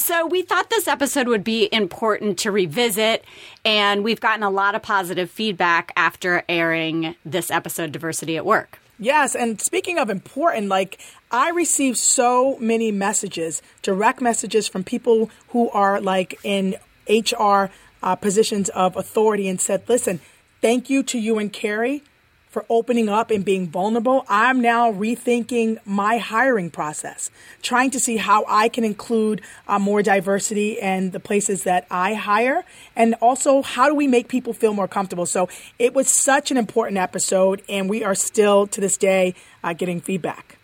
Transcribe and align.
So 0.00 0.26
we 0.26 0.40
thought 0.40 0.70
this 0.70 0.88
episode 0.88 1.28
would 1.28 1.44
be 1.44 1.68
important 1.70 2.38
to 2.38 2.50
revisit, 2.50 3.22
and 3.66 4.02
we've 4.02 4.20
gotten 4.20 4.42
a 4.42 4.48
lot 4.48 4.74
of 4.74 4.80
positive 4.80 5.30
feedback 5.30 5.92
after 5.94 6.42
airing 6.48 7.16
this 7.22 7.50
episode, 7.50 7.92
Diversity 7.92 8.38
at 8.38 8.46
Work. 8.46 8.80
Yes, 8.98 9.36
and 9.36 9.60
speaking 9.60 9.98
of 9.98 10.08
important, 10.08 10.68
like 10.68 10.98
I 11.30 11.50
receive 11.50 11.98
so 11.98 12.56
many 12.58 12.90
messages, 12.90 13.60
direct 13.82 14.22
messages 14.22 14.66
from 14.68 14.84
people 14.84 15.30
who 15.48 15.68
are 15.70 16.00
like 16.00 16.40
in 16.42 16.76
HR 17.06 17.70
uh, 18.02 18.16
positions 18.16 18.70
of 18.70 18.96
authority 18.96 19.48
and 19.48 19.60
said, 19.60 19.82
listen, 19.86 20.20
thank 20.62 20.88
you 20.88 21.02
to 21.02 21.18
you 21.18 21.38
and 21.38 21.52
Carrie 21.52 22.02
for 22.50 22.66
opening 22.68 23.08
up 23.08 23.30
and 23.30 23.44
being 23.44 23.68
vulnerable. 23.68 24.24
I'm 24.28 24.60
now 24.60 24.92
rethinking 24.92 25.78
my 25.86 26.18
hiring 26.18 26.70
process, 26.70 27.30
trying 27.62 27.90
to 27.92 28.00
see 28.00 28.16
how 28.16 28.44
I 28.48 28.68
can 28.68 28.84
include 28.84 29.40
uh, 29.68 29.78
more 29.78 30.02
diversity 30.02 30.72
in 30.78 31.10
the 31.10 31.20
places 31.20 31.62
that 31.64 31.86
I 31.90 32.14
hire. 32.14 32.64
And 32.96 33.14
also, 33.14 33.62
how 33.62 33.88
do 33.88 33.94
we 33.94 34.06
make 34.06 34.28
people 34.28 34.52
feel 34.52 34.74
more 34.74 34.88
comfortable? 34.88 35.26
So 35.26 35.48
it 35.78 35.94
was 35.94 36.12
such 36.12 36.50
an 36.50 36.56
important 36.56 36.98
episode, 36.98 37.62
and 37.68 37.88
we 37.88 38.04
are 38.04 38.16
still 38.16 38.66
to 38.66 38.80
this 38.80 38.96
day 38.96 39.34
uh, 39.62 39.72
getting 39.72 40.00
feedback. 40.00 40.58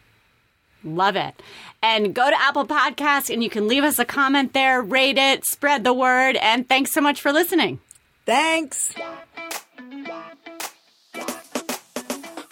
Love 0.83 1.17
it. 1.17 1.41
And 1.83 2.15
go 2.15 2.29
to 2.29 2.41
Apple 2.41 2.67
Podcasts 2.67 3.33
and 3.33 3.43
you 3.43 3.51
can 3.51 3.69
leave 3.69 3.85
us 3.85 3.99
a 3.99 4.05
comment 4.05 4.53
there, 4.53 4.81
rate 4.81 5.19
it, 5.19 5.45
spread 5.45 5.85
the 5.85 5.93
word. 5.93 6.37
And 6.37 6.69
thanks 6.69 6.93
so 6.93 7.01
much 7.01 7.21
for 7.21 7.33
listening. 7.33 7.81
Thanks. 8.25 8.95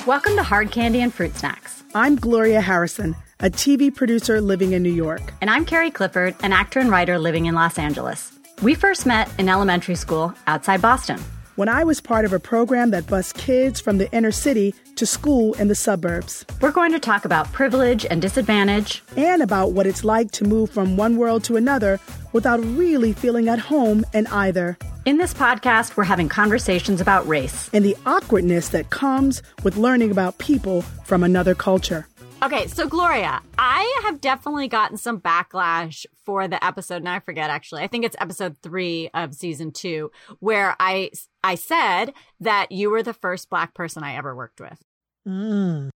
Welcome 0.06 0.36
to 0.36 0.42
Hard 0.42 0.70
Candy 0.70 1.00
and 1.00 1.14
Fruit 1.14 1.34
Snacks. 1.34 1.82
I'm 1.94 2.16
Gloria 2.16 2.60
Harrison, 2.60 3.16
a 3.40 3.48
TV 3.48 3.92
producer 3.92 4.38
living 4.38 4.72
in 4.72 4.82
New 4.82 4.92
York. 4.92 5.22
And 5.40 5.48
I'm 5.48 5.64
Carrie 5.64 5.90
Clifford, 5.90 6.36
an 6.42 6.52
actor 6.52 6.78
and 6.78 6.90
writer 6.90 7.18
living 7.18 7.46
in 7.46 7.54
Los 7.54 7.78
Angeles. 7.78 8.30
We 8.60 8.74
first 8.74 9.06
met 9.06 9.30
in 9.38 9.48
elementary 9.48 9.94
school 9.94 10.34
outside 10.46 10.82
Boston. 10.82 11.18
When 11.56 11.70
I 11.70 11.84
was 11.84 12.02
part 12.02 12.26
of 12.26 12.34
a 12.34 12.38
program 12.38 12.90
that 12.90 13.06
bused 13.06 13.36
kids 13.36 13.80
from 13.80 13.96
the 13.96 14.12
inner 14.12 14.30
city 14.30 14.74
to 14.96 15.06
school 15.06 15.54
in 15.54 15.68
the 15.68 15.74
suburbs. 15.74 16.44
We're 16.60 16.70
going 16.70 16.92
to 16.92 17.00
talk 17.00 17.24
about 17.24 17.50
privilege 17.52 18.04
and 18.04 18.20
disadvantage, 18.20 19.02
and 19.16 19.40
about 19.40 19.72
what 19.72 19.86
it's 19.86 20.04
like 20.04 20.32
to 20.32 20.44
move 20.44 20.68
from 20.68 20.98
one 20.98 21.16
world 21.16 21.44
to 21.44 21.56
another 21.56 21.98
without 22.34 22.62
really 22.62 23.14
feeling 23.14 23.48
at 23.48 23.58
home 23.58 24.04
in 24.12 24.26
either. 24.26 24.76
In 25.06 25.18
this 25.18 25.34
podcast, 25.34 25.98
we're 25.98 26.04
having 26.04 26.30
conversations 26.30 26.98
about 27.02 27.28
race 27.28 27.68
and 27.74 27.84
the 27.84 27.94
awkwardness 28.06 28.70
that 28.70 28.88
comes 28.88 29.42
with 29.62 29.76
learning 29.76 30.10
about 30.10 30.38
people 30.38 30.80
from 30.80 31.22
another 31.22 31.54
culture. 31.54 32.08
Okay, 32.42 32.66
so 32.68 32.88
Gloria, 32.88 33.42
I 33.58 34.00
have 34.04 34.22
definitely 34.22 34.66
gotten 34.66 34.96
some 34.96 35.20
backlash 35.20 36.06
for 36.24 36.48
the 36.48 36.62
episode, 36.64 36.96
and 36.96 37.08
I 37.10 37.20
forget 37.20 37.50
actually. 37.50 37.82
I 37.82 37.86
think 37.86 38.06
it's 38.06 38.16
episode 38.18 38.56
three 38.62 39.10
of 39.12 39.34
season 39.34 39.72
two, 39.72 40.10
where 40.40 40.74
I 40.80 41.10
I 41.42 41.56
said 41.56 42.14
that 42.40 42.72
you 42.72 42.88
were 42.88 43.02
the 43.02 43.12
first 43.12 43.50
black 43.50 43.74
person 43.74 44.02
I 44.02 44.16
ever 44.16 44.34
worked 44.34 44.58
with. 44.58 44.82
Mm. 45.28 45.90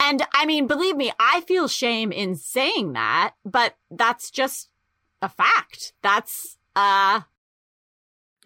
And 0.00 0.22
I 0.32 0.46
mean, 0.46 0.66
believe 0.66 0.96
me, 0.96 1.12
I 1.20 1.42
feel 1.42 1.68
shame 1.68 2.10
in 2.10 2.36
saying 2.36 2.94
that, 2.94 3.34
but 3.44 3.76
that's 3.90 4.30
just 4.30 4.70
a 5.20 5.28
fact. 5.28 5.92
That's 6.00 6.56
uh 6.74 7.20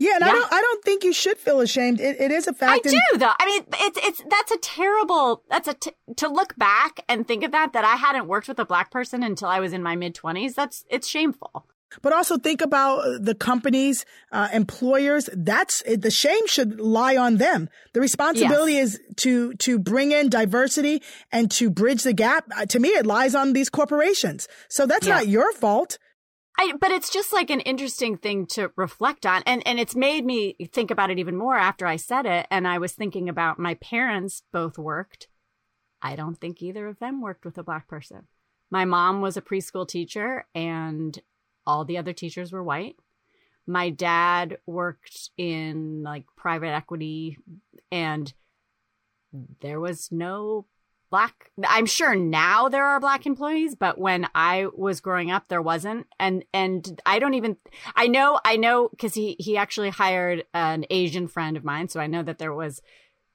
yeah, 0.01 0.15
and 0.15 0.25
yeah. 0.25 0.29
I 0.29 0.33
don't. 0.33 0.53
I 0.53 0.61
don't 0.63 0.83
think 0.83 1.05
you 1.05 1.13
should 1.13 1.37
feel 1.37 1.61
ashamed. 1.61 2.01
It, 2.01 2.19
it 2.19 2.33
is 2.33 2.49
a 2.49 2.55
fact. 2.55 2.87
I 2.87 2.91
and- 2.91 3.01
do, 3.13 3.19
though. 3.19 3.33
I 3.39 3.47
mean, 3.47 3.65
it's 3.81 3.99
it's 4.03 4.23
that's 4.29 4.51
a 4.51 4.57
terrible. 4.57 5.45
That's 5.51 5.69
a 5.69 5.75
t- 5.75 5.93
to 6.17 6.29
look 6.29 6.57
back 6.57 7.01
and 7.07 7.29
think 7.29 7.45
of 7.45 7.53
that. 7.53 7.75
That 7.75 7.85
I 7.85 7.97
hadn't 7.97 8.27
worked 8.27 8.49
with 8.49 8.59
a 8.59 8.65
black 8.65 8.91
person 8.91 9.23
until 9.23 9.49
I 9.49 9.61
was 9.61 9.75
in 9.75 9.83
my 9.83 9.97
mid 9.97 10.15
twenties. 10.15 10.55
That's 10.55 10.85
it's 10.89 11.07
shameful. 11.07 11.67
But 12.03 12.13
also 12.13 12.39
think 12.39 12.61
about 12.61 13.25
the 13.25 13.35
companies, 13.35 14.05
uh, 14.31 14.49
employers. 14.53 15.29
That's 15.37 15.83
the 15.83 16.11
shame 16.11 16.47
should 16.47 16.81
lie 16.81 17.17
on 17.17 17.37
them. 17.37 17.69
The 17.93 18.01
responsibility 18.01 18.75
yes. 18.75 18.95
is 18.95 19.01
to 19.17 19.55
to 19.55 19.79
bring 19.79 20.13
in 20.13 20.29
diversity 20.29 21.03
and 21.33 21.51
to 21.53 21.69
bridge 21.69 22.05
the 22.05 22.13
gap. 22.13 22.47
Uh, 22.57 22.67
to 22.67 22.79
me, 22.79 22.91
it 22.91 23.07
lies 23.07 23.35
on 23.35 23.53
these 23.53 23.69
corporations. 23.69 24.49
So 24.69 24.87
that's 24.87 25.07
yeah. 25.07 25.17
not 25.17 25.29
your 25.29 25.53
fault. 25.53 25.99
I, 26.59 26.73
but 26.79 26.91
it's 26.91 27.11
just 27.11 27.33
like 27.33 27.51
an 27.51 27.61
interesting 27.61 28.17
thing 28.17 28.47
to 28.49 28.71
reflect 28.77 29.25
on. 29.25 29.43
And, 29.47 29.67
and 29.67 29.81
it's 29.81 29.97
made 29.97 30.25
me 30.25 30.57
think 30.73 30.91
about 30.91 31.11
it 31.11 31.19
even 31.19 31.37
more 31.37 31.57
after 31.57 31.87
I 31.87 31.97
said 31.97 32.27
it. 32.27 32.47
And 32.51 32.69
I 32.69 32.79
was 32.79 32.93
thinking 32.93 33.29
about 33.29 33.59
my 33.59 33.75
parents 33.75 34.43
both 34.53 34.77
worked. 34.77 35.29
I 36.03 36.17
don't 36.17 36.37
think 36.37 36.63
either 36.63 36.87
of 36.87 36.99
them 36.99 37.21
worked 37.23 37.45
with 37.45 37.57
a 37.59 37.63
black 37.63 37.89
person. 37.89 38.27
My 38.71 38.85
mom 38.85 39.21
was 39.21 39.37
a 39.37 39.43
preschool 39.43 39.89
teacher 39.89 40.47
and 40.55 41.19
all 41.67 41.85
the 41.85 41.99
other 41.99 42.13
teachers 42.13 42.53
were 42.53 42.63
white. 42.63 42.97
My 43.67 43.91
dad 43.91 44.59
worked 44.67 45.31
in 45.37 46.03
like 46.03 46.25
private 46.37 46.71
equity 46.71 47.39
and 47.91 48.33
there 49.61 49.81
was 49.81 50.11
no 50.11 50.67
black 51.11 51.51
i'm 51.69 51.87
sure 51.87 52.15
now 52.15 52.69
there 52.69 52.87
are 52.87 53.01
black 53.01 53.27
employees 53.27 53.75
but 53.75 53.99
when 53.99 54.27
i 54.35 54.67
was 54.77 55.01
growing 55.01 55.31
up 55.31 55.49
there 55.49 55.63
wasn't. 55.63 56.07
And 56.19 56.45
and 56.55 57.01
i 57.05 57.19
don't 57.19 57.35
even 57.35 57.57
i 57.97 58.07
know 58.07 58.41
i 58.45 58.57
know 58.57 58.89
because 58.89 59.15
he 59.15 59.37
he 59.39 59.57
actually 59.57 59.91
hired 59.91 60.45
an 60.55 60.85
asian 60.91 61.29
friend 61.29 61.57
of 61.57 61.65
mine 61.65 61.89
so 61.89 62.01
i 62.01 62.07
know 62.07 62.23
that 62.23 62.39
there 62.39 62.55
was 62.55 62.81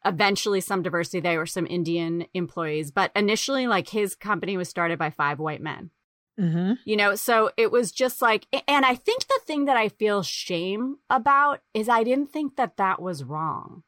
eventually 0.08 0.62
some 0.62 0.84
diversity. 0.84 1.20
There 1.20 1.40
were 1.40 1.46
some 1.46 1.68
indian 1.68 2.26
employees 2.34 2.92
but 2.92 3.12
initially 3.16 3.68
like 3.68 3.90
his 3.90 4.16
company 4.16 4.56
was 4.58 4.70
started 4.70 4.98
by 4.98 5.10
five 5.10 5.40
white 5.40 5.62
men. 5.62 5.92
Mm-hmm. 6.40 6.74
you 6.86 6.98
know 6.98 7.16
so 7.16 7.52
it 7.56 7.72
was 7.72 7.94
just 7.94 8.22
like 8.22 8.46
and 8.68 8.86
i 8.86 8.94
think 8.94 9.26
the 9.28 9.40
thing 9.46 9.66
that 9.66 9.78
i 9.78 9.88
feel 9.88 10.22
shame 10.22 10.98
about 11.10 11.62
is 11.74 11.88
i 11.88 12.04
didn't 12.04 12.32
think 12.32 12.58
that 12.58 12.76
that 12.76 13.02
was 13.02 13.24
wrong 13.24 13.84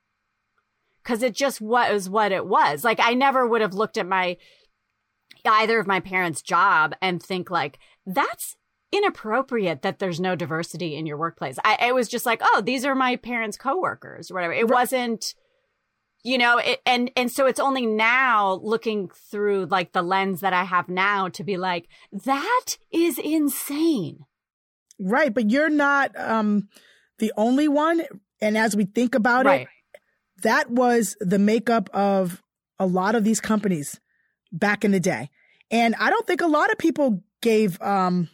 because 1.08 1.24
it 1.24 1.34
just 1.34 1.62
was 1.62 2.10
what 2.10 2.34
it 2.34 2.46
was. 2.46 2.84
Like 2.84 3.00
I 3.02 3.14
never 3.14 3.48
would 3.48 3.62
have 3.62 3.74
looked 3.74 3.98
at 3.98 4.06
my 4.06 4.36
either 5.46 5.80
of 5.80 5.88
my 5.88 6.02
parents' 6.02 6.42
job 6.42 6.94
and 7.02 7.24
think 7.24 7.50
like 7.50 7.80
that's 8.06 8.58
inappropriate 8.92 9.84
that 9.84 10.00
there's 10.00 10.20
no 10.20 10.36
diversity 10.36 10.98
in 10.98 11.06
your 11.06 11.16
workplace. 11.16 11.58
I 11.64 11.88
it 11.88 11.96
was 11.96 12.10
just 12.10 12.26
like, 12.26 12.42
oh, 12.44 12.62
these 12.62 12.84
are 12.84 12.94
my 12.94 13.16
parents' 13.16 13.56
coworkers 13.56 14.30
or 14.30 14.34
whatever. 14.34 14.52
It 14.54 14.64
right. 14.64 14.70
wasn't 14.70 15.34
you 16.24 16.38
know 16.38 16.58
it, 16.58 16.82
and 16.86 17.10
and 17.16 17.32
so 17.32 17.46
it's 17.46 17.60
only 17.60 17.86
now 17.86 18.60
looking 18.62 19.08
through 19.32 19.66
like 19.68 19.94
the 19.94 20.02
lens 20.02 20.42
that 20.42 20.52
i 20.52 20.64
have 20.64 20.90
now 20.90 21.30
to 21.30 21.44
be 21.44 21.58
like 21.58 21.88
that 22.12 22.78
is 22.92 23.20
insane 23.20 24.26
right 25.00 25.32
but 25.32 25.52
you're 25.52 25.70
not 25.70 26.12
um 26.20 26.68
the 27.20 27.32
only 27.38 27.68
one 27.68 28.04
and 28.42 28.58
as 28.58 28.76
we 28.76 28.84
think 28.84 29.14
about 29.14 29.46
right. 29.46 29.62
it 29.62 29.68
that 30.44 30.70
was 30.70 31.16
the 31.20 31.40
makeup 31.40 31.90
of 31.94 32.42
a 32.80 32.86
lot 32.86 33.16
of 33.16 33.24
these 33.24 33.42
companies 33.42 34.00
back 34.52 34.86
in 34.86 34.92
the 34.92 35.00
day. 35.00 35.30
And 35.72 35.96
I 35.96 36.10
don't 36.10 36.26
think 36.26 36.42
a 36.42 36.48
lot 36.48 36.72
of 36.72 36.78
people 36.78 37.24
gave 37.42 37.82
um, 37.82 38.30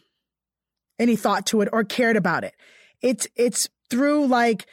any 0.98 1.16
thought 1.16 1.46
to 1.46 1.60
it 1.62 1.68
or 1.72 1.84
cared 1.84 2.16
about 2.16 2.44
it. 2.44 2.54
It's 3.00 3.26
it's 3.36 3.68
through 3.90 4.26
like 4.26 4.66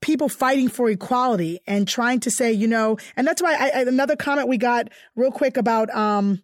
people 0.00 0.28
fighting 0.28 0.68
for 0.68 0.90
equality 0.90 1.60
and 1.66 1.88
trying 1.88 2.20
to 2.20 2.30
say, 2.30 2.52
you 2.52 2.68
know, 2.68 2.98
and 3.16 3.26
that's 3.26 3.42
why 3.42 3.54
I, 3.54 3.80
another 3.82 4.16
comment 4.16 4.48
we 4.48 4.58
got 4.58 4.88
real 5.16 5.30
quick 5.32 5.56
about 5.56 5.92
um, 5.94 6.42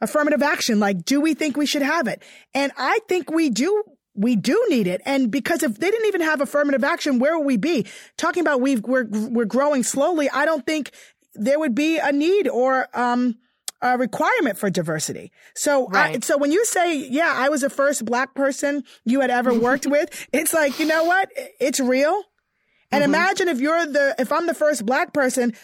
affirmative 0.00 0.42
action. 0.42 0.78
Like, 0.80 1.04
do 1.04 1.20
we 1.20 1.34
think 1.34 1.56
we 1.56 1.66
should 1.66 1.82
have 1.82 2.06
it? 2.06 2.22
And 2.54 2.72
I 2.76 3.00
think 3.08 3.30
we 3.30 3.50
do 3.50 3.82
we 4.16 4.36
do 4.36 4.64
need 4.68 4.86
it. 4.86 5.00
And 5.04 5.30
because 5.30 5.62
if 5.62 5.78
they 5.78 5.90
didn't 5.90 6.06
even 6.06 6.22
have 6.22 6.40
affirmative 6.40 6.84
action, 6.84 7.18
where 7.18 7.38
would 7.38 7.46
we 7.46 7.56
be? 7.56 7.86
Talking 8.16 8.40
about 8.40 8.60
we 8.60 8.76
we're, 8.76 9.04
we're 9.04 9.44
growing 9.44 9.82
slowly. 9.82 10.28
I 10.30 10.44
don't 10.44 10.64
think 10.64 10.90
there 11.34 11.58
would 11.58 11.74
be 11.74 11.98
a 11.98 12.12
need 12.12 12.48
or, 12.48 12.88
um, 12.94 13.36
a 13.82 13.98
requirement 13.98 14.56
for 14.56 14.70
diversity. 14.70 15.30
So, 15.54 15.86
right. 15.88 16.16
I, 16.16 16.20
so 16.20 16.38
when 16.38 16.50
you 16.50 16.64
say, 16.64 16.96
yeah, 16.96 17.32
I 17.34 17.50
was 17.50 17.60
the 17.60 17.70
first 17.70 18.04
black 18.04 18.34
person 18.34 18.84
you 19.04 19.20
had 19.20 19.30
ever 19.30 19.52
worked 19.52 19.86
with, 19.90 20.26
it's 20.32 20.54
like, 20.54 20.78
you 20.78 20.86
know 20.86 21.04
what? 21.04 21.28
It's 21.60 21.78
real. 21.78 22.22
And 22.90 23.02
mm-hmm. 23.02 23.14
imagine 23.14 23.48
if 23.48 23.60
you're 23.60 23.86
the, 23.86 24.14
if 24.18 24.32
I'm 24.32 24.46
the 24.46 24.54
first 24.54 24.86
black 24.86 25.12
person, 25.12 25.54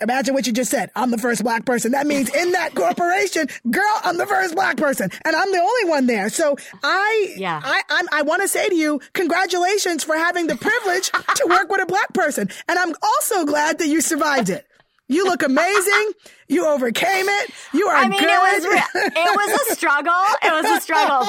Imagine 0.00 0.34
what 0.34 0.46
you 0.46 0.52
just 0.52 0.70
said. 0.70 0.90
I'm 0.94 1.10
the 1.10 1.18
first 1.18 1.42
black 1.42 1.64
person. 1.64 1.92
That 1.92 2.06
means 2.06 2.32
in 2.34 2.52
that 2.52 2.74
corporation, 2.74 3.48
girl, 3.70 4.00
I'm 4.04 4.16
the 4.16 4.26
first 4.26 4.54
black 4.54 4.76
person 4.76 5.10
and 5.24 5.34
I'm 5.34 5.50
the 5.50 5.58
only 5.58 5.90
one 5.90 6.06
there. 6.06 6.28
So 6.28 6.56
I, 6.82 7.34
yeah. 7.36 7.60
I, 7.62 7.82
I'm, 7.88 8.06
I 8.12 8.22
want 8.22 8.42
to 8.42 8.48
say 8.48 8.68
to 8.68 8.74
you, 8.74 9.00
congratulations 9.12 10.04
for 10.04 10.14
having 10.16 10.46
the 10.46 10.56
privilege 10.56 11.10
to 11.10 11.46
work 11.48 11.68
with 11.68 11.82
a 11.82 11.86
black 11.86 12.12
person. 12.14 12.48
And 12.68 12.78
I'm 12.78 12.94
also 13.02 13.44
glad 13.44 13.78
that 13.78 13.88
you 13.88 14.00
survived 14.00 14.50
it. 14.50 14.66
You 15.08 15.24
look 15.24 15.42
amazing. 15.42 16.12
You 16.48 16.66
overcame 16.66 17.26
it. 17.28 17.50
You 17.72 17.88
are 17.88 17.96
I 17.96 18.08
mean, 18.08 18.20
good. 18.20 18.28
It 18.28 18.38
was, 18.38 19.12
it 19.16 19.36
was 19.36 19.70
a 19.70 19.74
struggle. 19.74 20.12
It 20.42 20.52
was 20.52 20.78
a 20.78 20.80
struggle, 20.80 21.26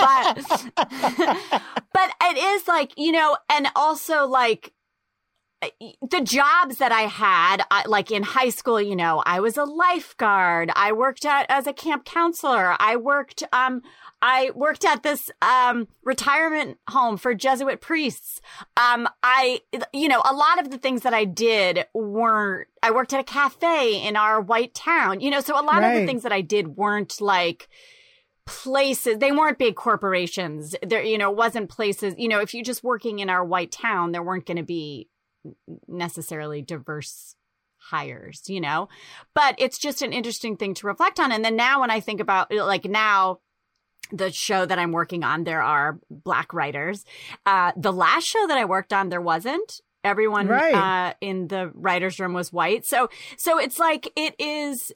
but, 0.76 1.62
but 1.94 2.12
it 2.24 2.38
is 2.38 2.68
like, 2.68 2.92
you 2.98 3.14
know, 3.14 3.38
and 3.50 3.68
also 3.76 4.28
like, 4.28 4.74
the 5.62 6.22
jobs 6.22 6.78
that 6.78 6.92
I 6.92 7.02
had, 7.02 7.64
like 7.86 8.12
in 8.12 8.24
high 8.24 8.50
school, 8.50 8.82
you 8.82 8.96
know, 8.96 9.22
I 9.26 9.42
was 9.42 9.58
a 9.58 9.66
lifeguard. 9.66 10.72
I 10.76 10.94
worked 10.94 11.26
at, 11.26 11.46
as 11.50 11.68
a 11.68 11.74
camp 11.74 12.06
counselor. 12.06 12.76
I 12.80 12.96
worked, 12.96 13.44
um, 13.52 13.82
I 14.22 14.52
worked 14.56 14.86
at 14.86 15.04
this 15.04 15.30
um, 15.42 15.88
retirement 16.04 16.78
home 16.90 17.18
for 17.18 17.34
Jesuit 17.34 17.82
priests. 17.82 18.42
Um, 18.78 19.10
I, 19.22 19.62
you 19.92 20.08
know, 20.08 20.22
a 20.24 20.34
lot 20.34 20.60
of 20.60 20.72
the 20.72 20.78
things 20.78 21.02
that 21.02 21.14
I 21.14 21.26
did 21.26 21.86
weren't. 21.94 22.68
I 22.82 22.92
worked 22.92 23.12
at 23.12 23.20
a 23.20 23.24
cafe 23.26 24.02
in 24.02 24.16
our 24.16 24.40
white 24.40 24.74
town. 24.74 25.20
You 25.20 25.30
know, 25.30 25.42
so 25.42 25.60
a 25.60 25.64
lot 25.64 25.82
right. 25.82 25.92
of 25.92 26.00
the 26.00 26.06
things 26.06 26.24
that 26.24 26.32
I 26.32 26.42
did 26.42 26.78
weren't 26.78 27.20
like 27.20 27.68
places 28.46 29.20
they 29.20 29.32
weren't 29.32 29.60
big 29.60 29.76
corporations 29.76 30.76
there 30.82 31.04
you 31.04 31.20
know 31.20 31.30
wasn't 31.30 31.70
places 31.70 32.16
you 32.18 32.28
know 32.28 32.40
if 32.40 32.52
you're 32.52 32.64
just 32.64 32.84
working 32.84 33.20
in 33.20 33.30
our 33.30 33.46
white 33.46 33.72
town 33.72 34.12
there 34.12 34.24
weren't 34.24 34.48
going 34.48 34.58
to 34.58 34.64
be 34.64 35.08
necessarily 35.88 36.62
diverse 36.62 37.36
hires 37.78 38.44
you 38.48 38.62
know? 38.62 38.90
But 39.34 39.56
it's 39.58 39.78
just 39.78 40.02
an 40.02 40.14
interesting 40.14 40.58
thing 40.58 40.74
to 40.76 40.88
reflect 40.88 41.20
on. 41.20 41.32
And 41.32 41.44
then 41.44 41.56
now 41.56 41.82
when 41.82 41.92
i 41.92 42.00
think 42.00 42.20
about 42.20 42.54
like 42.54 42.86
now 42.86 43.40
the 44.12 44.32
show 44.32 44.66
that 44.66 44.80
i'm 44.80 44.92
working 44.92 45.24
on 45.24 45.44
there 45.44 45.62
are 45.62 46.00
black 46.10 46.54
writers. 46.54 47.06
Uh 47.46 47.72
the 47.78 47.94
last 47.94 48.26
show 48.26 48.48
that 48.48 48.58
i 48.58 48.66
worked 48.66 48.94
on 48.94 49.10
there 49.10 49.22
wasn't. 49.22 49.82
Everyone 50.04 50.48
right. 50.48 50.74
uh 50.74 51.14
in 51.22 51.48
the 51.48 51.72
writers 51.74 52.20
room 52.20 52.34
was 52.34 52.54
white. 52.54 52.86
So 52.86 53.10
so 53.38 53.60
it's 53.60 53.80
like 53.80 54.12
it 54.16 54.36
is 54.40 54.92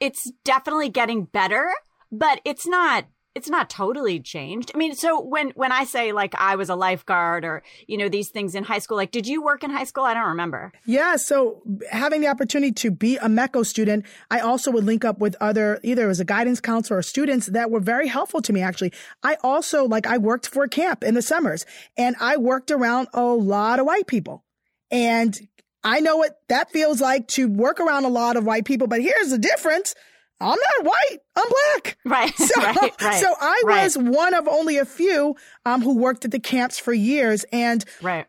it's 0.00 0.32
definitely 0.44 0.88
getting 0.88 1.24
better 1.24 1.70
but 2.12 2.40
it's 2.44 2.66
not 2.66 3.06
it's 3.34 3.48
not 3.48 3.70
totally 3.70 4.20
changed. 4.20 4.70
I 4.74 4.78
mean, 4.78 4.94
so 4.94 5.20
when 5.20 5.50
when 5.50 5.72
I 5.72 5.84
say 5.84 6.12
like 6.12 6.34
I 6.34 6.56
was 6.56 6.68
a 6.68 6.74
lifeguard 6.74 7.44
or 7.44 7.62
you 7.86 7.96
know 7.96 8.08
these 8.08 8.28
things 8.28 8.54
in 8.54 8.64
high 8.64 8.78
school, 8.78 8.96
like 8.96 9.10
did 9.10 9.26
you 9.26 9.42
work 9.42 9.64
in 9.64 9.70
high 9.70 9.84
school? 9.84 10.04
I 10.04 10.14
don't 10.14 10.28
remember. 10.28 10.72
Yeah, 10.84 11.16
so 11.16 11.62
having 11.90 12.20
the 12.20 12.28
opportunity 12.28 12.72
to 12.72 12.90
be 12.90 13.16
a 13.16 13.28
METCO 13.28 13.64
student, 13.64 14.04
I 14.30 14.40
also 14.40 14.70
would 14.70 14.84
link 14.84 15.04
up 15.04 15.18
with 15.18 15.34
other 15.40 15.80
either 15.82 16.10
as 16.10 16.20
a 16.20 16.24
guidance 16.24 16.60
counselor 16.60 16.98
or 16.98 17.02
students 17.02 17.46
that 17.46 17.70
were 17.70 17.80
very 17.80 18.08
helpful 18.08 18.42
to 18.42 18.52
me. 18.52 18.60
Actually, 18.60 18.92
I 19.22 19.36
also 19.42 19.84
like 19.84 20.06
I 20.06 20.18
worked 20.18 20.48
for 20.48 20.64
a 20.64 20.68
camp 20.68 21.02
in 21.02 21.14
the 21.14 21.22
summers, 21.22 21.64
and 21.96 22.16
I 22.20 22.36
worked 22.36 22.70
around 22.70 23.08
a 23.14 23.22
lot 23.22 23.78
of 23.78 23.86
white 23.86 24.06
people, 24.06 24.44
and 24.90 25.38
I 25.82 26.00
know 26.00 26.16
what 26.16 26.38
that 26.48 26.70
feels 26.70 27.00
like 27.00 27.28
to 27.28 27.48
work 27.48 27.80
around 27.80 28.04
a 28.04 28.08
lot 28.08 28.36
of 28.36 28.44
white 28.44 28.66
people. 28.66 28.86
But 28.86 29.00
here's 29.00 29.30
the 29.30 29.38
difference 29.38 29.94
I'm 30.42 30.58
not 30.58 30.84
white. 30.84 31.18
I'm 31.36 31.48
black. 31.48 31.98
Right. 32.04 32.36
So, 32.36 32.60
right, 32.62 32.92
right, 33.00 33.20
so 33.20 33.34
I 33.40 33.62
right. 33.64 33.84
was 33.84 33.96
one 33.96 34.34
of 34.34 34.48
only 34.48 34.78
a 34.78 34.84
few 34.84 35.36
um, 35.64 35.82
who 35.82 35.96
worked 35.96 36.24
at 36.24 36.30
the 36.30 36.40
camps 36.40 36.78
for 36.78 36.92
years. 36.92 37.44
And 37.52 37.84
right. 38.00 38.26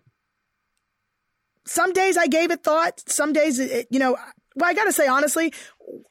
some 1.65 1.93
days 1.93 2.17
I 2.17 2.27
gave 2.27 2.51
it 2.51 2.63
thought. 2.63 3.01
Some 3.07 3.33
days, 3.33 3.59
it, 3.59 3.87
you 3.89 3.99
know, 3.99 4.17
well, 4.55 4.69
I 4.69 4.73
got 4.73 4.85
to 4.85 4.93
say, 4.93 5.07
honestly, 5.07 5.53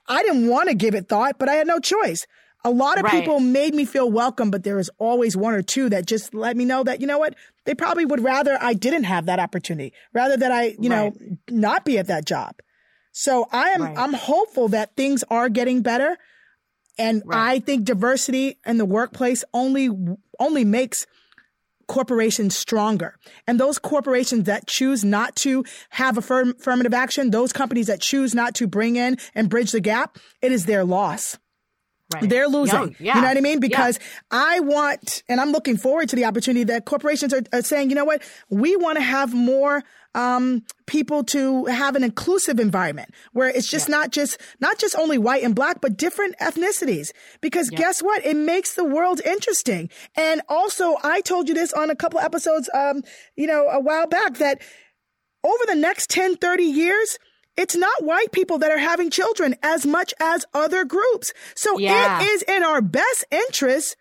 I 0.08 0.22
didn't 0.22 0.48
want 0.48 0.68
to 0.68 0.74
give 0.74 0.94
it 0.94 1.08
thought, 1.08 1.38
but 1.38 1.48
I 1.48 1.54
had 1.54 1.66
no 1.66 1.78
choice. 1.78 2.26
A 2.64 2.70
lot 2.70 2.98
of 2.98 3.06
people 3.06 3.40
made 3.40 3.74
me 3.74 3.84
feel 3.84 4.08
welcome, 4.08 4.52
but 4.52 4.62
there 4.62 4.76
was 4.76 4.88
always 4.98 5.36
one 5.36 5.52
or 5.52 5.62
two 5.62 5.88
that 5.88 6.06
just 6.06 6.32
let 6.32 6.56
me 6.56 6.64
know 6.64 6.84
that, 6.84 7.00
you 7.00 7.08
know 7.08 7.18
what, 7.18 7.34
they 7.64 7.74
probably 7.74 8.04
would 8.04 8.22
rather 8.22 8.56
I 8.60 8.74
didn't 8.74 9.02
have 9.04 9.26
that 9.26 9.40
opportunity, 9.40 9.92
rather 10.12 10.36
that 10.36 10.52
I, 10.52 10.76
you 10.78 10.88
know, 10.88 11.12
not 11.50 11.84
be 11.84 11.98
at 11.98 12.06
that 12.06 12.24
job. 12.24 12.54
So 13.12 13.46
I 13.52 13.70
am, 13.70 13.82
right. 13.82 13.96
I'm 13.96 14.14
hopeful 14.14 14.68
that 14.68 14.96
things 14.96 15.22
are 15.30 15.48
getting 15.48 15.82
better. 15.82 16.18
And 16.98 17.22
right. 17.24 17.54
I 17.54 17.58
think 17.60 17.84
diversity 17.84 18.58
in 18.66 18.78
the 18.78 18.84
workplace 18.84 19.44
only, 19.54 19.88
only 20.38 20.64
makes 20.64 21.06
corporations 21.86 22.56
stronger. 22.56 23.16
And 23.46 23.60
those 23.60 23.78
corporations 23.78 24.44
that 24.44 24.66
choose 24.66 25.04
not 25.04 25.36
to 25.36 25.64
have 25.90 26.16
affirmative 26.16 26.94
action, 26.94 27.30
those 27.30 27.52
companies 27.52 27.86
that 27.86 28.00
choose 28.00 28.34
not 28.34 28.54
to 28.56 28.66
bring 28.66 28.96
in 28.96 29.18
and 29.34 29.50
bridge 29.50 29.72
the 29.72 29.80
gap, 29.80 30.18
it 30.40 30.52
is 30.52 30.64
their 30.66 30.84
loss. 30.84 31.38
Right. 32.14 32.28
They're 32.28 32.48
losing. 32.48 32.94
yeah. 32.98 33.14
You 33.14 33.22
know 33.22 33.28
what 33.28 33.36
I 33.36 33.40
mean? 33.40 33.60
Because 33.60 33.98
yeah. 33.98 34.06
I 34.30 34.60
want, 34.60 35.22
and 35.28 35.40
I'm 35.40 35.50
looking 35.50 35.76
forward 35.76 36.10
to 36.10 36.16
the 36.16 36.26
opportunity 36.26 36.64
that 36.64 36.84
corporations 36.84 37.32
are, 37.32 37.42
are 37.52 37.62
saying, 37.62 37.88
you 37.88 37.96
know 37.96 38.04
what? 38.04 38.22
We 38.50 38.76
want 38.76 38.98
to 38.98 39.02
have 39.02 39.32
more 39.32 39.82
um, 40.14 40.62
people 40.86 41.24
to 41.24 41.66
have 41.66 41.96
an 41.96 42.04
inclusive 42.04 42.60
environment 42.60 43.10
where 43.32 43.48
it's 43.48 43.66
just 43.66 43.88
yeah. 43.88 43.96
not 43.96 44.10
just 44.10 44.38
not 44.60 44.78
just 44.78 44.96
only 44.96 45.18
white 45.18 45.42
and 45.42 45.54
black, 45.54 45.80
but 45.80 45.96
different 45.96 46.36
ethnicities. 46.38 47.12
Because 47.40 47.70
yeah. 47.70 47.78
guess 47.78 48.02
what? 48.02 48.24
It 48.24 48.36
makes 48.36 48.74
the 48.74 48.84
world 48.84 49.20
interesting. 49.24 49.90
And 50.14 50.42
also, 50.48 50.96
I 51.02 51.20
told 51.20 51.48
you 51.48 51.54
this 51.54 51.72
on 51.72 51.90
a 51.90 51.96
couple 51.96 52.20
episodes, 52.20 52.68
um, 52.74 53.02
you 53.36 53.46
know, 53.46 53.68
a 53.68 53.80
while 53.80 54.06
back 54.06 54.34
that 54.38 54.60
over 55.44 55.64
the 55.66 55.74
next 55.74 56.10
10, 56.10 56.36
30 56.36 56.62
years, 56.62 57.18
it's 57.56 57.76
not 57.76 58.04
white 58.04 58.32
people 58.32 58.58
that 58.58 58.70
are 58.70 58.78
having 58.78 59.10
children 59.10 59.56
as 59.62 59.84
much 59.84 60.14
as 60.20 60.44
other 60.54 60.84
groups. 60.84 61.32
So 61.54 61.78
yeah. 61.78 62.20
it 62.20 62.24
is 62.24 62.42
in 62.42 62.62
our 62.62 62.80
best 62.80 63.24
interest 63.30 63.96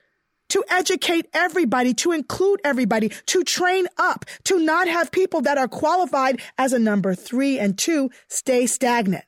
to 0.52 0.64
educate 0.70 1.28
everybody, 1.34 1.94
to 1.94 2.12
include 2.12 2.60
everybody, 2.64 3.10
to 3.28 3.44
train 3.44 3.88
up, 3.98 4.26
to 4.44 4.60
not 4.60 4.88
have 4.88 5.12
people 5.12 5.42
that 5.42 5.58
are 5.58 5.68
qualified 5.68 6.42
as 6.58 6.74
a 6.74 6.80
number 6.80 7.16
three 7.16 7.58
and 7.58 7.78
two 7.78 8.10
stay 8.28 8.68
stagnant. 8.68 9.24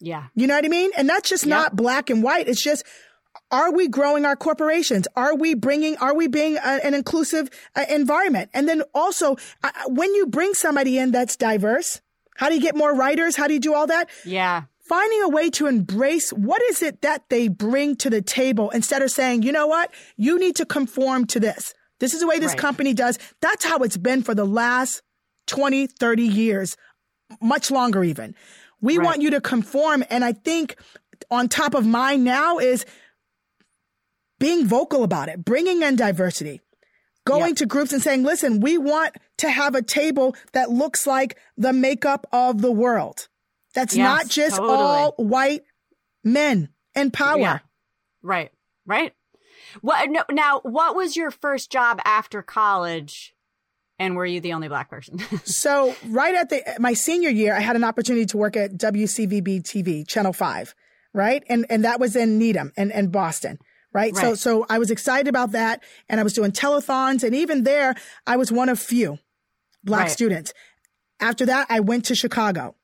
Yeah. 0.00 0.24
You 0.34 0.46
know 0.46 0.56
what 0.56 0.64
I 0.64 0.68
mean? 0.68 0.90
And 0.96 1.08
that's 1.08 1.28
just 1.28 1.44
yep. 1.44 1.56
not 1.56 1.76
black 1.76 2.10
and 2.10 2.22
white. 2.22 2.48
It's 2.48 2.62
just, 2.62 2.84
are 3.50 3.72
we 3.72 3.88
growing 3.88 4.24
our 4.24 4.36
corporations? 4.36 5.06
Are 5.14 5.34
we 5.36 5.54
bringing, 5.54 5.96
are 5.98 6.14
we 6.14 6.26
being 6.26 6.56
a, 6.56 6.80
an 6.84 6.92
inclusive 6.92 7.50
uh, 7.76 7.84
environment? 7.88 8.50
And 8.52 8.68
then 8.68 8.82
also, 8.94 9.36
uh, 9.62 9.70
when 9.86 10.12
you 10.14 10.26
bring 10.26 10.54
somebody 10.54 10.98
in 10.98 11.12
that's 11.12 11.36
diverse, 11.36 12.00
how 12.36 12.48
do 12.48 12.56
you 12.56 12.60
get 12.60 12.76
more 12.76 12.94
writers? 12.94 13.36
How 13.36 13.46
do 13.46 13.54
you 13.54 13.60
do 13.60 13.74
all 13.74 13.86
that? 13.86 14.08
Yeah 14.24 14.64
finding 14.88 15.22
a 15.22 15.28
way 15.28 15.50
to 15.50 15.66
embrace 15.66 16.30
what 16.32 16.62
is 16.62 16.82
it 16.82 17.02
that 17.02 17.28
they 17.28 17.48
bring 17.48 17.94
to 17.96 18.10
the 18.10 18.22
table 18.22 18.70
instead 18.70 19.02
of 19.02 19.10
saying, 19.10 19.42
you 19.42 19.52
know 19.52 19.66
what, 19.66 19.92
you 20.16 20.38
need 20.38 20.56
to 20.56 20.64
conform 20.64 21.26
to 21.26 21.38
this. 21.38 21.74
This 22.00 22.14
is 22.14 22.20
the 22.20 22.26
way 22.26 22.38
this 22.38 22.52
right. 22.52 22.58
company 22.58 22.94
does. 22.94 23.18
That's 23.40 23.64
how 23.64 23.78
it's 23.78 23.96
been 23.96 24.22
for 24.22 24.34
the 24.34 24.44
last 24.46 25.02
20, 25.46 25.88
30 25.88 26.22
years, 26.22 26.76
much 27.40 27.70
longer 27.70 28.02
even. 28.02 28.34
We 28.80 28.96
right. 28.96 29.04
want 29.04 29.22
you 29.22 29.30
to 29.30 29.40
conform. 29.40 30.04
And 30.08 30.24
I 30.24 30.32
think 30.32 30.76
on 31.30 31.48
top 31.48 31.74
of 31.74 31.86
mine 31.86 32.24
now 32.24 32.58
is 32.58 32.86
being 34.38 34.66
vocal 34.66 35.02
about 35.02 35.28
it, 35.28 35.44
bringing 35.44 35.82
in 35.82 35.96
diversity, 35.96 36.60
going 37.26 37.48
yep. 37.48 37.56
to 37.56 37.66
groups 37.66 37.92
and 37.92 38.00
saying, 38.00 38.22
listen, 38.22 38.60
we 38.60 38.78
want 38.78 39.16
to 39.38 39.50
have 39.50 39.74
a 39.74 39.82
table 39.82 40.36
that 40.52 40.70
looks 40.70 41.06
like 41.06 41.36
the 41.56 41.72
makeup 41.72 42.26
of 42.32 42.62
the 42.62 42.72
world. 42.72 43.28
That's 43.78 43.94
yes, 43.94 44.04
not 44.04 44.28
just 44.28 44.56
totally. 44.56 44.76
all 44.76 45.14
white 45.18 45.62
men 46.24 46.70
in 46.96 47.12
power. 47.12 47.38
Yeah. 47.38 47.58
Right. 48.22 48.50
Right. 48.86 49.12
What 49.82 50.10
no, 50.10 50.24
now 50.32 50.58
what 50.64 50.96
was 50.96 51.16
your 51.16 51.30
first 51.30 51.70
job 51.70 52.00
after 52.04 52.42
college? 52.42 53.36
And 54.00 54.16
were 54.16 54.26
you 54.26 54.40
the 54.40 54.52
only 54.52 54.66
black 54.66 54.90
person? 54.90 55.20
so 55.44 55.94
right 56.08 56.34
at 56.34 56.50
the 56.50 56.62
my 56.80 56.92
senior 56.92 57.30
year, 57.30 57.54
I 57.54 57.60
had 57.60 57.76
an 57.76 57.84
opportunity 57.84 58.26
to 58.26 58.36
work 58.36 58.56
at 58.56 58.72
WCVB 58.72 59.62
TV, 59.62 60.06
Channel 60.06 60.32
5, 60.32 60.74
right? 61.14 61.44
And 61.48 61.64
and 61.70 61.84
that 61.84 62.00
was 62.00 62.16
in 62.16 62.36
Needham 62.36 62.72
and, 62.76 62.92
and 62.92 63.12
Boston. 63.12 63.60
Right? 63.92 64.12
right. 64.12 64.20
So 64.20 64.34
so 64.34 64.66
I 64.68 64.80
was 64.80 64.90
excited 64.90 65.28
about 65.28 65.52
that 65.52 65.84
and 66.08 66.18
I 66.18 66.24
was 66.24 66.32
doing 66.32 66.50
telethons 66.50 67.22
and 67.22 67.32
even 67.32 67.62
there 67.62 67.94
I 68.26 68.38
was 68.38 68.50
one 68.50 68.68
of 68.68 68.80
few 68.80 69.18
black 69.84 70.02
right. 70.02 70.10
students. 70.10 70.52
After 71.20 71.46
that 71.46 71.68
I 71.70 71.78
went 71.78 72.06
to 72.06 72.16
Chicago 72.16 72.74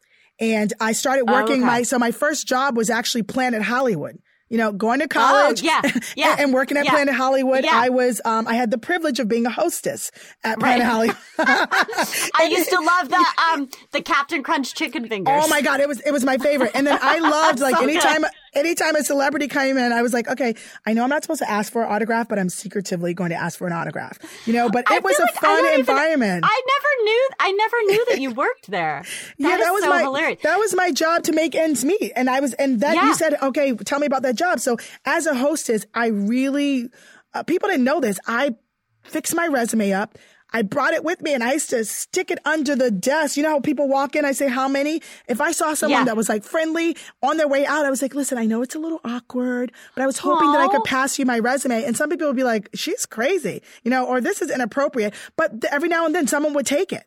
and 0.40 0.72
I 0.80 0.92
started 0.92 1.26
working 1.26 1.62
oh, 1.62 1.66
okay. 1.66 1.78
my, 1.78 1.82
so 1.82 1.98
my 1.98 2.10
first 2.10 2.46
job 2.46 2.76
was 2.76 2.90
actually 2.90 3.22
Planet 3.22 3.62
Hollywood 3.62 4.18
you 4.50 4.58
know, 4.58 4.72
going 4.72 5.00
to 5.00 5.08
college, 5.08 5.62
oh, 5.64 5.66
yeah, 5.66 5.82
yeah, 6.16 6.36
and, 6.38 6.52
working 6.52 6.76
at 6.76 6.84
yeah. 6.84 6.92
Planet 6.92 7.14
Hollywood. 7.14 7.64
Yeah. 7.64 7.72
I 7.74 7.88
was, 7.88 8.20
um, 8.24 8.46
I 8.46 8.54
had 8.54 8.70
the 8.70 8.78
privilege 8.78 9.18
of 9.18 9.26
being 9.26 9.46
a 9.46 9.50
hostess 9.50 10.12
at 10.44 10.60
Planet 10.60 10.86
right. 10.86 10.88
Hollywood. 10.88 11.16
I 11.38 12.48
used 12.50 12.70
to 12.70 12.78
love 12.78 13.08
the, 13.08 13.26
um, 13.52 13.68
the 13.92 14.02
Captain 14.02 14.42
Crunch 14.42 14.74
chicken 14.74 15.08
fingers. 15.08 15.34
Oh 15.42 15.48
my 15.48 15.62
god, 15.62 15.80
it 15.80 15.88
was 15.88 15.98
it 16.00 16.12
was 16.12 16.24
my 16.24 16.38
favorite. 16.38 16.72
And 16.74 16.86
then 16.86 16.98
I 17.00 17.18
loved 17.30 17.60
like 17.60 17.74
so 17.76 17.82
anytime 17.82 18.22
good. 18.22 18.30
Anytime 18.54 18.96
a 18.96 19.04
celebrity 19.04 19.48
came 19.48 19.76
in, 19.76 19.92
I 19.92 20.02
was 20.02 20.12
like, 20.12 20.28
okay, 20.28 20.54
I 20.86 20.92
know 20.92 21.04
I'm 21.04 21.10
not 21.10 21.22
supposed 21.22 21.40
to 21.40 21.50
ask 21.50 21.72
for 21.72 21.82
an 21.82 21.92
autograph, 21.92 22.28
but 22.28 22.38
I'm 22.38 22.48
secretively 22.48 23.14
going 23.14 23.30
to 23.30 23.36
ask 23.36 23.58
for 23.58 23.66
an 23.66 23.72
autograph. 23.72 24.18
You 24.46 24.52
know, 24.52 24.68
but 24.70 24.84
it 24.90 25.02
was 25.02 25.18
a 25.18 25.22
like 25.22 25.34
fun 25.34 25.66
environment. 25.74 26.38
Even, 26.38 26.44
I 26.44 26.62
never 26.66 27.04
knew, 27.04 27.28
I 27.40 27.52
never 27.52 27.82
knew 27.82 28.04
that 28.10 28.20
you 28.20 28.30
worked 28.30 28.70
there. 28.70 29.04
That 29.38 29.50
yeah, 29.50 29.56
that 29.56 29.72
was 29.72 29.82
so 29.82 29.90
my 29.90 30.02
hilarious. 30.02 30.42
that 30.42 30.58
was 30.58 30.74
my 30.74 30.92
job 30.92 31.24
to 31.24 31.32
make 31.32 31.54
ends 31.54 31.84
meet, 31.84 32.12
and 32.14 32.30
I 32.30 32.40
was, 32.40 32.52
and 32.54 32.80
that 32.80 32.94
yeah. 32.94 33.06
you 33.06 33.14
said, 33.14 33.34
okay, 33.42 33.74
tell 33.74 33.98
me 33.98 34.06
about 34.06 34.22
that 34.22 34.36
job. 34.36 34.60
So 34.60 34.76
as 35.04 35.26
a 35.26 35.34
hostess, 35.34 35.86
I 35.92 36.06
really 36.08 36.88
uh, 37.34 37.42
people 37.42 37.68
didn't 37.68 37.84
know 37.84 38.00
this. 38.00 38.18
I 38.26 38.54
fixed 39.02 39.34
my 39.34 39.46
resume 39.46 39.92
up. 39.92 40.16
I 40.54 40.62
brought 40.62 40.94
it 40.94 41.02
with 41.02 41.20
me 41.20 41.34
and 41.34 41.42
I 41.42 41.54
used 41.54 41.70
to 41.70 41.84
stick 41.84 42.30
it 42.30 42.38
under 42.44 42.76
the 42.76 42.88
desk. 42.88 43.36
You 43.36 43.42
know 43.42 43.50
how 43.50 43.60
people 43.60 43.88
walk 43.88 44.14
in, 44.14 44.24
I 44.24 44.30
say, 44.30 44.48
how 44.48 44.68
many? 44.68 45.02
If 45.26 45.40
I 45.40 45.50
saw 45.50 45.74
someone 45.74 46.02
yeah. 46.02 46.04
that 46.04 46.16
was 46.16 46.28
like 46.28 46.44
friendly 46.44 46.96
on 47.24 47.38
their 47.38 47.48
way 47.48 47.66
out, 47.66 47.84
I 47.84 47.90
was 47.90 48.00
like, 48.00 48.14
listen, 48.14 48.38
I 48.38 48.46
know 48.46 48.62
it's 48.62 48.76
a 48.76 48.78
little 48.78 49.00
awkward, 49.04 49.72
but 49.96 50.02
I 50.02 50.06
was 50.06 50.18
hoping 50.18 50.46
Aww. 50.46 50.52
that 50.52 50.60
I 50.60 50.68
could 50.68 50.84
pass 50.84 51.18
you 51.18 51.26
my 51.26 51.40
resume. 51.40 51.82
And 51.82 51.96
some 51.96 52.08
people 52.08 52.28
would 52.28 52.36
be 52.36 52.44
like, 52.44 52.68
she's 52.72 53.04
crazy, 53.04 53.62
you 53.82 53.90
know, 53.90 54.06
or 54.06 54.20
this 54.20 54.40
is 54.40 54.48
inappropriate. 54.48 55.12
But 55.36 55.60
th- 55.60 55.72
every 55.72 55.88
now 55.88 56.06
and 56.06 56.14
then 56.14 56.28
someone 56.28 56.54
would 56.54 56.66
take 56.66 56.92
it. 56.92 57.02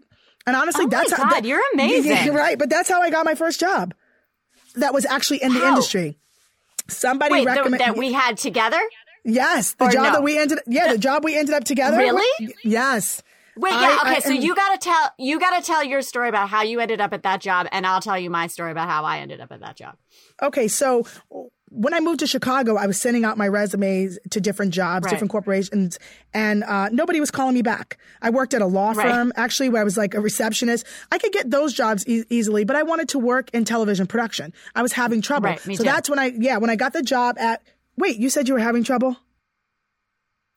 And 0.45 0.53
honestly, 0.53 0.83
oh 0.83 0.89
that's 0.89 1.11
God, 1.11 1.23
how, 1.23 1.29
that, 1.29 1.45
you're 1.45 1.63
amazing. 1.73 2.33
Right. 2.33 2.59
But 2.59 2.69
that's 2.69 2.89
how 2.89 3.01
I 3.01 3.09
got 3.09 3.23
my 3.23 3.35
first 3.35 3.61
job. 3.61 3.93
That 4.75 4.93
was 4.93 5.05
actually 5.05 5.41
in 5.41 5.53
the 5.53 5.65
industry. 5.65 6.17
Somebody 6.89 7.31
Wait, 7.31 7.45
recommended 7.45 7.79
that 7.79 7.95
we 7.95 8.11
had 8.11 8.37
together. 8.37 8.81
Yes, 9.23 9.73
the 9.73 9.85
Or 9.85 9.89
job 9.89 10.03
no? 10.03 10.11
that 10.13 10.23
we 10.23 10.37
ended. 10.37 10.59
Yeah, 10.67 10.91
the 10.93 10.97
job 10.97 11.23
we 11.23 11.37
ended 11.37 11.53
up 11.53 11.65
together. 11.65 11.97
Really? 11.97 12.55
Yes. 12.63 13.21
Wait, 13.57 13.73
I- 13.73 13.81
yeah, 13.81 13.99
okay. 14.01 14.15
I- 14.15 14.19
so 14.19 14.29
you 14.31 14.55
gotta 14.55 14.77
tell 14.77 15.11
you 15.17 15.39
gotta 15.39 15.65
tell 15.65 15.83
your 15.83 16.01
story 16.01 16.29
about 16.29 16.49
how 16.49 16.61
you 16.63 16.79
ended 16.79 17.01
up 17.01 17.13
at 17.13 17.23
that 17.23 17.41
job, 17.41 17.67
and 17.71 17.85
I'll 17.85 18.01
tell 18.01 18.17
you 18.19 18.29
my 18.29 18.47
story 18.47 18.71
about 18.71 18.89
how 18.89 19.03
I 19.03 19.19
ended 19.19 19.41
up 19.41 19.51
at 19.51 19.59
that 19.61 19.75
job. 19.75 19.95
Okay, 20.41 20.67
so 20.67 21.05
when 21.69 21.93
I 21.93 21.99
moved 21.99 22.19
to 22.21 22.27
Chicago, 22.27 22.77
I 22.77 22.87
was 22.87 22.99
sending 22.99 23.25
out 23.25 23.37
my 23.37 23.47
resumes 23.47 24.17
to 24.29 24.39
different 24.39 24.73
jobs, 24.73 25.03
Right. 25.05 25.11
different 25.11 25.31
corporations, 25.31 25.99
and 26.33 26.63
uh, 26.63 26.87
nobody 26.93 27.19
was 27.19 27.29
calling 27.29 27.55
me 27.55 27.61
back. 27.61 27.97
I 28.21 28.29
worked 28.29 28.53
at 28.53 28.61
a 28.61 28.65
law 28.65 28.91
Right. 28.91 29.05
firm, 29.11 29.33
actually, 29.35 29.67
where 29.69 29.81
I 29.81 29.83
was 29.83 29.97
like 29.97 30.13
a 30.13 30.21
receptionist. 30.21 30.85
I 31.11 31.17
could 31.17 31.33
get 31.33 31.51
those 31.51 31.73
jobs 31.73 32.07
e- 32.07 32.23
easily, 32.29 32.63
but 32.63 32.75
I 32.77 32.83
wanted 32.83 33.09
to 33.09 33.19
work 33.19 33.49
in 33.53 33.65
television 33.65 34.07
production. 34.07 34.53
I 34.75 34.81
was 34.81 34.93
having 34.93 35.21
trouble. 35.21 35.49
Right, 35.49 35.59
so 35.61 35.71
too. 35.75 35.83
that's 35.83 36.09
when 36.09 36.19
I, 36.19 36.31
yeah, 36.37 36.57
when 36.57 36.69
I 36.69 36.77
got 36.77 36.93
the 36.93 37.01
job 37.03 37.37
at, 37.37 37.61
wait, 37.97 38.17
you 38.17 38.29
said 38.29 38.47
you 38.47 38.53
were 38.53 38.61
having 38.61 38.85
trouble? 38.85 39.17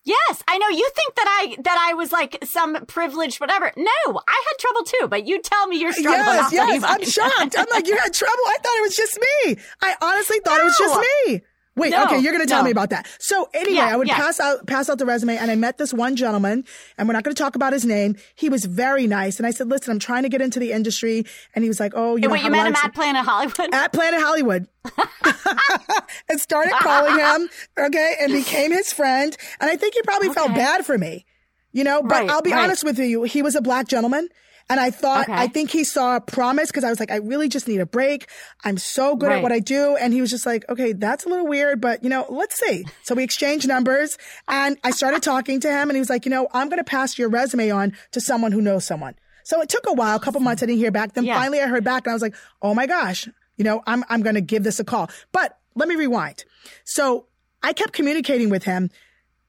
Yes, 0.05 0.43
I 0.49 0.57
know. 0.59 0.69
You 0.69 0.91
think 0.97 1.15
that 1.17 1.27
I 1.29 1.57
that 1.63 1.77
I 1.91 1.95
was 1.95 2.11
like 2.11 2.39
some 2.45 2.87
privileged 2.87 3.39
whatever. 3.41 3.71
No, 3.77 3.91
I 4.29 4.45
had 4.49 4.59
trouble 4.59 4.83
too. 4.85 5.09
But 5.09 5.27
you 5.27 5.41
tell 5.43 5.67
me 5.67 5.79
your 5.79 5.93
struggle. 5.93 6.21
and 6.21 6.41
I'll 6.41 6.53
Yes, 6.53 6.83
yes. 6.83 6.85
I'm 6.85 7.05
shocked. 7.05 7.55
I'm 7.59 7.67
like, 7.71 7.87
you 7.87 7.97
had 7.97 8.13
trouble? 8.15 8.43
I 8.49 8.57
thought 8.63 8.77
it 8.79 8.83
was 8.83 8.97
just 8.97 9.19
me. 9.21 9.57
I 9.83 9.95
honestly 10.01 10.39
thought 10.45 10.61
it 10.61 10.65
was 10.65 10.77
just 10.79 11.01
me. 11.29 11.43
Wait, 11.77 11.91
No, 11.91 12.05
okay, 12.05 12.19
you're 12.19 12.33
going 12.33 12.45
to 12.45 12.49
tell 12.51 12.61
no. 12.63 12.65
me 12.67 12.71
about 12.73 12.91
that. 12.91 13.07
So 13.21 13.49
anyway, 13.55 13.77
Yeah, 13.77 13.87
I 13.93 13.97
would 13.97 14.09
yeah. 14.09 14.17
pass 14.17 14.41
out 14.41 14.67
pass 14.67 14.91
out 14.91 14.99
the 14.99 15.07
resume, 15.07 15.37
and 15.37 15.51
I 15.51 15.55
met 15.55 15.79
this 15.79 15.95
one 15.95 16.17
gentleman, 16.17 16.65
and 16.99 17.09
we're 17.09 17.13
not 17.15 17.23
going 17.23 17.35
to 17.35 17.41
talk 17.43 17.55
about 17.55 17.73
his 17.73 17.85
name. 17.85 18.17
He 18.35 18.49
was 18.49 18.65
very 18.65 19.07
nice, 19.07 19.39
and 19.39 19.47
I 19.47 19.51
said, 19.53 19.69
"Listen, 19.71 19.93
I'm 19.93 19.99
trying 20.01 20.25
to 20.25 20.29
get 20.29 20.43
into 20.43 20.59
the 20.59 20.73
industry," 20.73 21.25
and 21.55 21.63
he 21.65 21.69
was 21.69 21.79
like, 21.81 21.93
"Oh, 21.95 22.17
you 22.17 22.29
know, 22.29 22.35
you 22.35 22.49
a 22.49 22.51
met 22.51 22.67
him 22.67 22.75
at 22.75 22.93
Planet 22.93 23.25
Hollywood? 23.25 23.73
at 23.73 23.93
Planet 23.93 24.21
Hollywood. 24.21 24.67
and 26.29 26.41
started 26.41 26.73
calling 26.81 27.19
him, 27.19 27.49
okay, 27.79 28.15
and 28.21 28.33
became 28.33 28.73
his 28.73 28.93
friend. 28.93 29.37
And 29.61 29.71
I 29.71 29.77
think 29.77 29.95
he 29.95 30.03
probably 30.03 30.31
felt 30.31 30.55
bad 30.55 30.85
for 30.85 30.97
me, 30.99 31.25
you 31.73 31.85
know, 31.85 32.03
but 32.03 32.11
Right, 32.23 32.31
I'll 32.31 32.43
be 32.43 32.53
right. 32.53 32.65
honest 32.65 32.85
with 32.85 32.99
you. 32.99 33.23
He 33.25 33.43
was 33.43 33.55
a 33.55 33.61
black 33.61 33.89
gentleman. 33.89 34.29
And 34.71 34.81
I 34.81 34.91
thought, 34.91 35.29
Okay. 35.29 35.35
I 35.35 35.49
think 35.49 35.71
he 35.71 35.85
saw 35.85 36.17
a 36.17 36.21
promise 36.21 36.69
because 36.71 36.85
I 36.85 36.89
was 36.91 36.99
like, 37.01 37.11
I 37.11 37.17
really 37.17 37.49
just 37.49 37.67
need 37.69 37.81
a 37.81 37.87
break. 37.87 38.29
I'm 38.65 38.79
so 38.79 39.17
good 39.17 39.29
at 39.39 39.43
what 39.43 39.53
I 39.53 39.59
do. 39.59 39.97
And 39.97 40.15
he 40.15 40.21
was 40.23 40.31
just 40.31 40.47
like, 40.47 40.65
okay, 40.71 40.93
that's 40.95 41.27
a 41.27 41.29
little 41.29 41.47
weird, 41.47 41.81
but 41.81 42.03
you 42.03 42.09
know, 42.09 42.25
let's 42.31 42.59
see. 42.59 42.87
So 43.03 43.15
we 43.15 43.25
exchanged 43.25 43.67
numbers 43.69 44.17
and 44.49 44.79
I 44.85 44.93
started 44.93 45.23
talking 45.23 45.61
to 45.61 45.69
him 45.69 45.91
and 45.91 45.97
he 45.97 46.01
was 46.01 46.09
like, 46.09 46.25
you 46.25 46.31
know, 46.31 46.49
I'm 46.55 46.69
going 46.69 46.79
to 46.79 46.85
pass 46.85 47.19
your 47.19 47.29
resume 47.29 47.71
on 47.71 47.93
to 48.13 48.21
someone 48.21 48.53
who 48.53 48.61
knows 48.63 48.87
someone. 48.87 49.17
So 49.45 49.61
it 49.61 49.69
took 49.69 49.87
a 49.89 49.93
while, 49.93 50.17
a 50.17 50.21
couple 50.21 50.41
months. 50.41 50.63
I 50.63 50.67
didn't 50.67 50.79
hear 50.79 50.93
back. 50.93 51.15
Then 51.15 51.25
Yeah. 51.25 51.35
finally 51.37 51.61
I 51.61 51.67
heard 51.67 51.83
back 51.85 52.07
and 52.07 52.13
I 52.13 52.15
was 52.15 52.23
like, 52.23 52.37
oh 52.63 52.73
my 52.73 52.87
gosh, 52.87 53.29
you 53.57 53.65
know, 53.65 53.83
I'm, 53.87 54.05
I'm 54.09 54.23
going 54.23 54.37
to 54.37 54.41
give 54.41 54.63
this 54.63 54.79
a 54.79 54.85
call. 54.85 55.11
But 55.33 55.59
let 55.75 55.89
me 55.89 55.97
rewind. 55.97 56.45
So 56.85 57.27
I 57.63 57.73
kept 57.73 57.93
communicating 57.93 58.49
with 58.51 58.63
him. 58.65 58.91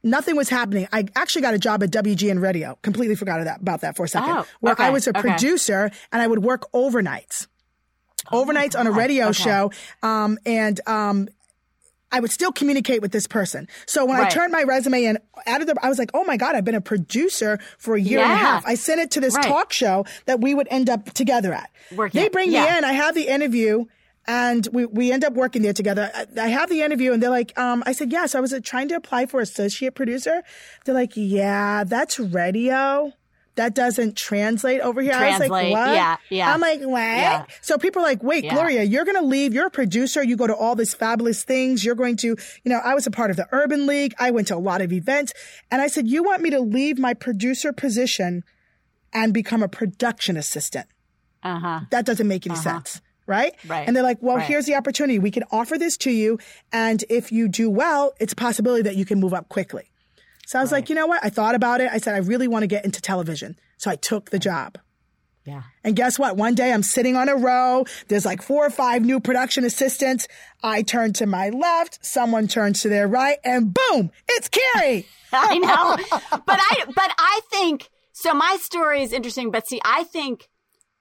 Nothing 0.03 0.35
was 0.35 0.49
happening. 0.49 0.87
I 0.91 1.05
actually 1.15 1.43
got 1.43 1.53
a 1.53 1.59
job 1.59 1.83
at 1.83 1.91
WGN 1.91 2.41
Radio. 2.41 2.77
Completely 2.81 3.15
forgot 3.15 3.45
about 3.59 3.81
that 3.81 3.95
for 3.95 4.03
a 4.05 4.07
second. 4.07 4.29
Oh, 4.31 4.45
where 4.59 4.73
okay, 4.73 4.85
I 4.85 4.89
was 4.89 5.05
a 5.07 5.11
okay. 5.11 5.21
producer 5.21 5.91
and 6.11 6.21
I 6.21 6.27
would 6.27 6.39
work 6.43 6.71
overnights. 6.73 7.47
overnights 8.31 8.77
on 8.79 8.87
a 8.87 8.91
radio 8.91 9.25
Oh 9.25 9.29
Okay. 9.29 9.43
show. 9.43 9.71
Um, 10.03 10.39
and, 10.45 10.79
um, 10.87 11.29
I 12.13 12.19
would 12.19 12.31
still 12.31 12.51
communicate 12.51 13.01
with 13.01 13.13
this 13.13 13.25
person. 13.25 13.69
So 13.85 14.03
when 14.05 14.19
I 14.19 14.27
turned 14.27 14.51
my 14.51 14.63
resume 14.63 15.05
in 15.05 15.17
out 15.47 15.61
of 15.61 15.67
the, 15.67 15.75
I 15.81 15.87
was 15.87 15.97
like, 15.97 16.11
oh 16.13 16.25
my 16.25 16.35
God, 16.35 16.55
I've 16.55 16.65
been 16.65 16.75
a 16.75 16.81
producer 16.81 17.57
for 17.77 17.95
a 17.95 18.01
year 18.01 18.19
and 18.19 18.29
a 18.31 18.35
half. 18.35 18.65
I 18.67 18.75
sent 18.75 18.99
it 18.99 19.11
to 19.11 19.21
this 19.21 19.33
Right. 19.33 19.45
talk 19.45 19.71
show 19.71 20.05
that 20.25 20.41
we 20.41 20.53
would 20.53 20.67
end 20.69 20.89
up 20.89 21.05
together 21.13 21.53
at. 21.53 21.69
Working 21.95 22.19
They 22.21 22.27
bring 22.27 22.51
yeah. 22.51 22.63
me 22.69 22.77
in. 22.79 22.83
I 22.83 22.91
have 22.91 23.15
the 23.15 23.29
interview 23.29 23.85
and 24.27 24.67
we, 24.71 24.85
we 24.85 25.11
end 25.11 25.23
up 25.23 25.33
working 25.33 25.61
there 25.61 25.73
together. 25.73 26.11
I, 26.13 26.25
I 26.39 26.47
have 26.47 26.69
the 26.69 26.81
interview 26.81 27.13
and 27.13 27.21
they're 27.21 27.29
like, 27.29 27.57
um, 27.57 27.83
I 27.85 27.91
said, 27.91 28.11
yes, 28.11 28.35
I 28.35 28.39
was 28.39 28.53
uh, 28.53 28.59
trying 28.63 28.87
to 28.89 28.95
apply 28.95 29.25
for 29.25 29.39
associate 29.39 29.95
producer. 29.95 30.43
They're 30.85 30.95
like, 30.95 31.13
yeah, 31.15 31.83
that's 31.83 32.19
radio. 32.19 33.13
That 33.55 33.75
doesn't 33.75 34.15
translate 34.15 34.79
over 34.79 35.01
here. 35.01 35.13
I 35.13 35.31
was 35.37 35.49
like, 35.49 35.71
what? 35.71 35.71
yeah, 35.73 36.15
yeah. 36.29 36.53
I'm 36.53 36.61
like, 36.61 36.79
what? 36.81 37.01
Yeah. 37.01 37.45
So 37.59 37.77
people 37.77 38.01
are 38.01 38.05
like, 38.05 38.23
wait, 38.23 38.45
Yeah. 38.45 38.53
Gloria, 38.53 38.83
you're 38.83 39.03
going 39.03 39.17
to 39.17 39.25
leave. 39.25 39.53
You're 39.53 39.67
a 39.67 39.71
producer. 39.71 40.23
You 40.23 40.37
go 40.37 40.47
to 40.47 40.55
all 40.55 40.73
these 40.75 40.93
fabulous 40.93 41.43
things. 41.43 41.83
You're 41.83 41.95
going 41.95 42.15
to, 42.17 42.27
you 42.27 42.37
know, 42.71 42.79
I 42.83 42.95
was 42.95 43.07
a 43.07 43.11
part 43.11 43.29
of 43.29 43.35
the 43.35 43.47
Urban 43.51 43.87
League. 43.87 44.13
I 44.17 44.31
went 44.31 44.47
to 44.47 44.55
a 44.55 44.57
lot 44.57 44.79
of 44.81 44.93
events. 44.93 45.33
And 45.69 45.81
I 45.81 45.87
said, 45.87 46.07
you 46.07 46.23
want 46.23 46.41
me 46.41 46.49
to 46.51 46.61
leave 46.61 46.97
my 46.97 47.13
producer 47.13 47.73
position 47.73 48.43
and 49.11 49.33
become 49.33 49.61
a 49.61 49.67
production 49.67 50.37
assistant? 50.37 50.87
Uh 51.43 51.59
huh. 51.59 51.79
That 51.89 52.05
doesn't 52.05 52.27
make 52.27 52.47
any 52.47 52.55
sense. 52.55 53.01
Right? 53.27 53.53
Right. 53.67 53.87
And 53.87 53.95
they're 53.95 54.03
like, 54.03 54.17
well, 54.21 54.37
Right. 54.37 54.45
here's 54.47 54.65
the 54.65 54.75
opportunity. 54.75 55.19
We 55.19 55.31
can 55.31 55.43
offer 55.51 55.77
this 55.77 55.95
to 55.97 56.11
you. 56.11 56.39
And 56.73 57.03
if 57.09 57.31
you 57.31 57.47
do 57.47 57.69
well, 57.69 58.13
it's 58.19 58.33
a 58.33 58.35
possibility 58.35 58.81
that 58.83 58.95
you 58.95 59.05
can 59.05 59.19
move 59.19 59.33
up 59.33 59.47
quickly. 59.49 59.89
So 60.47 60.59
I 60.59 60.61
was 60.61 60.71
like, 60.71 60.89
you 60.89 60.95
know 60.95 61.07
what? 61.07 61.23
I 61.23 61.29
thought 61.29 61.55
about 61.55 61.79
it. 61.79 61.89
I 61.91 61.97
said, 61.99 62.13
I 62.13 62.17
really 62.17 62.47
want 62.47 62.63
to 62.63 62.67
get 62.67 62.83
into 62.83 62.99
television. 63.01 63.57
So 63.77 63.89
I 63.89 63.95
took 63.95 64.31
the 64.31 64.39
job. 64.39 64.77
Yeah. 65.45 65.63
And 65.83 65.95
guess 65.95 66.19
what? 66.19 66.35
One 66.37 66.55
day 66.55 66.71
I'm 66.73 66.83
sitting 66.83 67.15
on 67.15 67.29
a 67.29 67.35
row. 67.35 67.85
There's 68.09 68.25
like 68.25 68.41
four 68.41 68.65
or 68.65 68.69
five 68.69 69.01
new 69.03 69.19
production 69.19 69.63
assistants. 69.63 70.27
I 70.61 70.81
turn 70.83 71.13
to 71.13 71.25
my 71.25 71.49
left. 71.49 72.05
Someone 72.05 72.47
turns 72.47 72.81
to 72.81 72.89
their 72.89 73.07
right 73.07 73.37
and 73.43 73.73
boom, 73.73 74.11
it's 74.29 74.49
Carrie. 74.49 75.07
I 75.31 75.57
know. 75.57 76.19
but 76.45 76.59
I 76.59 76.83
but 76.93 77.11
I 77.17 77.39
think 77.49 77.89
so 78.11 78.33
my 78.33 78.57
story 78.61 79.01
is 79.01 79.13
interesting, 79.13 79.49
but 79.49 79.67
see, 79.67 79.79
I 79.83 80.03
think 80.03 80.47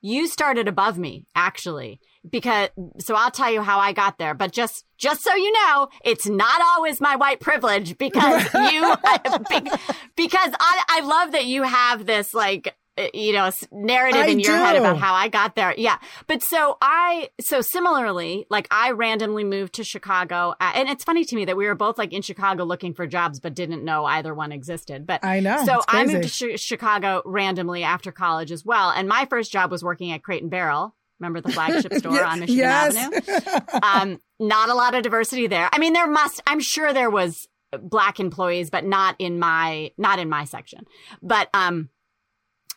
you 0.01 0.27
started 0.27 0.69
above 0.69 0.99
me, 0.99 1.27
actually. 1.35 2.01
Because 2.29 2.69
so 2.99 3.15
I'll 3.15 3.31
tell 3.31 3.51
you 3.51 3.63
how 3.63 3.79
I 3.79 3.93
got 3.93 4.19
there, 4.19 4.35
but 4.35 4.53
just 4.53 4.85
just 4.99 5.23
so 5.23 5.35
you 5.35 5.53
know, 5.53 5.89
it's 6.05 6.27
not 6.27 6.61
always 6.75 7.01
my 7.01 7.17
white 7.17 7.41
privilege 7.41 7.97
because 7.97 8.45
you 8.73 8.95
because 10.17 10.53
I 10.61 10.85
I 10.89 11.01
love 11.03 11.33
that 11.33 11.47
you 11.47 11.63
have 11.63 12.05
this 12.05 12.35
like 12.35 12.75
you 13.15 13.33
know 13.33 13.51
narrative 13.73 14.23
I 14.23 14.27
in 14.27 14.41
your 14.41 14.57
head 14.57 14.77
about 14.77 14.99
how 14.99 15.15
I 15.15 15.29
got 15.29 15.55
there. 15.55 15.75
Yeah. 15.77 15.99
But 16.27 16.43
so 16.43 16.77
I 16.81 17.31
so 17.41 17.61
similarly, 17.61 18.47
like 18.51 18.67
I 18.71 18.91
randomly 18.91 19.45
moved 19.45 19.75
to 19.75 19.85
Chicago 19.85 20.55
uh, 20.61 20.73
and 20.75 20.89
it's 20.89 21.05
funny 21.05 21.25
to 21.25 21.37
me 21.37 21.45
that 21.47 21.57
we 21.57 21.67
were 21.67 21.75
both 21.75 21.99
like 21.99 22.13
in 22.13 22.23
Chicago 22.23 22.65
looking 22.65 22.95
for 22.95 23.07
jobs 23.07 23.41
but 23.41 23.55
didn't 23.55 23.85
know 23.85 24.05
either 24.05 24.35
one 24.35 24.53
existed. 24.53 25.07
But 25.07 25.25
I 25.25 25.41
know, 25.41 25.65
So 25.65 25.81
I 25.89 26.05
moved 26.05 26.29
to 26.29 26.51
Chi- 26.51 26.57
Chicago 26.57 27.23
randomly 27.25 27.83
after 27.83 28.13
college 28.13 28.53
as 28.53 28.65
well 28.65 28.91
and 28.91 29.09
my 29.09 29.27
first 29.31 29.53
job 29.53 29.71
was 29.71 29.83
working 29.83 30.13
at 30.13 30.23
Crate 30.23 30.43
and 30.43 30.51
Barrel. 30.51 30.95
Remember 31.19 31.41
the 31.41 31.53
flagship 31.53 31.93
store 31.99 32.25
on 32.25 32.41
Michigan 32.41 32.59
yes. 32.59 32.97
Avenue? 32.97 33.81
um, 33.83 34.21
not 34.39 34.71
a 34.71 34.75
lot 34.75 34.95
of 34.95 35.03
diversity 35.03 35.47
there. 35.47 35.69
I 35.71 35.79
mean, 35.79 35.93
there 35.93 36.07
must. 36.07 36.41
I'm 36.47 36.61
sure 36.61 36.95
there 36.95 37.11
was 37.11 37.47
black 37.79 38.21
employees, 38.21 38.71
but 38.71 38.85
not 38.85 39.17
in 39.19 39.39
my 39.39 39.93
not 39.99 40.19
in 40.19 40.29
my 40.29 40.45
section. 40.45 40.87
But 41.23 41.49
um, 41.53 41.91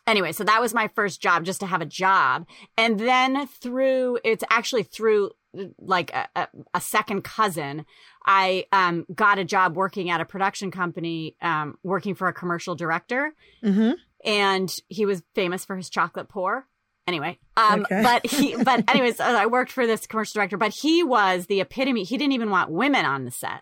anyway, 0.06 0.32
so 0.32 0.44
that 0.44 0.60
was 0.60 0.74
my 0.74 0.88
first 0.94 1.20
job, 1.20 1.44
just 1.44 1.60
to 1.60 1.66
have 1.66 1.80
a 1.80 1.86
job, 1.86 2.46
and 2.76 2.98
then 2.98 3.46
through 3.46 4.18
it's 4.24 4.44
actually 4.50 4.82
through 4.84 5.30
like 5.78 6.12
a, 6.12 6.28
a, 6.34 6.48
a 6.74 6.80
second 6.80 7.22
cousin. 7.22 7.86
I 8.26 8.66
um, 8.72 9.06
got 9.14 9.38
a 9.38 9.44
job 9.44 9.76
working 9.76 10.10
at 10.10 10.20
a 10.20 10.24
production 10.24 10.70
company, 10.70 11.36
um, 11.42 11.78
working 11.82 12.14
for 12.14 12.26
a 12.28 12.32
commercial 12.32 12.74
director 12.74 13.34
hmm 13.62 13.92
and 14.24 14.74
he 14.88 15.04
was 15.04 15.22
famous 15.34 15.64
for 15.64 15.76
his 15.76 15.90
chocolate 15.90 16.28
pour. 16.28 16.66
Anyway, 17.06 17.38
um, 17.58 17.82
Okay. 17.82 18.02
but 18.02 18.24
he, 18.26 18.56
but 18.64 18.82
anyways, 18.88 19.20
I 19.20 19.46
worked 19.46 19.70
for 19.70 19.86
this 19.86 20.06
commercial 20.06 20.38
director, 20.38 20.56
but 20.56 20.72
he 20.72 21.02
was 21.02 21.46
the 21.46 21.60
epitome. 21.60 22.04
He 22.04 22.16
didn't 22.16 22.32
even 22.32 22.48
want 22.50 22.70
women 22.70 23.04
on 23.04 23.26
the 23.26 23.30
set. 23.30 23.60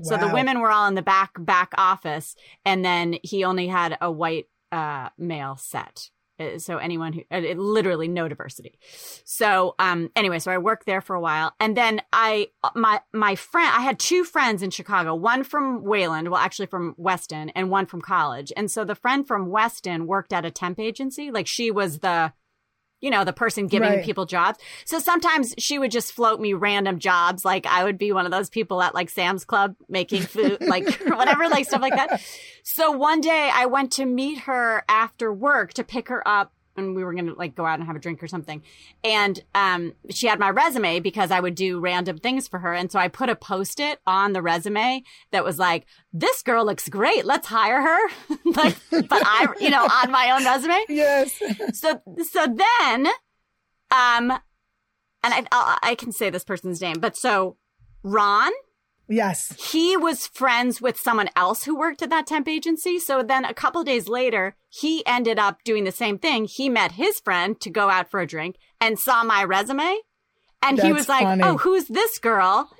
So 0.00 0.16
the 0.16 0.28
women 0.28 0.60
were 0.60 0.70
all 0.70 0.86
in 0.86 0.94
the 0.94 1.02
back, 1.02 1.32
back 1.38 1.72
office. 1.76 2.36
And 2.64 2.84
then 2.84 3.16
he 3.22 3.44
only 3.44 3.66
had 3.66 3.98
a 4.00 4.10
white, 4.10 4.46
uh, 4.72 5.08
male 5.18 5.56
set. 5.56 6.10
Uh, 6.40 6.58
So 6.58 6.76
anyone 6.78 7.12
who, 7.14 7.20
uh, 7.32 7.38
it- 7.38 7.58
literally 7.58 8.06
no 8.08 8.28
diversity. 8.28 8.78
So, 9.24 9.74
um, 9.78 10.10
anyway, 10.14 10.38
so 10.38 10.52
I 10.52 10.58
worked 10.58 10.86
there 10.86 11.00
for 11.00 11.16
a 11.16 11.20
while. 11.20 11.52
And 11.58 11.76
then 11.76 12.00
I, 12.12 12.48
my, 12.74 13.00
my 13.12 13.34
friend, 13.34 13.68
I 13.76 13.80
had 13.80 13.98
two 13.98 14.22
friends 14.24 14.62
in 14.62 14.70
Chicago, 14.70 15.14
one 15.16 15.42
from 15.42 15.82
Wayland, 15.82 16.28
well, 16.28 16.40
actually 16.40 16.66
from 16.66 16.94
Weston 16.96 17.50
and 17.50 17.70
one 17.70 17.86
from 17.86 18.00
college. 18.00 18.52
And 18.56 18.70
so 18.70 18.84
the 18.84 18.94
friend 18.94 19.26
from 19.26 19.46
Weston 19.50 20.06
worked 20.06 20.32
at 20.32 20.44
a 20.44 20.50
temp 20.50 20.78
agency. 20.78 21.30
Like 21.30 21.46
she 21.48 21.70
was 21.70 21.98
the, 21.98 22.32
you 23.00 23.10
know, 23.10 23.24
the 23.24 23.32
person 23.32 23.66
giving 23.68 23.88
Right. 23.90 24.04
people 24.04 24.26
jobs. 24.26 24.58
So 24.84 24.98
sometimes 24.98 25.54
she 25.58 25.78
would 25.78 25.90
just 25.90 26.12
float 26.12 26.40
me 26.40 26.52
random 26.54 26.98
jobs. 26.98 27.44
Like 27.44 27.66
I 27.66 27.84
would 27.84 27.98
be 27.98 28.10
one 28.12 28.24
of 28.26 28.32
those 28.32 28.50
people 28.50 28.82
at 28.82 28.94
like 28.94 29.08
Sam's 29.10 29.44
Club 29.44 29.76
making 29.88 30.22
food, 30.22 30.58
like 30.66 30.88
whatever, 31.06 31.48
like 31.48 31.66
stuff 31.66 31.80
like 31.80 31.94
that. 31.94 32.20
So 32.64 32.90
one 32.90 33.20
day 33.20 33.50
I 33.54 33.66
went 33.66 33.92
to 33.92 34.04
meet 34.04 34.40
her 34.40 34.84
after 34.88 35.32
work 35.32 35.72
to 35.74 35.84
pick 35.84 36.08
her 36.08 36.26
up 36.26 36.52
and 36.78 36.94
we 36.94 37.04
were 37.04 37.12
going 37.12 37.26
to 37.26 37.34
like 37.34 37.54
go 37.54 37.66
out 37.66 37.78
and 37.78 37.86
have 37.86 37.96
a 37.96 37.98
drink 37.98 38.22
or 38.22 38.28
something. 38.28 38.62
And, 39.04 39.42
um, 39.54 39.92
she 40.10 40.26
had 40.26 40.38
my 40.38 40.50
resume 40.50 41.00
because 41.00 41.30
I 41.30 41.40
would 41.40 41.54
do 41.54 41.80
random 41.80 42.18
things 42.18 42.48
for 42.48 42.58
her. 42.60 42.72
And 42.72 42.90
so 42.90 42.98
I 42.98 43.08
put 43.08 43.28
a 43.28 43.36
post 43.36 43.80
it 43.80 44.00
on 44.06 44.32
the 44.32 44.42
resume 44.42 45.02
that 45.32 45.44
was 45.44 45.58
like, 45.58 45.86
this 46.12 46.42
girl 46.42 46.64
looks 46.64 46.88
great. 46.88 47.24
Let's 47.24 47.48
hire 47.48 47.82
her. 47.82 47.98
like, 48.44 48.76
but 48.90 49.08
I, 49.12 49.46
you 49.60 49.70
know, 49.70 49.84
on 49.84 50.10
my 50.10 50.30
own 50.30 50.44
resume 50.44 50.78
Yes. 50.88 51.40
so 51.74 52.00
so 52.30 52.46
then 52.46 53.06
um 53.90 54.30
and 54.30 55.34
I, 55.34 55.44
I 55.52 55.78
I 55.82 55.94
can 55.94 56.12
say 56.12 56.30
this 56.30 56.44
person's 56.44 56.80
name 56.80 56.98
but 57.00 57.16
so 57.16 57.56
Ron 58.02 58.52
Yes. 59.08 59.54
He 59.72 59.96
was 59.96 60.26
friends 60.26 60.80
with 60.80 60.98
someone 60.98 61.30
else 61.34 61.64
who 61.64 61.76
worked 61.76 62.02
at 62.02 62.10
that 62.10 62.26
temp 62.26 62.48
agency. 62.48 62.98
So 62.98 63.22
then 63.22 63.44
a 63.44 63.54
couple 63.54 63.82
days 63.84 64.08
later, 64.08 64.54
he 64.68 65.04
ended 65.06 65.38
up 65.38 65.64
doing 65.64 65.84
the 65.84 65.92
same 65.92 66.18
thing. 66.18 66.44
He 66.44 66.68
met 66.68 66.92
his 66.92 67.20
friend 67.20 67.58
to 67.60 67.70
go 67.70 67.88
out 67.88 68.10
for 68.10 68.20
a 68.20 68.26
drink 68.26 68.56
and 68.80 68.98
saw 68.98 69.24
my 69.24 69.44
resume. 69.44 69.96
And 70.62 70.76
That's 70.76 70.86
he 70.86 70.92
was 70.92 71.08
like, 71.08 71.22
funny. 71.22 71.42
Oh, 71.42 71.56
who's 71.56 71.86
this 71.86 72.18
girl? 72.18 72.70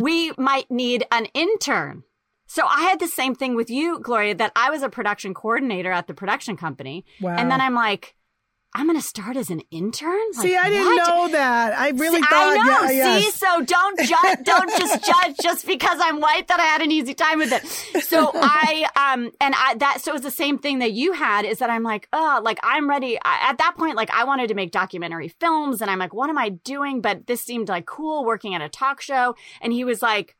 we 0.00 0.32
might 0.38 0.70
need 0.70 1.04
an 1.10 1.26
intern. 1.34 2.04
So 2.46 2.66
I 2.66 2.82
had 2.82 3.00
the 3.00 3.08
same 3.08 3.34
thing 3.34 3.56
with 3.56 3.70
you, 3.70 3.98
Gloria, 3.98 4.34
that 4.36 4.52
I 4.54 4.70
was 4.70 4.82
a 4.82 4.88
production 4.88 5.34
coordinator 5.34 5.90
at 5.90 6.06
the 6.06 6.14
production 6.14 6.56
company. 6.56 7.04
Wow. 7.20 7.34
And 7.36 7.50
then 7.50 7.60
I'm 7.60 7.74
like, 7.74 8.14
I'm 8.76 8.86
going 8.86 8.98
to 8.98 9.06
start 9.06 9.36
as 9.36 9.50
an 9.50 9.60
intern? 9.70 10.18
Like, 10.36 10.46
See, 10.46 10.56
I 10.56 10.68
didn't 10.68 10.86
what? 10.86 11.08
know 11.08 11.28
that. 11.28 11.78
I 11.78 11.90
really 11.90 12.20
See, 12.20 12.26
thought. 12.26 12.58
I 12.58 12.66
know. 12.66 12.90
Yeah, 12.90 13.18
See, 13.18 13.22
yes. 13.22 13.34
so 13.36 13.64
don't 13.64 13.98
judge. 14.00 14.38
Don't 14.44 14.68
just 14.78 15.04
judge 15.04 15.36
just 15.40 15.66
because 15.66 15.98
I'm 16.00 16.20
white 16.20 16.48
that 16.48 16.58
I 16.58 16.64
had 16.64 16.82
an 16.82 16.90
easy 16.90 17.14
time 17.14 17.38
with 17.38 17.52
it. 17.52 18.02
So 18.02 18.30
I 18.34 18.86
um 18.96 19.30
and 19.40 19.54
I 19.56 19.74
that 19.76 20.00
so 20.00 20.10
it 20.10 20.14
was 20.14 20.22
the 20.22 20.30
same 20.30 20.58
thing 20.58 20.80
that 20.80 20.92
you 20.92 21.12
had 21.12 21.44
is 21.44 21.58
that 21.58 21.70
I'm 21.70 21.82
like 21.82 22.08
oh 22.12 22.40
like 22.42 22.58
I'm 22.62 22.88
ready 22.88 23.16
I, 23.24 23.50
at 23.50 23.58
that 23.58 23.76
point 23.76 23.96
like 23.96 24.10
I 24.10 24.24
wanted 24.24 24.48
to 24.48 24.54
make 24.54 24.70
documentary 24.70 25.28
films 25.28 25.80
and 25.80 25.90
I'm 25.90 25.98
like 25.98 26.12
what 26.12 26.30
am 26.30 26.38
I 26.38 26.50
doing? 26.50 27.00
But 27.00 27.26
this 27.26 27.42
seemed 27.42 27.68
like 27.68 27.86
cool 27.86 28.24
working 28.24 28.54
at 28.54 28.60
a 28.60 28.68
talk 28.68 29.00
show 29.00 29.36
and 29.60 29.72
he 29.72 29.84
was 29.84 30.02
like. 30.02 30.36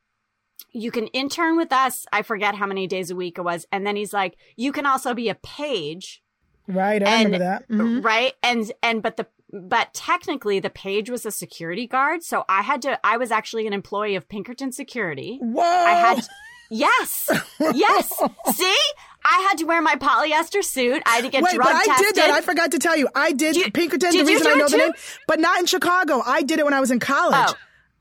You 0.76 0.90
can 0.90 1.06
intern 1.08 1.56
with 1.56 1.72
us. 1.72 2.04
I 2.12 2.22
forget 2.22 2.56
how 2.56 2.66
many 2.66 2.88
days 2.88 3.10
a 3.10 3.16
week 3.16 3.38
it 3.38 3.42
was. 3.42 3.64
And 3.70 3.86
then 3.86 3.94
he's 3.94 4.12
like, 4.12 4.36
you 4.56 4.72
can 4.72 4.86
also 4.86 5.14
be 5.14 5.28
a 5.28 5.36
page 5.36 6.23
Right. 6.66 7.02
I 7.02 7.16
and- 7.16 7.24
remember 7.32 7.38
that. 7.44 7.68
Mhm. 7.68 8.04
right 8.04 8.32
and 8.42 8.70
and 8.82 9.02
but 9.02 9.16
the 9.16 9.26
but 9.52 9.94
technically 9.94 10.58
the 10.60 10.70
page 10.70 11.08
was 11.10 11.24
a 11.24 11.30
security 11.30 11.86
guard 11.86 12.24
so 12.24 12.44
i 12.48 12.60
had 12.62 12.82
to 12.82 12.98
i 13.06 13.16
was 13.16 13.30
actually 13.30 13.68
an 13.68 13.72
employee 13.72 14.16
of 14.16 14.28
pinkerton 14.28 14.72
security 14.72 15.38
Whoa. 15.40 15.62
i 15.62 15.90
had 15.92 16.26
yes 16.70 17.30
yes 17.60 18.08
see 18.56 18.76
i 19.24 19.46
had 19.48 19.58
to 19.58 19.64
wear 19.64 19.80
my 19.80 19.94
polyester 19.94 20.64
suit 20.64 21.02
i 21.06 21.10
had 21.16 21.24
to 21.24 21.30
get 21.30 21.42
Wait, 21.44 21.54
drug 21.54 21.68
but 21.68 21.88
I 21.88 21.98
did 21.98 22.14
that. 22.16 22.30
I 22.30 22.40
forgot 22.40 22.72
to 22.72 22.78
tell 22.80 22.96
you. 22.96 23.08
I 23.14 23.30
did 23.32 23.54
Did- 23.54 23.72
Pinkerton. 23.74 24.10
did 24.10 24.26
the 24.26 24.32
reason 24.32 24.46
I 24.48 24.54
know 24.54 24.68
the 24.68 24.76
name, 24.78 24.92
but 25.28 25.38
not 25.38 25.60
in 25.60 25.66
Chicago. 25.66 26.20
I 26.24 26.42
did 26.42 26.58
it 26.58 26.64
when 26.64 26.74
I 26.74 26.80
was 26.80 26.90
in 26.90 26.98
college. 26.98 27.36
Oh. 27.50 27.54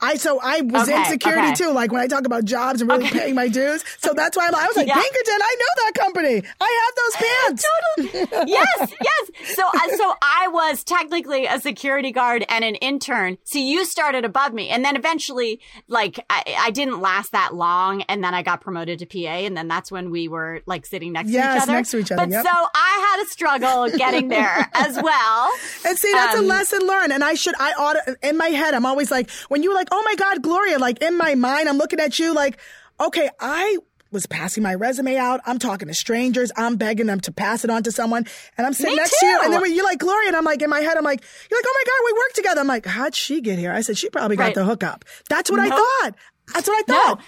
I 0.03 0.15
so 0.15 0.39
I 0.41 0.62
was 0.62 0.88
in 0.89 1.05
security 1.05 1.48
okay. 1.48 1.55
too. 1.55 1.72
Like 1.72 1.91
when 1.91 2.01
I 2.01 2.07
talk 2.07 2.25
about 2.25 2.45
jobs 2.45 2.81
and 2.81 2.89
really 2.89 3.05
Okay. 3.05 3.19
paying 3.19 3.36
my 3.36 3.48
dues. 3.48 3.83
So 4.00 4.13
that's 4.13 4.36
why 4.38 4.48
I'm, 4.48 4.55
I 4.55 4.67
was 4.67 4.75
like 4.75 4.88
Yeah. 4.88 4.95
Pinkerton. 4.95 5.39
I 5.41 5.55
know 5.60 5.83
that 5.86 5.91
company. 5.95 6.43
I 6.62 6.79
have 6.83 6.95
those 7.01 7.15
pants. 7.15 7.65
totally. 8.27 8.51
Yes, 8.51 8.93
yes. 9.01 9.55
So, 9.55 9.63
uh, 9.65 9.98
so 9.98 10.13
I 10.22 10.48
was 10.50 10.83
technically 10.83 11.45
a 11.45 11.60
security 11.60 12.12
guard 12.12 12.45
and 12.50 12.63
an 12.63 12.75
intern. 12.75 13.38
So 13.43 13.60
you 13.60 13.86
started 13.86 14.25
above 14.25 14.53
me, 14.53 14.69
and 14.69 14.83
then 14.83 14.95
eventually, 14.95 15.60
like, 15.88 16.19
I, 16.29 16.55
I 16.60 16.72
didn't 16.72 17.00
last 17.01 17.31
that 17.31 17.53
long, 17.55 18.01
and 18.03 18.24
then 18.24 18.33
I 18.33 18.41
got 18.43 18.62
promoted 18.62 19.00
to 19.00 19.05
PA, 19.05 19.17
and 19.45 19.55
then 19.55 19.67
that's 19.67 19.91
when 19.91 20.10
we 20.12 20.27
were 20.27 20.62
like 20.65 20.86
sitting 20.86 21.13
next 21.13 21.31
to 21.31 21.38
each 21.38 21.62
other. 21.62 21.72
next 21.72 21.91
to 21.91 21.98
each 22.00 22.12
other, 22.12 22.22
But 22.24 22.29
yep. 22.29 22.43
so 22.45 22.51
I 22.51 23.15
had 23.17 23.25
a 23.25 23.29
struggle 23.29 23.89
getting 23.98 24.27
there 24.29 24.69
as 24.74 25.01
well. 25.01 25.51
And 25.86 25.98
see, 25.98 26.12
that's 26.12 26.36
a 26.36 26.39
Um, 26.39 26.48
lesson 26.48 26.86
learned. 26.88 27.13
And 27.13 27.24
I 27.24 27.33
should, 27.36 27.55
I 27.60 27.72
ought 27.74 27.95
in 28.22 28.38
my 28.38 28.48
head, 28.50 28.74
I'm 28.74 28.86
always 28.86 29.12
like, 29.12 29.29
when 29.50 29.63
you 29.63 29.69
were 29.69 29.75
like, 29.75 29.91
oh 29.93 30.01
my 30.03 30.15
God, 30.15 30.41
Gloria, 30.41 30.79
like 30.79 31.01
in 31.01 31.17
my 31.17 31.35
mind, 31.35 31.69
I'm 31.69 31.77
looking 31.77 32.00
at 32.00 32.17
you 32.17 32.33
like, 32.33 32.57
okay, 33.00 33.29
I 33.39 33.77
was 34.12 34.25
passing 34.25 34.63
my 34.63 34.73
resume 34.75 35.17
out. 35.17 35.41
I'm 35.45 35.59
talking 35.59 35.88
to 35.88 35.93
strangers. 35.93 36.51
I'm 36.55 36.75
begging 36.77 37.05
them 37.07 37.19
to 37.21 37.31
pass 37.31 37.63
it 37.63 37.69
on 37.69 37.83
to 37.83 37.91
someone. 37.91 38.25
And 38.57 38.65
I'm 38.67 38.73
sitting 38.73 38.91
Me 38.91 38.97
next 38.97 39.19
to 39.19 39.25
you. 39.25 39.39
And 39.43 39.53
then 39.53 39.75
you're 39.75 39.83
like, 39.83 40.00
Gloria, 40.00 40.27
and 40.27 40.35
I'm 40.35 40.43
like, 40.45 40.62
in 40.62 40.69
my 40.69 40.79
head, 40.81 40.97
I'm 40.97 41.03
like, 41.03 41.23
you're 41.50 41.59
like, 41.59 41.65
oh 41.67 41.75
my 41.75 41.83
God, 41.85 42.05
we 42.05 42.13
work 42.13 42.33
together. 42.33 42.62
I'm 42.62 42.67
like, 42.67 42.85
how'd 42.85 43.15
she 43.15 43.41
get 43.41 43.57
here? 43.59 43.71
I 43.71 43.81
said, 43.81 43.97
she 43.97 44.09
probably 44.09 44.35
got 44.35 44.45
Right. 44.45 44.55
the 44.55 44.65
hookup. 44.65 45.05
That's 45.29 45.50
what 45.50 45.59
I 45.59 45.69
thought. 45.69 46.15
That's 46.53 46.67
what 46.67 46.77
I 46.77 46.83
thought. 46.83 47.19
No. 47.19 47.25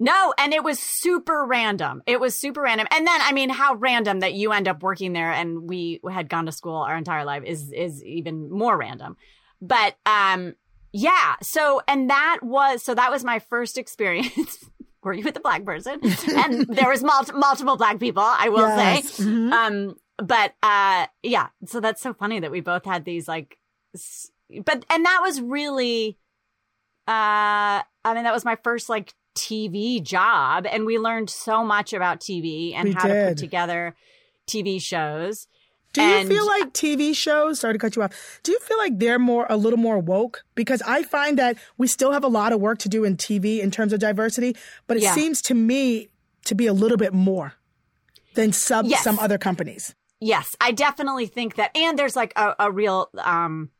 No, 0.00 0.34
and 0.38 0.54
it 0.54 0.62
was 0.62 0.78
super 0.78 1.44
random. 1.44 2.02
It 2.06 2.20
was 2.20 2.36
super 2.38 2.62
random. 2.62 2.86
And 2.92 3.04
then, 3.06 3.20
I 3.20 3.32
mean, 3.32 3.50
how 3.50 3.74
random 3.74 4.20
that 4.20 4.32
you 4.32 4.52
end 4.52 4.68
up 4.68 4.80
working 4.82 5.12
there 5.12 5.32
and 5.32 5.68
we 5.68 6.00
had 6.08 6.28
gone 6.28 6.46
to 6.46 6.52
school 6.52 6.76
our 6.76 6.96
entire 6.96 7.24
life 7.24 7.42
is, 7.44 7.72
is 7.72 8.04
even 8.04 8.48
more 8.48 8.76
random. 8.78 9.16
But, 9.60 9.96
um, 10.06 10.54
yeah. 11.00 11.36
So, 11.42 11.80
and 11.88 12.10
that 12.10 12.38
was, 12.42 12.82
so 12.82 12.94
that 12.94 13.10
was 13.10 13.24
my 13.24 13.38
first 13.38 13.78
experience 13.78 14.64
Were 15.02 15.12
you 15.12 15.24
with 15.24 15.36
a 15.36 15.40
black 15.40 15.64
person. 15.64 16.00
and 16.36 16.66
there 16.66 16.88
was 16.88 17.02
mul- 17.04 17.34
multiple 17.34 17.76
black 17.76 17.98
people, 18.00 18.22
I 18.24 18.48
will 18.48 18.66
Yes. 18.68 19.14
say. 19.14 19.24
Mhm. 19.24 19.52
Um, 19.52 19.96
but, 20.18 20.54
uh, 20.62 21.06
yeah. 21.22 21.48
So 21.66 21.78
that's 21.80 22.02
so 22.02 22.12
funny 22.12 22.40
that 22.40 22.50
we 22.50 22.60
both 22.60 22.84
had 22.84 23.04
these 23.04 23.28
like, 23.28 23.58
s- 23.94 24.30
but, 24.64 24.84
and 24.90 25.04
that 25.04 25.20
was 25.22 25.40
really, 25.40 26.18
uh, 27.06 27.80
I 28.04 28.14
mean, 28.14 28.24
that 28.24 28.32
was 28.34 28.44
my 28.44 28.56
first 28.64 28.88
like 28.88 29.14
TV 29.36 30.02
job, 30.02 30.66
and 30.66 30.84
we 30.84 30.98
learned 30.98 31.30
so 31.30 31.62
much 31.64 31.92
about 31.92 32.20
TV 32.20 32.74
and 32.74 32.88
We 32.88 32.92
how 32.92 33.06
to 33.06 33.26
put 33.28 33.38
together 33.38 33.94
TV 34.48 34.80
shows. 34.82 35.46
Do 35.94 36.02
you 36.02 36.08
And- 36.18 36.28
feel 36.28 36.46
like 36.46 36.72
TV 36.74 37.14
shows, 37.16 37.60
sorry 37.60 37.74
to 37.74 37.78
cut 37.78 37.96
you 37.96 38.02
off, 38.02 38.40
do 38.42 38.52
you 38.52 38.58
feel 38.60 38.76
like 38.78 38.98
they're 38.98 39.18
more, 39.18 39.46
a 39.48 39.56
little 39.56 39.78
more 39.78 39.98
woke? 39.98 40.44
Because 40.54 40.82
I 40.82 41.02
find 41.02 41.38
that 41.38 41.56
we 41.78 41.86
still 41.86 42.12
have 42.12 42.22
a 42.22 42.28
lot 42.28 42.52
of 42.52 42.60
work 42.60 42.78
to 42.80 42.88
do 42.88 43.04
in 43.04 43.16
TV 43.16 43.60
in 43.60 43.70
terms 43.70 43.92
of 43.92 44.00
diversity, 44.00 44.54
but 44.86 44.96
it 44.98 45.02
Yeah. 45.02 45.14
seems 45.14 45.40
to 45.42 45.54
me 45.54 46.08
to 46.44 46.54
be 46.54 46.66
a 46.66 46.72
little 46.72 46.98
bit 46.98 47.14
more 47.14 47.54
than 48.34 48.52
some, 48.52 48.86
Yes. 48.86 49.02
some 49.02 49.18
other 49.18 49.38
companies. 49.38 49.94
Yes, 50.20 50.54
I 50.60 50.72
definitely 50.72 51.26
think 51.26 51.56
that, 51.56 51.74
and 51.76 51.98
there's 51.98 52.16
like 52.16 52.32
a, 52.36 52.54
a 52.58 52.70
real 52.70 53.08
um, 53.18 53.70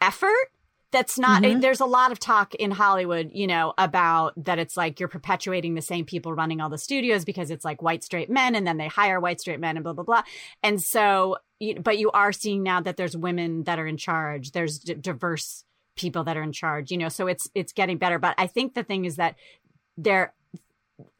effort. 0.00 0.50
That's 0.90 1.18
not. 1.18 1.42
Mhm. 1.42 1.60
There's 1.60 1.80
a 1.80 1.86
lot 1.86 2.12
of 2.12 2.18
talk 2.18 2.54
in 2.54 2.70
Hollywood, 2.70 3.30
you 3.34 3.46
know, 3.46 3.74
about 3.76 4.32
that. 4.44 4.58
It's 4.58 4.76
like 4.76 4.98
you're 4.98 5.08
perpetuating 5.08 5.74
the 5.74 5.82
same 5.82 6.06
people 6.06 6.32
running 6.32 6.60
all 6.62 6.70
the 6.70 6.78
studios 6.78 7.26
because 7.26 7.50
it's 7.50 7.64
like 7.64 7.82
white 7.82 8.02
straight 8.02 8.30
men, 8.30 8.54
and 8.54 8.66
then 8.66 8.78
they 8.78 8.88
hire 8.88 9.20
white 9.20 9.38
straight 9.40 9.60
men, 9.60 9.76
and 9.76 9.84
blah 9.84 9.92
blah 9.92 10.04
blah. 10.04 10.22
And 10.62 10.80
so, 10.82 11.36
you- 11.60 11.78
but 11.80 11.98
you 11.98 12.10
are 12.12 12.32
seeing 12.32 12.62
now 12.62 12.80
that 12.80 12.96
there's 12.96 13.16
women 13.16 13.64
that 13.64 13.78
are 13.78 13.86
in 13.86 13.98
charge. 13.98 14.52
There's 14.52 14.78
d- 14.78 14.94
diverse 14.94 15.64
people 15.94 16.24
that 16.24 16.36
are 16.38 16.42
in 16.42 16.52
charge. 16.52 16.90
You 16.90 16.96
know, 16.96 17.08
so 17.10 17.26
it's 17.26 17.50
it's 17.54 17.72
getting 17.72 17.98
better. 17.98 18.18
But 18.18 18.34
I 18.38 18.46
think 18.46 18.72
the 18.74 18.82
thing 18.84 19.04
is 19.04 19.16
that 19.16 19.36
there 19.98 20.32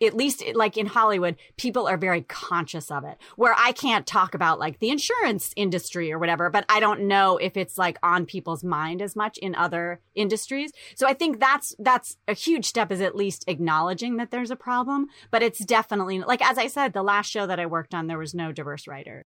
at 0.03 0.15
least 0.15 0.43
like 0.55 0.77
in 0.77 0.87
Hollywood, 0.87 1.37
people 1.57 1.87
are 1.87 1.97
very 1.97 2.23
conscious 2.23 2.91
of 2.91 3.05
it. 3.05 3.19
Where 3.37 3.55
I 3.57 3.73
can't 3.73 4.07
talk 4.07 4.35
about 4.35 4.59
like 4.59 4.79
the 4.79 4.91
insurance 4.91 5.53
industry 5.57 6.13
or 6.13 6.19
whatever, 6.19 6.51
but 6.51 6.65
I 6.69 6.81
don't 6.81 7.03
know 7.03 7.37
if 7.37 7.57
it's 7.57 7.79
like 7.79 7.99
on 8.03 8.27
people's 8.27 8.65
mind 8.65 9.03
as 9.03 9.17
much 9.17 9.39
in 9.39 9.55
other 9.55 10.01
industries. 10.15 10.73
So 10.95 11.07
I 11.07 11.15
think 11.15 11.41
that's 11.41 11.75
that's 11.79 12.17
a 12.27 12.35
huge 12.35 12.67
step 12.67 12.93
is 12.93 13.01
at 13.01 13.17
least 13.17 13.45
acknowledging 13.47 14.17
that 14.17 14.31
there's 14.31 14.51
a 14.51 14.57
problem, 14.57 15.07
but 15.31 15.43
it's 15.43 15.65
definitely 15.65 16.21
like 16.21 16.43
as 16.43 16.59
I 16.59 16.67
said, 16.69 16.93
the 16.93 17.03
last 17.03 17.31
show 17.31 17.47
that 17.47 17.61
I 17.61 17.67
worked 17.67 17.95
on 17.95 18.07
there 18.07 18.19
was 18.19 18.35
no 18.35 18.53
diverse 18.53 18.87
writer. 18.87 19.25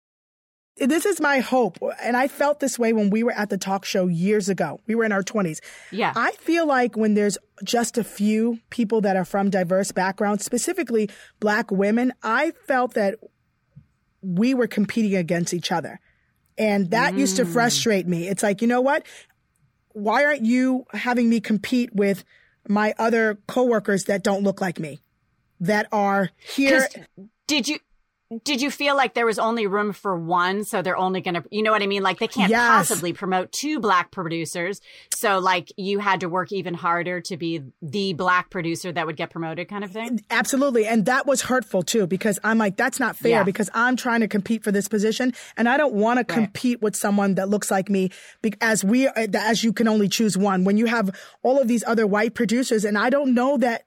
This 0.77 1.05
is 1.05 1.21
my 1.21 1.39
hope. 1.39 1.77
And 2.01 2.17
I 2.17 2.27
felt 2.27 2.59
this 2.59 2.77
way 2.77 2.91
when 2.91 3.09
we 3.09 3.23
were 3.23 3.31
at 3.31 3.49
the 3.49 3.57
talk 3.57 3.85
show 3.85 4.07
years 4.07 4.49
ago. 4.49 4.81
We 4.87 4.95
were 4.95 5.05
in 5.05 5.13
our 5.13 5.23
20s. 5.23 5.61
Yeah. 5.91 6.11
I 6.15 6.31
feel 6.33 6.67
like 6.67 6.97
when 6.97 7.13
there's 7.13 7.37
just 7.63 7.97
a 7.97 8.03
few 8.03 8.59
people 8.69 8.99
that 9.01 9.15
are 9.15 9.23
from 9.23 9.49
diverse 9.49 9.93
backgrounds, 9.93 10.43
specifically 10.43 11.09
black 11.39 11.71
women, 11.71 12.11
I 12.23 12.51
felt 12.67 12.93
that 12.95 13.15
we 14.21 14.53
were 14.53 14.67
competing 14.67 15.15
against 15.15 15.53
each 15.53 15.71
other. 15.71 15.99
And 16.57 16.91
that 16.91 17.15
used 17.15 17.37
to 17.37 17.45
mm. 17.45 17.53
frustrate 17.53 18.07
me. 18.07 18.27
It's 18.27 18.43
like, 18.43 18.61
you 18.61 18.67
know 18.67 18.81
what? 18.81 19.05
Why 19.93 20.25
aren't 20.25 20.43
you 20.43 20.85
having 20.91 21.29
me 21.29 21.39
compete 21.39 21.93
with 21.93 22.25
my 22.67 22.93
other 22.97 23.39
coworkers 23.47 24.05
that 24.05 24.23
don't 24.23 24.43
look 24.43 24.59
like 24.59 24.79
me? 24.79 24.99
That 25.61 25.87
are 25.93 26.31
here? 26.37 26.87
did 27.47 27.69
you 27.69 27.79
did 28.43 28.59
you 28.61 28.71
feel 28.71 28.95
like 28.95 29.13
there 29.13 29.25
was 29.25 29.37
only 29.37 29.67
room 29.67 29.93
for 29.93 30.17
one 30.17 30.63
so 30.63 30.81
they're 30.81 30.97
only 30.97 31.21
going 31.21 31.35
to 31.35 31.43
you 31.51 31.61
know 31.61 31.71
what 31.71 31.83
i 31.83 31.87
mean 31.87 32.01
like 32.01 32.17
they 32.17 32.27
can't 32.27 32.49
Yes. 32.49 32.87
possibly 32.89 33.13
promote 33.13 33.51
two 33.51 33.79
black 33.79 34.09
producers 34.11 34.81
so 35.13 35.37
like 35.39 35.71
you 35.77 35.99
had 35.99 36.21
to 36.21 36.27
work 36.29 36.51
even 36.51 36.73
harder 36.73 37.21
to 37.21 37.37
be 37.37 37.61
the 37.83 38.13
black 38.13 38.49
producer 38.49 38.91
that 38.91 39.05
would 39.05 39.15
get 39.15 39.29
promoted 39.29 39.67
kind 39.69 39.83
of 39.83 39.91
thing 39.91 40.19
Absolutely. 40.31 40.85
And 40.87 41.05
that 41.05 41.25
was 41.27 41.41
hurtful 41.43 41.83
too, 41.83 42.07
because 42.07 42.39
I'm 42.43 42.57
like, 42.57 42.77
that's 42.77 42.99
not 42.99 43.15
fair 43.15 43.31
Yeah. 43.31 43.43
because 43.43 43.69
I'm 43.73 43.95
trying 43.95 44.21
to 44.21 44.27
compete 44.27 44.63
for 44.63 44.71
this 44.71 44.87
position 44.87 45.33
and 45.57 45.69
I 45.69 45.77
don't 45.77 45.93
want 45.93 46.17
to 46.19 46.23
compete 46.25 46.81
with 46.81 46.95
someone 46.95 47.35
that 47.35 47.47
looks 47.49 47.69
like 47.71 47.89
me 47.89 48.11
as 48.61 48.83
we, 48.83 49.07
uh, 49.07 49.27
as 49.35 49.63
you 49.63 49.71
can 49.73 49.87
only 49.87 50.07
choose 50.07 50.37
one. 50.37 50.63
When 50.63 50.77
you 50.77 50.85
have 50.87 51.09
all 51.43 51.59
of 51.61 51.67
these 51.67 51.83
other 51.85 52.05
white 52.07 52.33
producers 52.33 52.85
and 52.85 52.97
I 52.97 53.09
don't 53.09 53.33
know 53.33 53.57
that 53.57 53.83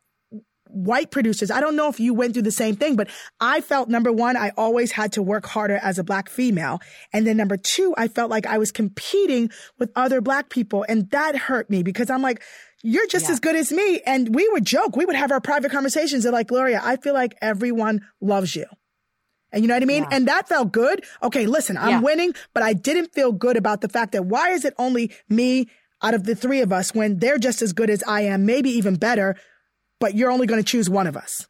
white 0.71 1.11
producers, 1.11 1.51
I 1.51 1.61
don't 1.61 1.77
know 1.77 1.89
if 1.89 1.99
you 2.01 2.15
went 2.15 2.35
through 2.35 2.43
the 2.43 2.51
same 2.53 2.77
thing, 2.77 2.97
but 2.97 3.09
I 3.41 3.61
felt 3.61 3.89
number 3.89 4.13
one, 4.13 4.37
I 4.37 4.53
always 4.57 4.93
had 4.93 5.13
to 5.13 5.23
work 5.23 5.47
harder 5.47 5.77
as 5.83 5.99
a 5.99 6.05
black 6.05 6.29
female. 6.29 6.81
And 7.13 7.27
then 7.27 7.37
number 7.37 7.57
two, 7.57 7.95
I 7.97 8.09
felt 8.09 8.31
like 8.31 8.47
I 8.47 8.59
was 8.59 8.71
competing 8.73 9.51
with 9.79 9.91
other 9.97 10.21
black 10.21 10.51
people 10.51 10.85
and 10.89 11.11
that 11.11 11.37
hurt 11.37 11.69
me 11.71 11.83
because 11.83 12.11
I'm 12.11 12.23
like, 12.23 12.43
you're 12.83 13.07
just 13.09 13.27
Yeah. 13.27 13.33
as 13.33 13.41
good 13.41 13.57
as 13.57 13.73
me. 13.73 14.01
And 14.07 14.35
we 14.35 14.49
would 14.51 14.65
joke. 14.65 14.97
We 14.97 15.05
would 15.05 15.17
have 15.17 15.33
our 15.33 15.41
private 15.41 15.73
conversations. 15.73 16.23
They're 16.23 16.33
like, 16.33 16.49
Gloria, 16.49 16.81
I 16.83 16.97
feel 16.97 17.15
like 17.15 17.35
everyone 17.43 18.03
loves 18.21 18.55
you. 18.55 18.67
And 19.51 19.63
you 19.63 19.69
know 19.69 19.75
what 19.75 19.83
I 19.83 19.87
mean? 19.87 20.03
Yeah. 20.05 20.17
And 20.17 20.29
that 20.29 20.47
felt 20.49 20.73
good. 20.73 21.03
Okay, 21.23 21.47
listen, 21.47 21.77
I'm 21.77 21.89
Yeah. 21.89 22.01
winning, 22.01 22.35
but 22.55 22.63
I 22.63 22.75
didn't 22.75 23.15
feel 23.15 23.33
good 23.33 23.57
about 23.57 23.81
the 23.81 23.89
fact 23.89 24.13
that 24.13 24.27
why 24.27 24.51
is 24.51 24.65
it 24.65 24.75
only 24.79 25.11
me 25.29 25.69
out 26.03 26.15
of 26.15 26.25
the 26.25 26.35
three 26.37 26.61
of 26.61 26.73
us 26.73 26.95
when 26.95 27.19
they're 27.19 27.39
just 27.39 27.63
as 27.63 27.73
good 27.73 27.91
as 27.91 28.05
I 28.07 28.21
am, 28.23 28.45
maybe 28.47 28.71
even 28.71 28.95
better? 28.97 29.35
But 29.99 30.15
you're 30.15 30.31
only 30.31 30.47
going 30.47 30.63
to 30.63 30.69
choose 30.69 30.89
one 30.89 31.07
of 31.07 31.17
us. 31.17 31.47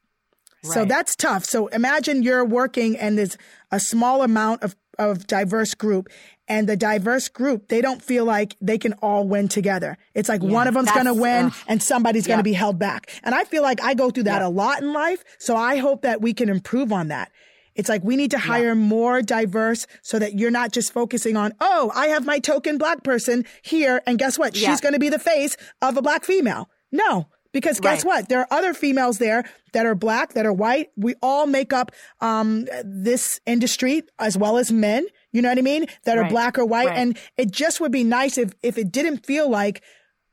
Right. 0.65 0.75
So 0.75 0.85
that's 0.85 1.15
tough. 1.15 1.45
So 1.45 1.69
imagine 1.69 2.23
you're 2.23 2.45
working 2.45 2.97
and 2.97 3.17
there's 3.17 3.37
a 3.71 3.79
small 3.79 4.23
amount 4.23 4.63
of, 4.63 4.75
of 4.99 5.27
diverse 5.27 5.75
group 5.75 6.09
and 6.49 6.69
the 6.69 6.77
diverse 6.77 7.29
group, 7.29 7.69
they 7.69 7.81
don't 7.81 8.03
feel 8.03 8.25
like 8.25 8.57
they 8.61 8.79
can 8.79 8.95
all 8.95 9.29
win 9.29 9.49
together. 9.49 9.99
It's 10.15 10.29
like 10.29 10.43
yeah, 10.43 10.51
one 10.51 10.67
of 10.67 10.75
them's 10.75 10.91
going 10.91 11.07
to 11.07 11.15
win 11.15 11.47
uh, 11.47 11.51
and 11.69 11.83
somebody's 11.83 12.27
yeah. 12.27 12.35
going 12.35 12.39
to 12.39 12.45
be 12.45 12.55
held 12.55 12.79
back. 12.79 13.11
And 13.23 13.35
I 13.35 13.45
feel 13.45 13.63
like 13.63 13.83
I 13.83 13.95
go 13.95 14.11
through 14.11 14.25
that 14.25 14.41
yeah. 14.41 14.47
a 14.47 14.51
lot 14.51 14.83
in 14.83 14.93
life. 14.93 15.23
So 15.39 15.57
I 15.57 15.77
hope 15.77 16.03
that 16.03 16.23
we 16.23 16.33
can 16.33 16.49
improve 16.49 16.93
on 16.93 17.09
that. 17.09 17.31
It's 17.75 17.89
like 17.89 18.03
we 18.03 18.17
need 18.17 18.33
to 18.33 18.39
hire 18.39 18.75
more 18.75 19.23
diverse 19.23 19.87
so 20.03 20.19
that 20.19 20.37
you're 20.37 20.51
not 20.51 20.73
just 20.73 20.93
focusing 20.93 21.37
on, 21.37 21.53
oh, 21.61 21.93
I 21.95 22.09
have 22.09 22.27
my 22.27 22.41
token 22.41 22.77
black 22.77 23.05
person 23.05 23.45
here. 23.63 24.03
And 24.05 24.19
guess 24.19 24.37
what? 24.37 24.57
She's 24.57 24.81
going 24.81 24.95
to 24.95 24.99
be 24.99 25.11
the 25.11 25.19
face 25.21 25.57
of 25.81 25.97
a 25.97 26.03
black 26.03 26.25
female. 26.25 26.69
No, 26.91 27.29
because 27.53 27.81
guess 27.81 28.05
right. 28.05 28.09
what? 28.09 28.29
There 28.29 28.41
are 28.41 28.47
other 28.51 28.75
females 28.75 29.19
there 29.19 29.45
that 29.73 29.87
are 29.87 29.95
black, 29.95 30.35
that 30.35 30.47
are 30.47 30.53
white. 30.53 30.89
We 30.97 31.15
all 31.23 31.47
make 31.47 31.73
up 31.73 31.93
um, 32.21 32.67
this 32.85 33.41
industry 33.47 34.03
as 34.19 34.37
well 34.37 34.59
as 34.59 34.71
men. 34.71 35.07
You 35.33 35.43
know 35.43 35.49
what 35.49 35.59
I 35.59 35.63
mean? 35.63 35.87
That 36.05 36.17
right. 36.17 36.27
are 36.27 36.31
black 36.31 36.59
or 36.59 36.65
white. 36.65 36.89
Right. 36.89 36.99
And 36.99 37.19
it 37.37 37.51
just 37.51 37.81
would 37.81 37.93
be 37.93 38.05
nice 38.05 38.39
if 38.39 38.53
if 38.63 38.79
it 38.79 38.93
didn't 38.93 39.25
feel 39.25 39.49
like 39.49 39.83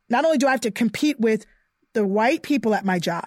not 0.09 0.25
only 0.25 0.37
do 0.37 0.47
I 0.47 0.51
have 0.51 0.61
to 0.61 0.71
compete 0.71 1.19
with 1.19 1.45
the 1.93 2.05
white 2.05 2.43
people 2.43 2.75
at 2.75 2.85
my 2.85 2.99
job 2.99 3.25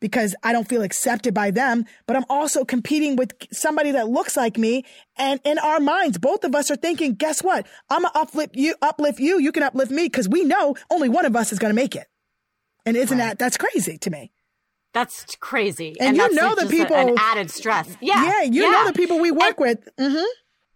because 0.00 0.34
I 0.42 0.52
don't 0.52 0.68
feel 0.68 0.82
accepted 0.82 1.32
by 1.32 1.50
them, 1.50 1.86
but 2.06 2.16
I'm 2.16 2.26
also 2.28 2.64
competing 2.64 3.16
with 3.16 3.32
somebody 3.52 3.92
that 3.92 4.08
looks 4.08 4.36
like 4.36 4.58
me. 4.58 4.84
And 5.16 5.40
in 5.44 5.58
our 5.58 5.80
minds, 5.80 6.18
both 6.18 6.44
of 6.44 6.54
us 6.54 6.70
are 6.70 6.76
thinking, 6.76 7.14
guess 7.14 7.42
what? 7.42 7.66
I'm 7.88 8.02
gonna 8.02 8.12
uplift 8.14 8.56
you, 8.56 8.74
uplift 8.82 9.20
you. 9.20 9.40
You 9.40 9.52
can 9.52 9.62
uplift 9.62 9.90
me 9.90 10.04
because 10.04 10.28
we 10.28 10.44
know 10.44 10.74
only 10.90 11.08
one 11.08 11.24
of 11.24 11.34
us 11.34 11.52
is 11.52 11.58
going 11.58 11.70
to 11.70 11.74
make 11.74 11.96
it. 11.96 12.06
And 12.86 12.96
isn't 12.96 13.18
right. 13.18 13.30
that, 13.30 13.38
that's 13.38 13.58
crazy 13.58 13.98
to 13.98 14.10
me. 14.10 14.32
That's 14.94 15.36
crazy. 15.40 15.96
And, 16.00 16.18
and 16.18 16.32
you 16.32 16.34
know 16.34 16.54
the 16.54 16.66
people. 16.66 16.96
An 16.96 17.16
added 17.18 17.50
stress. 17.50 17.94
Yeah. 18.00 18.24
Yeah. 18.24 18.42
You 18.42 18.62
yeah. 18.62 18.70
know 18.70 18.86
the 18.86 18.94
people 18.94 19.18
we 19.18 19.30
work 19.30 19.58
and, 19.58 19.68
with. 19.68 19.88
Mm-hmm. 20.00 20.24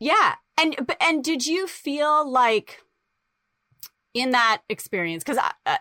Yeah. 0.00 0.34
And, 0.60 0.92
and 1.00 1.24
did 1.24 1.46
you 1.46 1.66
feel 1.66 2.30
like 2.30 2.82
in 4.12 4.32
that 4.32 4.62
experience, 4.68 5.24
because 5.24 5.42
uh, 5.64 5.76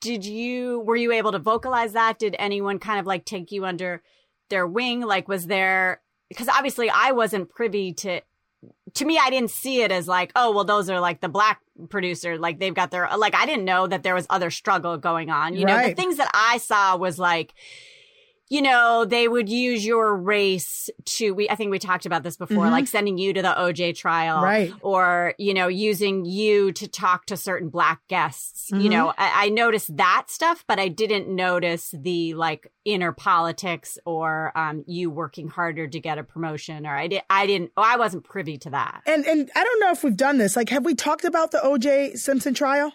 did 0.00 0.26
you, 0.26 0.80
were 0.80 0.96
you 0.96 1.12
able 1.12 1.32
to 1.32 1.38
vocalize 1.38 1.92
that? 1.92 2.18
Did 2.18 2.36
anyone 2.38 2.78
kind 2.78 3.00
of 3.00 3.06
like 3.06 3.24
take 3.24 3.52
you 3.52 3.64
under 3.64 4.02
their 4.50 4.66
wing? 4.66 5.00
Like, 5.00 5.28
was 5.28 5.46
there, 5.46 6.02
because 6.28 6.48
obviously 6.48 6.90
I 6.90 7.12
wasn't 7.12 7.48
privy 7.48 7.92
to 7.94 8.20
to 8.94 9.04
me, 9.04 9.18
I 9.18 9.30
didn't 9.30 9.50
see 9.50 9.82
it 9.82 9.90
as 9.90 10.06
like, 10.06 10.32
oh, 10.36 10.52
well, 10.52 10.64
those 10.64 10.90
are 10.90 11.00
like 11.00 11.20
the 11.20 11.28
black 11.28 11.60
producer. 11.88 12.38
Like 12.38 12.58
they've 12.58 12.74
got 12.74 12.90
their, 12.90 13.08
like, 13.16 13.34
I 13.34 13.46
didn't 13.46 13.64
know 13.64 13.86
that 13.86 14.02
there 14.02 14.14
was 14.14 14.26
other 14.28 14.50
struggle 14.50 14.96
going 14.98 15.30
on. 15.30 15.54
You 15.54 15.66
right. 15.66 15.82
know, 15.82 15.88
the 15.88 15.94
things 15.94 16.18
that 16.18 16.30
I 16.34 16.58
saw 16.58 16.96
was 16.96 17.18
like, 17.18 17.54
you 18.52 18.60
know, 18.60 19.06
they 19.06 19.28
would 19.28 19.48
use 19.48 19.82
your 19.82 20.14
race 20.14 20.90
to, 21.06 21.30
we, 21.32 21.48
I 21.48 21.54
think 21.54 21.70
we 21.70 21.78
talked 21.78 22.04
about 22.04 22.22
this 22.22 22.36
before, 22.36 22.64
mm-hmm. 22.64 22.72
like 22.72 22.86
sending 22.86 23.16
you 23.16 23.32
to 23.32 23.40
the 23.40 23.48
OJ 23.48 23.96
trial. 23.96 24.42
Right. 24.42 24.70
Or, 24.82 25.32
you 25.38 25.54
know, 25.54 25.68
using 25.68 26.26
you 26.26 26.70
to 26.72 26.86
talk 26.86 27.24
to 27.26 27.36
certain 27.38 27.70
black 27.70 28.06
guests. 28.08 28.70
Mm-hmm. 28.70 28.82
You 28.82 28.90
know, 28.90 29.14
I, 29.16 29.46
I, 29.46 29.48
noticed 29.48 29.96
that 29.96 30.24
stuff, 30.28 30.66
but 30.68 30.78
I 30.78 30.88
didn't 30.88 31.34
notice 31.34 31.94
the 31.98 32.34
like 32.34 32.70
inner 32.84 33.12
politics 33.12 33.96
or 34.04 34.52
um, 34.54 34.84
you 34.86 35.08
working 35.08 35.48
harder 35.48 35.88
to 35.88 35.98
get 35.98 36.18
a 36.18 36.22
promotion 36.22 36.86
or 36.86 36.94
I, 36.94 37.06
did, 37.06 37.22
I 37.30 37.46
didn't, 37.46 37.72
oh, 37.78 37.82
I 37.82 37.96
wasn't 37.96 38.24
privy 38.24 38.58
to 38.58 38.70
that. 38.70 39.00
And, 39.06 39.24
and 39.24 39.50
I 39.56 39.64
don't 39.64 39.80
know 39.80 39.92
if 39.92 40.04
we've 40.04 40.14
done 40.14 40.36
this. 40.36 40.56
Like, 40.56 40.68
have 40.68 40.84
we 40.84 40.94
talked 40.94 41.24
about 41.24 41.52
the 41.52 41.58
OJ 41.64 42.18
Simpson 42.18 42.52
trial? 42.52 42.92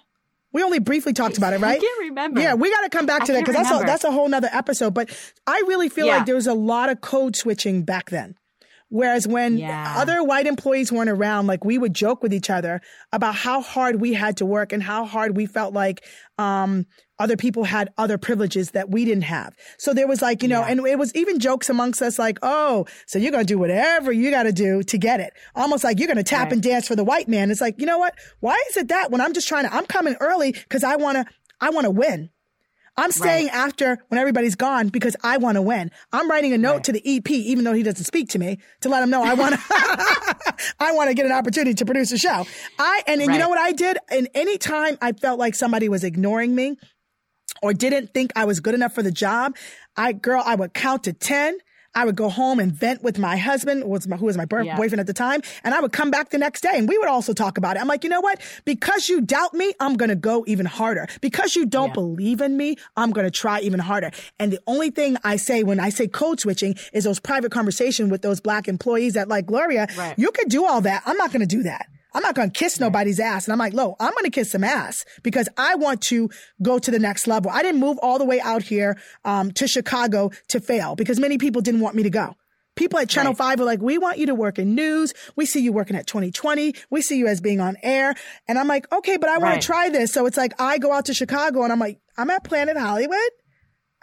We 0.54 0.64
only 0.64 0.80
briefly 0.80 1.14
talked 1.14 1.38
about 1.38 1.54
it, 1.54 1.60
right? 1.62 1.78
I 1.78 1.80
can't 1.80 2.00
remember. 2.02 2.42
Yeah, 2.42 2.54
we 2.56 2.72
got 2.72 2.82
to 2.82 2.90
come 2.90 3.06
back 3.06 3.26
to 3.26 3.34
that 3.34 3.46
because 3.46 3.56
that's 3.56 3.72
a, 3.72 3.86
that's 3.86 4.04
a 4.04 4.12
whole 4.12 4.28
nother 4.28 4.50
episode. 4.52 4.94
But 4.94 5.10
I 5.46 5.64
really 5.68 5.90
feel 5.90 6.06
yeah. 6.06 6.18
like 6.18 6.26
there 6.26 6.36
was 6.36 6.48
a 6.48 6.54
lot 6.54 6.90
of 6.90 7.02
code 7.02 7.36
switching 7.36 7.84
back 7.84 8.10
then. 8.10 8.36
Whereas 8.90 9.28
when 9.28 9.58
yeah. 9.58 9.96
other 9.98 10.24
white 10.24 10.48
employees 10.48 10.92
weren't 10.92 11.10
around, 11.10 11.48
like 11.48 11.66
we 11.66 11.78
would 11.78 11.94
joke 11.94 12.24
with 12.24 12.34
each 12.34 12.50
other 12.50 12.82
about 13.12 13.36
how 13.36 13.62
hard 13.62 14.00
we 14.00 14.14
had 14.14 14.38
to 14.38 14.46
work 14.46 14.72
and 14.72 14.82
how 14.82 15.06
hard 15.06 15.36
we 15.36 15.46
felt 15.46 15.74
like 15.74 16.06
um, 16.38 16.86
other 17.20 17.36
people 17.36 17.66
had 17.66 17.90
other 17.98 18.18
privileges 18.18 18.72
that 18.72 18.90
we 18.90 19.04
didn't 19.04 19.24
have. 19.24 19.54
So 19.78 19.94
there 19.94 20.08
was 20.08 20.22
like, 20.22 20.42
you 20.42 20.48
know, 20.48 20.62
yeah. 20.62 20.68
and 20.68 20.88
it 20.88 20.98
was 20.98 21.14
even 21.16 21.40
jokes 21.40 21.70
amongst 21.70 22.02
us 22.02 22.18
like, 22.18 22.38
oh, 22.42 22.86
so 23.08 23.20
you're 23.20 23.32
going 23.32 23.46
to 23.46 23.54
do 23.54 23.60
whatever 23.60 24.12
you 24.12 24.32
got 24.32 24.44
to 24.44 24.54
do 24.54 24.84
to 24.84 24.98
get 24.98 25.20
it. 25.20 25.34
Almost 25.56 25.84
like 25.84 26.00
you're 26.00 26.08
going 26.08 26.18
to 26.18 26.24
tap 26.24 26.46
right. 26.46 26.54
and 26.54 26.64
dance 26.64 26.88
for 26.88 26.96
the 26.96 27.04
white 27.04 27.28
man. 27.28 27.52
It's 27.52 27.62
like, 27.62 27.80
you 27.80 27.86
know 27.86 27.98
what? 27.98 28.16
Why 28.40 28.62
is 28.70 28.78
it 28.78 28.88
that 28.88 29.12
when 29.12 29.20
I'm 29.20 29.34
just 29.34 29.48
trying 29.48 29.66
to, 29.66 29.74
I'm 29.74 29.86
coming 29.86 30.16
early 30.22 30.54
because 30.54 30.84
I 30.86 30.96
want 30.96 31.18
to, 31.18 31.26
I 31.60 31.72
want 31.72 31.86
to 31.86 31.92
win. 31.92 32.30
I'm 32.98 33.12
staying 33.12 33.48
right. 33.48 33.56
after 33.56 34.04
when 34.08 34.20
everybody's 34.20 34.56
gone 34.56 34.88
because 34.88 35.16
I 35.24 35.38
want 35.38 35.56
to 35.56 35.62
win. 35.62 35.92
I'm 36.12 36.30
writing 36.30 36.54
a 36.54 36.58
note 36.58 36.74
right. 36.74 36.84
to 36.86 36.92
the 36.94 37.18
EP, 37.18 37.30
even 37.30 37.64
though 37.64 37.74
he 37.74 37.84
doesn't 37.84 38.04
speak 38.04 38.30
to 38.30 38.40
me, 38.40 38.58
to 38.82 38.90
let 38.90 39.04
him 39.04 39.12
know 39.12 39.24
I 39.24 39.36
want 39.36 39.54
to, 39.54 39.62
I 40.80 40.94
want 40.94 41.10
to 41.10 41.14
get 41.14 41.28
an 41.28 41.32
opportunity 41.32 41.76
to 41.76 41.86
produce 41.86 42.12
a 42.12 42.18
show. 42.18 42.46
I, 42.80 43.04
and, 43.06 43.22
and 43.22 43.28
right. 43.28 43.36
you 43.36 43.40
know 43.40 43.50
what 43.50 43.60
I 43.60 43.72
did? 43.72 44.00
And 44.10 44.28
any 44.34 44.58
time 44.58 44.98
I 45.00 45.12
felt 45.12 45.38
like 45.38 45.54
somebody 45.54 45.90
was 45.90 46.04
ignoring 46.04 46.56
me 46.56 46.78
or 47.62 47.74
didn't 47.74 48.14
think 48.14 48.32
I 48.36 48.46
was 48.46 48.60
good 48.60 48.74
enough 48.74 48.94
for 48.94 49.04
the 49.04 49.12
job, 49.12 49.56
I, 49.96 50.14
girl, 50.14 50.42
I 50.44 50.56
would 50.56 50.74
count 50.74 51.04
to 51.04 51.14
10 51.14 51.60
I 51.98 52.06
would 52.06 52.16
go 52.16 52.30
home 52.30 52.60
and 52.60 52.72
vent 52.72 53.02
with 53.02 53.18
my 53.18 53.38
husband, 53.38 53.82
who 53.82 53.90
was 53.90 54.08
my, 54.08 54.18
who 54.18 54.28
was 54.28 54.38
my 54.38 54.46
yeah. 54.52 54.78
boyfriend 54.78 55.00
at 55.00 55.08
the 55.08 55.14
time, 55.14 55.42
and 55.64 55.74
I 55.74 55.80
would 55.80 55.92
come 55.92 56.12
back 56.12 56.30
the 56.30 56.38
next 56.38 56.62
day 56.62 56.74
and 56.76 56.88
we 56.88 56.96
would 56.96 57.08
also 57.08 57.34
talk 57.34 57.58
about 57.58 57.76
it. 57.76 57.80
I'm 57.80 57.88
like, 57.88 58.04
you 58.04 58.10
know 58.12 58.22
what? 58.22 58.40
Because 58.66 59.10
you 59.10 59.20
doubt 59.20 59.56
me, 59.56 59.74
I'm 59.80 59.96
going 59.96 60.10
to 60.10 60.16
go 60.16 60.44
even 60.48 60.68
harder. 60.68 61.08
Because 61.22 61.56
you 61.56 61.66
don't 61.66 61.88
yeah. 61.88 61.94
believe 61.94 62.42
in 62.42 62.56
me, 62.56 62.76
I'm 62.96 63.10
going 63.12 63.26
to 63.26 63.32
try 63.32 63.62
even 63.62 63.80
harder. 63.80 64.12
And 64.38 64.54
the 64.54 64.60
only 64.68 64.92
thing 64.92 65.18
I 65.24 65.38
say 65.38 65.64
when 65.64 65.80
I 65.80 65.90
say 65.90 66.08
code 66.08 66.40
switching 66.40 66.76
is 66.94 67.04
those 67.04 67.20
private 67.20 67.52
conversations 67.52 68.12
with 68.12 68.22
those 68.22 68.42
black 68.42 68.68
employees 68.68 69.16
that 69.16 69.28
like, 69.28 69.48
Gloria, 69.48 69.88
right. 69.98 70.14
you 70.20 70.30
could 70.30 70.50
do 70.50 70.68
all 70.68 70.82
that. 70.82 71.02
I'm 71.08 71.18
not 71.18 71.32
going 71.32 71.42
to 71.42 71.48
do 71.48 71.64
that. 71.64 71.88
I'm 72.18 72.24
not 72.24 72.34
going 72.34 72.50
to 72.50 72.60
kiss 72.60 72.80
nobody's 72.80 73.20
ass. 73.20 73.46
And 73.46 73.54
I'm 73.54 73.60
like, 73.60 73.74
Lo, 73.74 73.96
I'm 74.00 74.12
going 74.12 74.24
to 74.24 74.32
kiss 74.32 74.50
some 74.50 74.64
ass 74.64 75.06
because 75.22 75.48
I 75.56 75.76
want 75.76 76.02
to 76.04 76.32
go 76.64 76.80
to 76.80 76.90
the 76.90 76.98
next 76.98 77.28
level. 77.28 77.52
I 77.52 77.62
didn't 77.62 77.80
move 77.80 78.00
all 78.02 78.18
the 78.18 78.26
way 78.26 78.42
out 78.42 78.64
here 78.64 78.98
um, 79.24 79.52
to 79.52 79.68
Chicago 79.68 80.32
to 80.48 80.60
fail 80.60 80.96
because 80.96 81.20
many 81.20 81.38
people 81.38 81.62
didn't 81.62 81.82
want 81.82 81.96
me 81.96 82.02
to 82.02 82.10
go. 82.10 82.36
People 82.76 82.98
at 82.98 83.08
Channel 83.08 83.34
right. 83.34 83.38
5 83.38 83.60
were 83.60 83.66
like, 83.66 83.84
we 83.84 84.00
want 84.00 84.18
you 84.18 84.26
to 84.26 84.34
work 84.34 84.58
in 84.58 84.74
news. 84.74 85.14
We 85.36 85.46
see 85.46 85.60
you 85.60 85.72
working 85.72 85.96
at 85.96 86.08
2020. 86.08 86.74
We 86.90 87.04
see 87.04 87.20
you 87.20 87.28
as 87.28 87.40
being 87.40 87.60
on 87.60 87.78
air. 87.84 88.16
And 88.48 88.58
I'm 88.58 88.68
like, 88.68 88.92
okay, 88.92 89.18
but 89.18 89.30
I 89.30 89.38
want 89.38 89.54
right. 89.54 89.62
to 89.62 89.66
try 89.68 89.90
this. 89.90 90.12
So 90.12 90.26
it's 90.26 90.38
like, 90.38 90.60
I 90.60 90.80
go 90.80 90.92
out 90.92 91.06
to 91.06 91.14
Chicago 91.14 91.62
and 91.62 91.72
I'm 91.72 91.80
like, 91.80 92.00
I'm 92.18 92.32
at 92.32 92.44
Planet 92.44 92.78
Hollywood. 92.78 93.30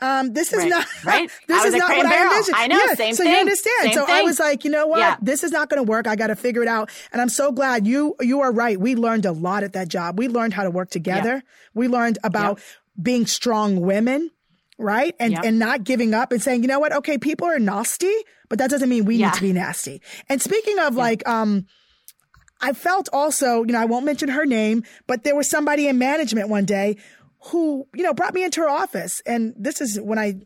Um, 0.01 0.33
this 0.33 0.53
is 0.53 0.59
right. 0.61 0.69
not, 0.69 0.87
right. 1.05 1.31
this 1.47 1.65
is 1.65 1.75
not 1.75 1.97
what 1.97 2.05
barrel. 2.05 2.33
I 2.33 2.37
envisioned. 2.37 2.57
I 2.57 2.67
know, 2.67 2.77
yeah, 2.77 2.95
same 2.95 3.15
so 3.15 3.23
thing. 3.23 3.33
you 3.33 3.39
understand. 3.39 3.83
Same 3.83 3.93
so 3.93 4.07
thing. 4.07 4.15
I 4.15 4.23
was 4.23 4.41
like, 4.41 4.65
you 4.65 4.71
know 4.71 4.87
what? 4.87 4.99
Yeah. 4.99 5.17
This 5.23 5.45
is 5.45 5.53
not 5.53 5.71
going 5.71 5.85
to 5.85 5.89
work. 5.89 6.07
I 6.07 6.17
got 6.17 6.29
to 6.29 6.37
figure 6.37 6.63
it 6.63 6.69
out. 6.69 6.91
And 7.13 7.23
I'm 7.23 7.29
so 7.29 7.53
glad 7.53 7.87
you, 7.87 8.17
you 8.21 8.41
are 8.41 8.53
right. 8.53 8.79
We 8.79 8.97
learned 8.97 9.25
a 9.25 9.33
lot 9.33 9.63
at 9.63 9.73
that 9.75 9.89
job. 9.89 10.19
We 10.19 10.29
learned 10.29 10.53
how 10.53 10.65
to 10.65 10.71
work 10.71 10.91
together. 10.91 11.43
We 11.75 11.89
learned 11.89 12.19
about 12.25 12.61
being 13.01 13.27
strong 13.27 13.81
women. 13.81 14.31
Right. 14.77 15.15
And, 15.21 15.39
and 15.45 15.61
not 15.61 15.85
giving 15.85 16.15
up 16.15 16.33
and 16.33 16.43
saying, 16.43 16.63
you 16.63 16.69
know 16.69 16.81
what? 16.81 16.93
Okay. 16.93 17.17
People 17.17 17.47
are 17.47 17.61
nasty, 17.61 18.13
but 18.49 18.59
that 18.59 18.71
doesn't 18.71 18.89
mean 18.89 19.05
we 19.05 19.19
need 19.19 19.33
to 19.33 19.41
be 19.41 19.53
nasty. 19.53 20.03
And 20.29 20.43
speaking 20.43 20.81
of 20.81 20.97
like, 20.97 21.27
um, 21.29 21.67
I 22.61 22.73
felt 22.73 23.09
also, 23.13 23.63
you 23.63 23.73
know, 23.73 23.81
I 23.81 23.85
won't 23.85 24.05
mention 24.05 24.31
her 24.31 24.47
name, 24.47 24.83
but 25.07 25.23
there 25.23 25.37
was 25.37 25.49
somebody 25.49 25.87
in 25.87 25.99
management 25.99 26.49
one 26.49 26.65
day 26.65 26.97
who, 27.47 27.87
you 27.95 28.03
know, 28.03 28.15
brought 28.15 28.35
me 28.35 28.45
into 28.45 28.61
her 28.61 28.69
office. 28.69 29.21
And 29.27 29.55
this 29.57 29.81
is 29.81 30.01
when 30.01 30.19
I 30.19 30.41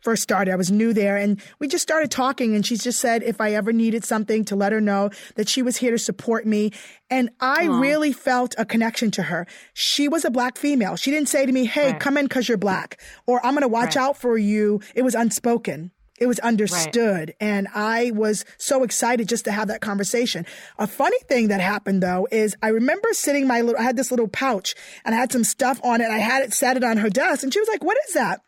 first 0.00 0.22
started. 0.22 0.52
I 0.52 0.56
was 0.56 0.70
new 0.70 0.92
there 0.92 1.16
and 1.16 1.40
we 1.58 1.66
just 1.66 1.82
started 1.82 2.10
talking 2.10 2.54
and 2.54 2.64
she 2.64 2.76
just 2.76 3.00
said 3.00 3.22
if 3.24 3.40
I 3.40 3.52
ever 3.54 3.72
needed 3.72 4.04
something 4.04 4.44
to 4.46 4.56
let 4.56 4.70
her 4.72 4.80
know 4.80 5.10
that 5.34 5.48
she 5.48 5.60
was 5.60 5.76
here 5.76 5.90
to 5.90 5.98
support 5.98 6.46
me. 6.46 6.72
And 7.10 7.30
I 7.40 7.64
Aww. 7.64 7.80
really 7.80 8.12
felt 8.12 8.54
a 8.58 8.64
connection 8.64 9.10
to 9.12 9.24
her. 9.24 9.46
She 9.74 10.08
was 10.08 10.24
a 10.24 10.30
black 10.30 10.56
female. 10.56 10.94
She 10.96 11.10
didn't 11.10 11.28
say 11.28 11.46
to 11.46 11.52
me, 11.52 11.64
Hey, 11.66 11.92
right. 11.92 12.00
come 12.00 12.16
in 12.16 12.28
cause 12.28 12.48
you're 12.48 12.58
black 12.58 13.00
or 13.26 13.44
I'm 13.44 13.54
going 13.54 13.62
to 13.62 13.68
watch 13.68 13.96
right. 13.96 14.04
out 14.04 14.16
for 14.16 14.38
you. 14.38 14.80
It 14.94 15.02
was 15.02 15.14
unspoken. 15.14 15.90
It 16.18 16.26
was 16.26 16.38
understood. 16.40 17.28
Right. 17.28 17.36
And 17.40 17.68
I 17.74 18.12
was 18.14 18.44
so 18.58 18.82
excited 18.82 19.28
just 19.28 19.44
to 19.44 19.52
have 19.52 19.68
that 19.68 19.80
conversation. 19.80 20.46
A 20.78 20.86
funny 20.86 21.18
thing 21.28 21.48
that 21.48 21.60
happened 21.60 22.02
though 22.02 22.26
is 22.30 22.56
I 22.62 22.68
remember 22.68 23.08
sitting 23.12 23.46
my 23.46 23.60
little, 23.60 23.80
I 23.80 23.84
had 23.84 23.96
this 23.96 24.10
little 24.10 24.28
pouch 24.28 24.74
and 25.04 25.14
I 25.14 25.18
had 25.18 25.32
some 25.32 25.44
stuff 25.44 25.80
on 25.84 26.00
it. 26.00 26.10
I 26.10 26.18
had 26.18 26.42
it 26.42 26.52
set 26.52 26.76
it 26.76 26.84
on 26.84 26.98
her 26.98 27.10
desk 27.10 27.42
and 27.42 27.52
she 27.52 27.60
was 27.60 27.68
like, 27.68 27.84
what 27.84 27.96
is 28.08 28.14
that? 28.14 28.40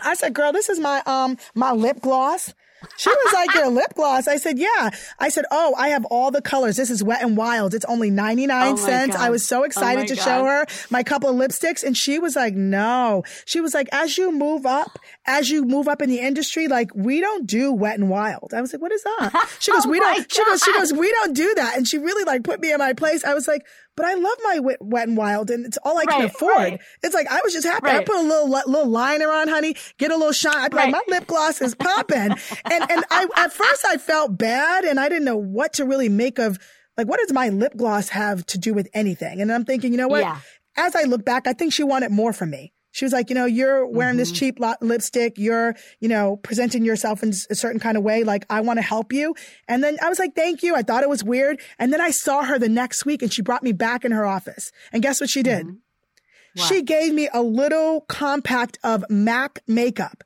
I 0.00 0.14
said, 0.14 0.34
girl, 0.34 0.52
this 0.52 0.68
is 0.68 0.78
my, 0.78 1.02
um, 1.06 1.36
my 1.54 1.72
lip 1.72 2.00
gloss. 2.00 2.54
She 2.96 3.10
was 3.10 3.32
like, 3.32 3.54
your 3.54 3.68
lip 3.68 3.94
gloss. 3.94 4.26
I 4.26 4.36
said, 4.36 4.58
yeah. 4.58 4.90
I 5.18 5.28
said, 5.28 5.44
oh, 5.50 5.74
I 5.76 5.88
have 5.88 6.04
all 6.06 6.30
the 6.30 6.40
colors. 6.40 6.76
This 6.76 6.90
is 6.90 7.02
Wet 7.02 7.22
and 7.22 7.36
Wild. 7.36 7.74
It's 7.74 7.84
only 7.86 8.10
99 8.10 8.72
oh 8.72 8.76
cents. 8.76 9.16
God. 9.16 9.22
I 9.22 9.30
was 9.30 9.46
so 9.46 9.60
oh 9.60 9.64
excited 9.64 10.04
oh 10.04 10.06
to 10.06 10.16
God. 10.16 10.24
show 10.24 10.44
her 10.44 10.66
my 10.90 11.02
couple 11.02 11.28
of 11.28 11.36
lipsticks. 11.36 11.82
And 11.82 11.96
she 11.96 12.18
was 12.18 12.36
like, 12.36 12.54
no. 12.54 13.22
She 13.44 13.60
was 13.60 13.74
like, 13.74 13.88
as 13.92 14.16
you 14.16 14.32
move 14.32 14.66
up, 14.66 14.98
as 15.26 15.50
you 15.50 15.64
move 15.64 15.88
up 15.88 16.00
in 16.00 16.08
the 16.08 16.20
industry, 16.20 16.68
like 16.68 16.90
we 16.94 17.20
don't 17.20 17.46
do 17.46 17.72
Wet 17.72 17.98
and 17.98 18.08
Wild. 18.08 18.52
I 18.54 18.60
was 18.60 18.72
like, 18.72 18.82
what 18.82 18.92
is 18.92 19.02
that? 19.02 19.48
She 19.60 19.72
goes, 19.72 19.84
oh 19.84 19.90
we 19.90 19.98
don't, 19.98 20.16
God. 20.16 20.32
she 20.32 20.44
goes, 20.44 20.62
she 20.62 20.72
goes, 20.72 20.92
we 20.92 21.10
don't 21.10 21.34
do 21.34 21.54
that. 21.56 21.76
And 21.76 21.86
she 21.86 21.98
really 21.98 22.24
like 22.24 22.44
put 22.44 22.60
me 22.60 22.72
in 22.72 22.78
my 22.78 22.92
place. 22.92 23.24
I 23.24 23.34
was 23.34 23.46
like, 23.46 23.62
but 24.00 24.08
I 24.08 24.14
love 24.14 24.36
my 24.44 24.58
wet, 24.60 24.78
wet 24.80 25.08
and 25.08 25.16
wild 25.16 25.50
and 25.50 25.66
it's 25.66 25.76
all 25.84 25.98
I 25.98 26.06
can 26.06 26.24
afford. 26.24 26.56
Right. 26.56 26.80
It's 27.02 27.14
like, 27.14 27.26
I 27.30 27.40
was 27.44 27.52
just 27.52 27.66
happy. 27.66 27.84
Right. 27.86 28.00
I 28.00 28.04
put 28.04 28.16
a 28.16 28.22
little, 28.22 28.48
little 28.48 28.88
liner 28.88 29.30
on, 29.30 29.48
honey, 29.48 29.76
get 29.98 30.10
a 30.10 30.16
little 30.16 30.32
shine. 30.32 30.56
I'd 30.56 30.70
be 30.70 30.78
like, 30.78 30.92
my 30.92 31.02
lip 31.08 31.26
gloss 31.26 31.60
is 31.60 31.74
popping. 31.74 32.16
and, 32.64 32.90
and 32.90 33.04
I, 33.10 33.26
at 33.36 33.52
first 33.52 33.84
I 33.84 33.98
felt 33.98 34.38
bad 34.38 34.84
and 34.84 34.98
I 34.98 35.10
didn't 35.10 35.24
know 35.24 35.36
what 35.36 35.74
to 35.74 35.84
really 35.84 36.08
make 36.08 36.38
of, 36.38 36.58
like, 36.96 37.06
what 37.08 37.20
does 37.20 37.32
my 37.32 37.50
lip 37.50 37.74
gloss 37.76 38.08
have 38.08 38.46
to 38.46 38.58
do 38.58 38.72
with 38.72 38.88
anything? 38.94 39.40
And 39.40 39.52
I'm 39.52 39.64
thinking, 39.64 39.92
you 39.92 39.98
know 39.98 40.08
what? 40.08 40.20
Yeah. 40.20 40.38
As 40.76 40.96
I 40.96 41.02
look 41.02 41.24
back, 41.24 41.46
I 41.46 41.52
think 41.52 41.72
she 41.72 41.82
wanted 41.82 42.10
more 42.10 42.32
from 42.32 42.50
me. 42.50 42.72
She 42.92 43.04
was 43.04 43.12
like, 43.12 43.28
you 43.30 43.34
know, 43.34 43.46
you're 43.46 43.86
wearing 43.86 44.12
mm-hmm. 44.12 44.18
this 44.18 44.32
cheap 44.32 44.58
lipstick. 44.80 45.38
You're, 45.38 45.74
you 46.00 46.08
know, 46.08 46.36
presenting 46.36 46.84
yourself 46.84 47.22
in 47.22 47.30
a 47.50 47.54
certain 47.54 47.80
kind 47.80 47.96
of 47.96 48.02
way. 48.02 48.24
Like, 48.24 48.46
I 48.50 48.60
want 48.60 48.78
to 48.78 48.82
help 48.82 49.12
you. 49.12 49.34
And 49.68 49.82
then 49.82 49.96
I 50.02 50.08
was 50.08 50.18
like, 50.18 50.34
thank 50.34 50.62
you. 50.62 50.74
I 50.74 50.82
thought 50.82 51.02
it 51.02 51.08
was 51.08 51.22
weird. 51.22 51.60
And 51.78 51.92
then 51.92 52.00
I 52.00 52.10
saw 52.10 52.44
her 52.44 52.58
the 52.58 52.68
next 52.68 53.04
week 53.06 53.22
and 53.22 53.32
she 53.32 53.42
brought 53.42 53.62
me 53.62 53.72
back 53.72 54.04
in 54.04 54.12
her 54.12 54.26
office. 54.26 54.72
And 54.92 55.02
guess 55.02 55.20
what 55.20 55.30
she 55.30 55.42
did? 55.42 55.66
Mm-hmm. 55.66 56.62
She 56.62 56.82
gave 56.82 57.14
me 57.14 57.28
a 57.32 57.42
little 57.42 58.00
compact 58.02 58.78
of 58.82 59.04
MAC 59.08 59.60
makeup 59.68 60.24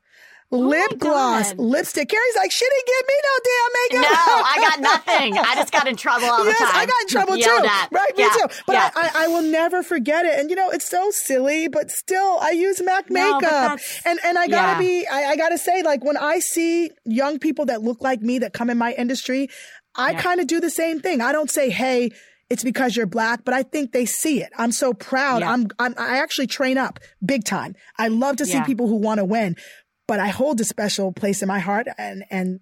Oh 0.51 0.59
lip 0.59 0.99
gloss, 0.99 1.53
God. 1.53 1.59
lipstick. 1.59 2.07
Carrie's 2.07 2.35
like, 2.35 2.51
she 2.51 2.65
didn't 2.65 2.85
give 2.85 3.07
me 3.07 3.13
no 3.23 3.39
damn 3.43 4.03
makeup. 4.03 4.25
No, 4.27 4.43
I 4.45 4.69
got 4.69 4.79
nothing. 4.79 5.37
I 5.37 5.55
just 5.55 5.71
got 5.71 5.87
in 5.87 5.95
trouble 5.95 6.27
all 6.27 6.45
yes, 6.45 6.59
the 6.59 6.65
time. 6.65 6.75
I 6.75 6.85
got 6.85 7.01
in 7.01 7.07
trouble 7.07 7.35
too. 7.35 7.67
At. 7.67 7.91
Right, 7.91 8.11
yeah. 8.15 8.25
me 8.25 8.31
too. 8.33 8.47
But 8.67 8.73
yeah. 8.73 8.91
I, 8.95 9.01
I, 9.01 9.25
I, 9.25 9.27
will 9.27 9.41
never 9.41 9.81
forget 9.81 10.25
it. 10.25 10.39
And 10.39 10.49
you 10.51 10.55
know, 10.55 10.69
it's 10.69 10.87
so 10.87 11.09
silly, 11.09 11.67
but 11.67 11.89
still, 11.89 12.37
I 12.41 12.51
use 12.51 12.81
MAC 12.81 13.09
no, 13.09 13.39
makeup. 13.39 13.79
And 14.05 14.19
and 14.23 14.37
I 14.37 14.47
gotta 14.47 14.73
yeah. 14.73 14.79
be, 14.79 15.07
I, 15.07 15.31
I, 15.31 15.35
gotta 15.35 15.57
say, 15.57 15.81
like 15.81 16.03
when 16.03 16.17
I 16.17 16.39
see 16.39 16.91
young 17.05 17.39
people 17.39 17.65
that 17.65 17.81
look 17.81 18.01
like 18.01 18.21
me 18.21 18.39
that 18.39 18.53
come 18.53 18.69
in 18.69 18.77
my 18.77 18.93
industry, 18.93 19.49
I 19.95 20.13
kind 20.13 20.39
of 20.39 20.47
do 20.47 20.59
the 20.59 20.69
same 20.69 20.99
thing. 20.99 21.21
I 21.21 21.31
don't 21.31 21.49
say, 21.49 21.69
hey, 21.71 22.11
it's 22.49 22.63
because 22.63 22.95
you're 22.95 23.07
black, 23.07 23.43
but 23.43 23.53
I 23.53 23.63
think 23.63 23.91
they 23.91 24.05
see 24.05 24.41
it. 24.41 24.51
I'm 24.55 24.71
so 24.71 24.93
proud. 24.93 25.41
Yeah. 25.41 25.51
I'm, 25.51 25.67
I'm, 25.79 25.95
i 25.97 26.17
actually 26.17 26.47
train 26.47 26.77
up 26.77 26.99
big 27.25 27.43
time. 27.43 27.75
I 27.97 28.09
love 28.09 28.37
to 28.37 28.45
see 28.45 28.53
yeah. 28.53 28.65
people 28.65 28.87
who 28.87 28.97
want 28.97 29.17
to 29.17 29.25
win, 29.25 29.55
but 30.07 30.19
I 30.19 30.27
hold 30.27 30.59
a 30.61 30.65
special 30.65 31.11
place 31.11 31.41
in 31.41 31.47
my 31.47 31.59
heart 31.59 31.87
and, 31.97 32.23
and 32.29 32.59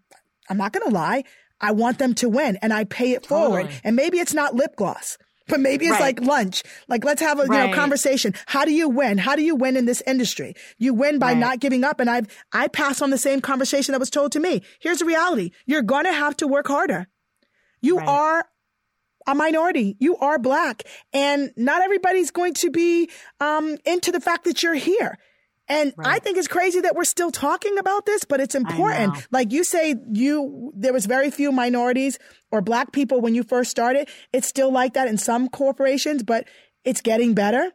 I'm 0.50 0.58
not 0.58 0.74
going 0.74 0.88
to 0.88 0.94
lie. 0.94 1.24
I 1.60 1.72
want 1.72 1.98
them 1.98 2.14
to 2.16 2.30
win 2.30 2.58
and 2.62 2.74
I 2.74 2.84
pay 2.84 3.12
it 3.12 3.26
forward. 3.26 3.70
And 3.84 3.96
maybe 3.96 4.20
it's 4.20 4.34
not 4.34 4.56
lip 4.56 4.76
gloss. 4.76 5.18
But 5.48 5.60
maybe 5.60 5.86
it's 5.86 6.00
right. 6.00 6.18
like 6.18 6.22
lunch. 6.22 6.64
Like 6.88 7.04
let's 7.04 7.22
have 7.22 7.40
a 7.40 7.44
right. 7.44 7.66
you 7.66 7.68
know 7.70 7.76
conversation. 7.76 8.34
How 8.46 8.64
do 8.64 8.74
you 8.74 8.88
win? 8.88 9.18
How 9.18 9.36
do 9.36 9.44
you 9.44 9.56
win 9.56 9.76
in 9.76 9.86
this 9.86 10.02
industry? 10.08 10.56
You 10.78 10.94
win 10.94 11.20
by 11.20 11.34
right. 11.34 11.38
not 11.38 11.60
giving 11.60 11.84
up. 11.84 12.00
And 12.00 12.10
I've 12.10 12.28
I 12.54 12.70
pass 12.70 13.02
on 13.02 13.10
the 13.10 13.18
same 13.18 13.42
conversation 13.42 13.92
that 13.92 14.00
was 14.00 14.10
told 14.10 14.32
to 14.34 14.40
me. 14.40 14.62
Here's 14.80 15.00
the 15.00 15.06
reality: 15.06 15.52
you're 15.66 15.82
going 15.82 16.06
to 16.06 16.14
have 16.14 16.38
to 16.38 16.48
work 16.48 16.68
harder. 16.68 17.08
You 17.82 18.00
are 18.00 18.46
a 19.28 19.36
minority. 19.36 19.98
You 20.00 20.16
are 20.18 20.40
black, 20.40 20.84
and 21.12 21.52
not 21.58 21.82
everybody's 21.82 22.32
going 22.32 22.54
to 22.56 22.70
be 22.70 23.10
um, 23.42 23.78
into 23.86 24.12
the 24.12 24.22
fact 24.22 24.46
that 24.46 24.64
you're 24.64 24.74
here. 24.74 25.18
And 25.68 25.94
right. 25.96 26.08
I 26.08 26.20
think 26.20 26.38
it's 26.38 26.48
crazy 26.48 26.82
that 26.82 26.96
we're 26.96 27.06
still 27.06 27.32
talking 27.32 27.78
about 27.78 28.06
this, 28.06 28.26
but 28.26 28.40
it's 28.42 28.56
important. 28.56 29.28
Like 29.32 29.52
you 29.52 29.64
say, 29.64 29.96
you, 30.12 30.74
there 30.76 30.92
was 30.92 31.06
very 31.06 31.32
few 31.32 31.52
minorities 31.52 32.20
or 32.52 32.62
black 32.62 32.92
people 32.92 33.22
when 33.22 33.34
you 33.34 33.44
first 33.44 33.72
started. 33.72 34.10
It's 34.34 34.48
still 34.48 34.72
like 34.72 34.94
that 34.94 35.08
in 35.08 35.18
some 35.18 35.48
corporations, 35.48 36.22
but 36.22 36.48
it's 36.84 37.02
getting 37.02 37.34
better. 37.34 37.72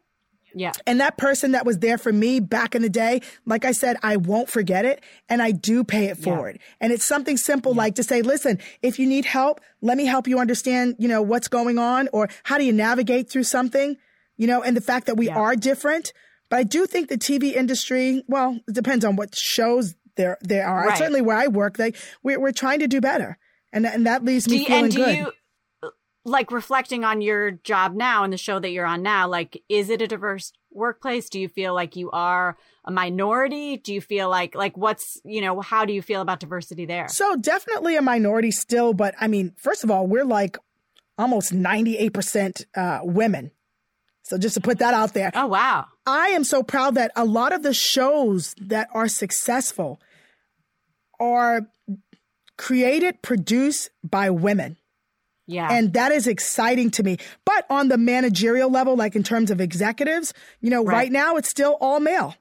Yeah. 0.55 0.73
And 0.87 1.01
that 1.01 1.17
person 1.19 1.53
that 1.53 1.65
was 1.65 1.79
there 1.79 1.99
for 1.99 2.13
me 2.13 2.41
back 2.41 2.75
in 2.75 2.83
the 2.83 2.89
day, 2.89 3.23
like 3.47 3.65
I 3.65 3.73
said, 3.73 3.97
I 4.03 4.17
won't 4.17 4.49
forget 4.49 4.85
it 4.85 5.03
and 5.29 5.43
I 5.43 5.53
do 5.53 5.85
pay 5.85 6.07
it 6.07 6.17
forward. 6.17 6.57
Yeah. 6.59 6.75
And 6.81 6.93
it's 6.93 7.05
something 7.05 7.37
simple 7.37 7.73
yeah. 7.73 7.79
like 7.79 7.95
to 7.97 8.03
say, 8.03 8.23
listen, 8.23 8.59
if 8.83 8.99
you 8.99 9.07
need 9.07 9.25
help, 9.25 9.61
let 9.81 9.97
me 9.97 10.07
help 10.07 10.27
you 10.27 10.39
understand, 10.39 10.97
you 10.99 11.09
know, 11.09 11.23
what's 11.23 11.49
going 11.49 11.79
on 11.79 12.09
or 12.13 12.29
how 12.45 12.59
do 12.59 12.65
you 12.65 12.73
navigate 12.73 13.31
through 13.31 13.45
something, 13.45 13.97
you 14.37 14.47
know, 14.47 14.63
and 14.63 14.77
the 14.77 14.81
fact 14.81 15.07
that 15.07 15.17
we 15.17 15.27
yeah. 15.27 15.39
are 15.39 15.55
different 15.55 16.13
but 16.51 16.59
I 16.59 16.63
do 16.63 16.87
think 16.87 17.09
the 17.09 17.19
TV 17.19 17.55
industry, 17.55 18.25
well, 18.27 18.59
it 18.67 18.75
depends 18.75 19.05
on 19.05 19.17
what 19.17 19.35
shows 19.35 19.95
there 20.17 20.39
there 20.41 20.67
are. 20.67 20.87
Right. 20.87 20.99
Certainly 20.99 21.23
where 21.23 21.37
I 21.37 21.47
work, 21.49 21.77
they 21.77 21.93
we're, 22.23 22.41
we're 22.41 22.53
trying 22.53 22.81
to 22.81 22.89
do 22.89 23.01
better, 23.01 23.39
and 23.73 23.87
and 23.87 24.07
that 24.07 24.25
leaves 24.25 24.49
me 24.49 24.59
you, 24.59 24.67
feeling 24.67 24.91
good. 24.91 25.05
Do 25.07 25.13
you, 25.13 25.33
like 26.25 26.51
reflecting 26.51 27.05
on 27.05 27.23
your 27.23 27.53
job 27.53 27.95
now 27.95 28.25
and 28.25 28.33
the 28.33 28.39
show 28.39 28.59
that 28.59 28.71
you're 28.71 28.87
on 28.87 29.03
now, 29.03 29.29
like 29.29 29.63
is 29.69 29.91
it 29.91 30.03
a 30.03 30.07
diverse 30.07 30.53
workplace? 30.71 31.29
Do 31.29 31.41
you 31.41 31.49
feel 31.49 31.75
like 31.75 31.97
you 31.97 32.11
are 32.11 32.57
a 32.85 32.91
minority? 32.91 33.77
Do 33.77 33.95
you 33.95 34.01
feel 34.01 34.29
like 34.29 34.55
like 34.55 34.77
what's 34.77 35.21
you 35.25 35.41
know 35.41 35.61
how 35.61 35.85
do 35.85 35.93
you 35.93 36.03
feel 36.03 36.21
about 36.21 36.41
diversity 36.41 36.87
there? 36.87 37.09
So 37.09 37.37
definitely 37.37 37.97
a 37.97 38.03
minority 38.03 38.51
still, 38.51 38.95
but 38.95 39.15
I 39.21 39.29
mean, 39.29 39.55
first 39.57 39.85
of 39.85 39.91
all, 39.91 40.07
we're 40.07 40.25
like 40.25 40.59
almost 41.17 41.53
ninety 41.53 41.97
eight 41.99 42.13
percent 42.13 42.67
uh, 42.75 43.01
women 43.03 43.53
so 44.29 44.37
just 44.37 44.55
to 44.57 44.61
put 44.61 44.81
that 44.81 44.93
out 44.93 45.15
there. 45.15 45.31
Oh, 45.35 45.47
wow. 45.47 45.87
I 46.09 46.29
am 46.29 46.43
so 46.43 46.63
proud 46.63 46.95
that 46.95 47.13
a 47.15 47.27
lot 47.27 47.53
of 47.53 47.63
the 47.63 47.75
shows 47.75 48.55
that 48.59 48.89
are 48.95 49.09
successful 49.09 50.01
are 51.21 51.69
created, 52.57 53.21
produced 53.21 53.91
by 54.03 54.31
women. 54.31 54.79
Yeah. 55.47 55.69
And 55.71 55.93
that 55.93 56.11
is 56.11 56.27
exciting 56.27 56.91
to 56.93 57.03
me. 57.03 57.19
But 57.45 57.67
on 57.69 57.89
the 57.89 57.99
managerial 57.99 58.71
level, 58.71 58.97
like 58.97 59.17
in 59.17 59.23
terms 59.23 59.51
of 59.51 59.61
executives, 59.61 60.33
you 60.61 60.71
know, 60.71 60.83
right, 60.83 60.95
right 60.95 61.13
now 61.13 61.37
it's 61.37 61.51
still 61.51 61.77
all 61.81 62.01
male. 62.01 62.35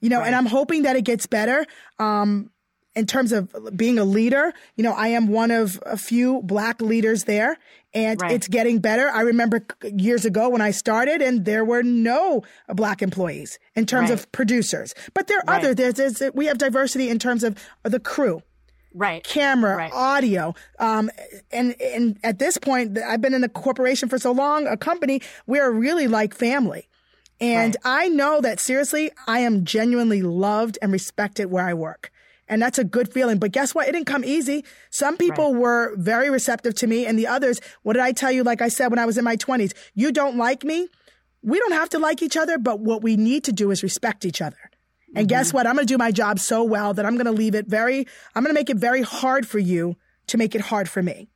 You 0.00 0.08
know, 0.08 0.18
right. 0.18 0.26
and 0.26 0.34
I'm 0.34 0.46
hoping 0.46 0.82
that 0.82 0.96
it 0.96 1.02
gets 1.02 1.26
better. 1.26 1.66
Um, 1.98 2.50
in 2.94 3.06
terms 3.06 3.32
of 3.32 3.54
being 3.76 3.98
a 3.98 4.04
leader, 4.04 4.52
you 4.76 4.84
know, 4.84 4.92
I 4.92 5.08
am 5.08 5.28
one 5.28 5.50
of 5.50 5.82
a 5.84 5.96
few 5.96 6.42
black 6.42 6.80
leaders 6.80 7.24
there 7.24 7.58
and 7.94 8.20
right. 8.20 8.32
it's 8.32 8.48
getting 8.48 8.78
better. 8.78 9.08
I 9.08 9.22
remember 9.22 9.64
years 9.82 10.24
ago 10.24 10.48
when 10.48 10.60
I 10.60 10.70
started 10.70 11.20
and 11.22 11.44
there 11.44 11.64
were 11.64 11.82
no 11.82 12.42
black 12.68 13.02
employees 13.02 13.58
in 13.74 13.86
terms 13.86 14.10
right. 14.10 14.18
of 14.18 14.30
producers, 14.32 14.94
but 15.14 15.26
there 15.26 15.38
are 15.38 15.54
right. 15.54 15.64
other, 15.64 15.74
there's, 15.74 15.94
there's, 15.94 16.32
we 16.34 16.46
have 16.46 16.58
diversity 16.58 17.08
in 17.08 17.18
terms 17.18 17.44
of 17.44 17.56
the 17.82 18.00
crew. 18.00 18.42
Right. 18.94 19.24
Camera, 19.24 19.88
audio. 19.90 20.54
Um, 20.78 21.10
and, 21.50 21.80
and 21.80 22.18
at 22.22 22.38
this 22.38 22.58
point, 22.58 22.98
I've 22.98 23.22
been 23.22 23.32
in 23.32 23.42
a 23.42 23.48
corporation 23.48 24.10
for 24.10 24.18
so 24.18 24.32
long, 24.32 24.66
a 24.66 24.76
company, 24.76 25.22
we're 25.46 25.70
really 25.70 26.08
like 26.08 26.34
family. 26.34 26.88
And 27.40 27.76
I 27.84 28.08
know 28.08 28.40
that 28.42 28.60
seriously, 28.60 29.10
I 29.26 29.40
am 29.40 29.64
genuinely 29.64 30.22
loved 30.22 30.78
and 30.80 30.92
respected 30.92 31.46
where 31.46 31.66
I 31.66 31.74
work. 31.74 32.12
And 32.52 32.60
that's 32.60 32.78
a 32.78 32.84
good 32.84 33.10
feeling. 33.10 33.38
But 33.38 33.50
guess 33.50 33.74
what? 33.74 33.88
It 33.88 33.92
didn't 33.92 34.06
come 34.06 34.26
easy. 34.26 34.62
Some 34.90 35.16
people 35.16 35.54
right. 35.54 35.60
were 35.62 35.94
very 35.96 36.28
receptive 36.28 36.74
to 36.76 36.86
me 36.86 37.06
and 37.06 37.18
the 37.18 37.26
others, 37.26 37.62
what 37.82 37.94
did 37.94 38.02
I 38.02 38.12
tell 38.12 38.30
you? 38.30 38.42
Like 38.42 38.60
I 38.60 38.68
said, 38.68 38.88
when 38.88 38.98
I 38.98 39.06
was 39.06 39.16
in 39.16 39.24
my 39.24 39.36
twenties, 39.36 39.72
you 39.94 40.12
don't 40.12 40.36
like 40.36 40.62
me. 40.62 40.88
We 41.42 41.58
don't 41.58 41.72
have 41.72 41.88
to 41.90 41.98
like 41.98 42.20
each 42.20 42.36
other, 42.36 42.58
but 42.58 42.78
what 42.78 43.02
we 43.02 43.16
need 43.16 43.44
to 43.44 43.52
do 43.52 43.70
is 43.70 43.82
respect 43.82 44.26
each 44.26 44.42
other. 44.42 44.58
And 45.14 45.26
mm-hmm. 45.26 45.28
guess 45.28 45.54
what? 45.54 45.66
I'm 45.66 45.76
going 45.76 45.86
to 45.86 45.94
do 45.94 45.96
my 45.96 46.12
job 46.12 46.38
so 46.38 46.62
well 46.62 46.92
that 46.92 47.06
I'm 47.06 47.14
going 47.14 47.24
to 47.24 47.32
leave 47.32 47.54
it 47.54 47.68
very, 47.68 48.06
I'm 48.34 48.42
going 48.42 48.54
to 48.54 48.60
make 48.60 48.68
it 48.68 48.76
very 48.76 49.00
hard 49.00 49.48
for 49.48 49.58
you 49.58 49.96
to 50.26 50.36
make 50.36 50.54
it 50.54 50.60
hard 50.60 50.90
for 50.90 51.02
me. 51.02 51.28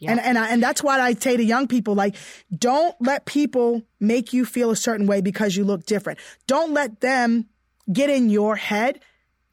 Yeah. 0.00 0.10
And 0.10 0.20
and 0.20 0.38
I, 0.38 0.48
and 0.48 0.60
that's 0.60 0.82
why 0.82 1.00
I 1.00 1.14
say 1.14 1.36
to 1.36 1.44
young 1.44 1.68
people 1.68 1.94
like 1.94 2.16
don't 2.52 2.96
let 3.00 3.26
people 3.26 3.82
make 4.00 4.32
you 4.32 4.44
feel 4.44 4.70
a 4.70 4.76
certain 4.76 5.06
way 5.06 5.20
because 5.20 5.56
you 5.56 5.64
look 5.64 5.86
different. 5.86 6.18
Don't 6.48 6.74
let 6.74 7.00
them 7.00 7.46
get 7.92 8.10
in 8.10 8.28
your 8.28 8.56
head 8.56 8.98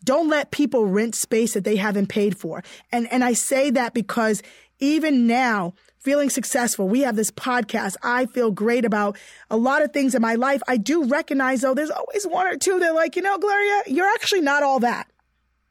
don't 0.03 0.29
let 0.29 0.51
people 0.51 0.85
rent 0.85 1.15
space 1.15 1.53
that 1.53 1.63
they 1.63 1.75
haven't 1.75 2.07
paid 2.07 2.37
for. 2.37 2.63
And, 2.91 3.11
and 3.11 3.23
I 3.23 3.33
say 3.33 3.69
that 3.71 3.93
because 3.93 4.41
even 4.79 5.27
now, 5.27 5.73
feeling 5.99 6.29
successful, 6.29 6.89
we 6.89 7.01
have 7.01 7.15
this 7.15 7.31
podcast. 7.31 7.95
I 8.01 8.25
feel 8.25 8.51
great 8.51 8.85
about 8.85 9.17
a 9.49 9.57
lot 9.57 9.83
of 9.83 9.93
things 9.93 10.15
in 10.15 10.21
my 10.21 10.35
life. 10.35 10.61
I 10.67 10.77
do 10.77 11.05
recognize 11.05 11.61
though, 11.61 11.75
there's 11.75 11.91
always 11.91 12.25
one 12.25 12.47
or 12.47 12.57
two 12.57 12.79
that 12.79 12.95
like, 12.95 13.15
you 13.15 13.21
know, 13.21 13.37
Gloria, 13.37 13.83
you're 13.87 14.07
actually 14.07 14.41
not 14.41 14.63
all 14.63 14.79
that. 14.79 15.07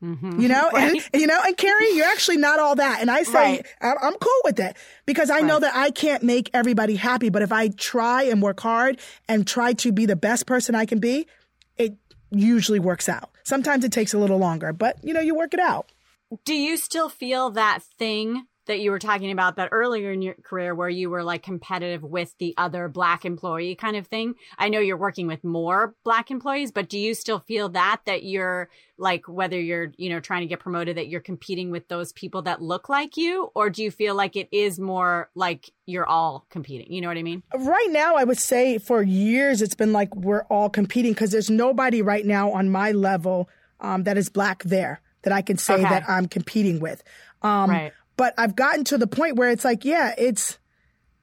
Mm-hmm. 0.03 0.41
You 0.41 0.49
know, 0.49 0.71
right. 0.73 1.03
and, 1.13 1.21
you 1.21 1.27
know, 1.27 1.41
and 1.45 1.57
Carrie, 1.57 1.91
you're 1.95 2.07
actually 2.07 2.39
not 2.39 2.59
all 2.59 2.77
that. 2.77 3.01
And 3.01 3.11
I 3.11 3.23
say, 3.25 3.63
right. 3.83 3.97
I'm, 4.01 4.15
cool 4.15 4.41
with 4.45 4.59
it 4.61 4.77
because 5.05 5.31
I 5.31 5.37
right. 5.37 5.45
know 5.45 5.59
that 5.59 5.75
I 5.75 5.91
can't 5.91 6.23
make 6.23 6.51
everybody 6.55 6.97
happy. 6.97 7.29
But 7.29 7.43
if 7.43 7.53
I 7.53 7.69
try 7.69 8.23
and 8.23 8.41
work 8.41 8.61
hard 8.61 8.99
and 9.29 9.47
try 9.47 9.75
to 9.75 9.93
be 9.93 10.07
the 10.07 10.17
best 10.17 10.47
person 10.47 10.75
I 10.75 10.87
can 10.87 11.01
be, 11.01 11.27
usually 12.31 12.79
works 12.79 13.09
out. 13.09 13.31
Sometimes 13.45 13.85
it 13.85 13.93
takes 13.93 14.15
a 14.15 14.19
little 14.19 14.39
longer, 14.39 14.73
but 14.73 14.97
you 15.03 15.13
know, 15.13 15.21
you 15.21 15.35
work 15.35 15.55
it 15.55 15.61
out. 15.61 15.91
Do 16.45 16.55
you 16.55 16.77
still 16.77 17.09
feel 17.09 17.51
that 17.51 17.83
thing 17.83 18.47
that 18.67 18.81
you 18.81 18.91
were 18.91 18.99
talking 18.99 19.31
about 19.31 19.57
that 19.57 19.71
earlier 19.73 20.13
in 20.13 20.23
your 20.23 20.35
career 20.35 20.75
where 20.75 20.89
you 20.89 21.11
were 21.11 21.25
like 21.25 21.43
competitive 21.43 22.03
with 22.03 22.35
the 22.39 22.55
other 22.57 22.89
black 22.89 23.25
employee 23.25 23.75
kind 23.75 23.97
of 23.97 24.07
thing. 24.07 24.35
I 24.59 24.69
know 24.69 24.81
you're 24.81 24.97
working 24.97 25.27
with 25.27 25.43
more 25.43 25.95
black 26.05 26.31
employees, 26.31 26.71
but 26.71 26.89
do 26.89 26.99
you 26.99 27.15
still 27.15 27.41
feel 27.41 27.71
that 27.71 28.03
that 28.07 28.23
you're 28.23 28.69
like 28.99 29.27
whether 29.27 29.59
you're, 29.59 29.93
you 29.97 30.11
know, 30.11 30.21
trying 30.21 30.43
to 30.43 30.47
get 30.47 30.61
promoted 30.61 30.97
that 30.97 31.09
you're 31.09 31.21
competing 31.21 31.71
with 31.71 31.89
those 31.89 32.13
people 32.13 32.43
that 32.43 32.63
look 32.63 32.89
like 32.89 33.17
you 33.17 33.51
or 33.55 33.71
do 33.71 33.83
you 33.83 33.91
feel 33.91 34.15
like 34.15 34.37
it 34.37 34.49
is 34.53 34.79
more 34.79 35.31
like 35.35 35.71
you're 35.87 36.07
all 36.07 36.47
competing? 36.51 36.93
You 36.93 37.01
know 37.01 37.09
what 37.09 37.17
I 37.17 37.23
mean? 37.23 37.43
Right 37.55 37.89
now 37.91 38.17
I 38.17 38.25
would 38.25 38.39
say 38.39 38.79
for 38.79 39.03
years 39.03 39.63
it's 39.63 39.75
been 39.75 39.93
like 39.93 40.15
we're 40.15 40.45
all 40.45 40.69
competing 40.69 41.13
because 41.13 41.31
there's 41.31 41.51
nobody 41.51 42.03
right 42.03 42.27
now 42.27 42.53
on 42.53 42.71
my 42.71 42.93
level 42.93 43.49
um, 43.81 44.05
that 44.05 44.19
is 44.19 44.29
black 44.29 44.63
there 44.65 45.01
that 45.23 45.33
I 45.33 45.43
can 45.43 45.59
say 45.59 45.75
okay. 45.75 45.83
that 45.83 46.05
I'm 46.09 46.27
competing 46.27 46.81
with. 46.81 47.03
Um, 47.43 47.71
right. 47.71 47.93
But 48.21 48.35
I've 48.37 48.55
gotten 48.55 48.85
to 48.85 48.99
the 48.99 49.07
point 49.07 49.37
where 49.37 49.49
it's 49.49 49.65
like, 49.65 49.83
yeah, 49.83 50.15
it's 50.19 50.59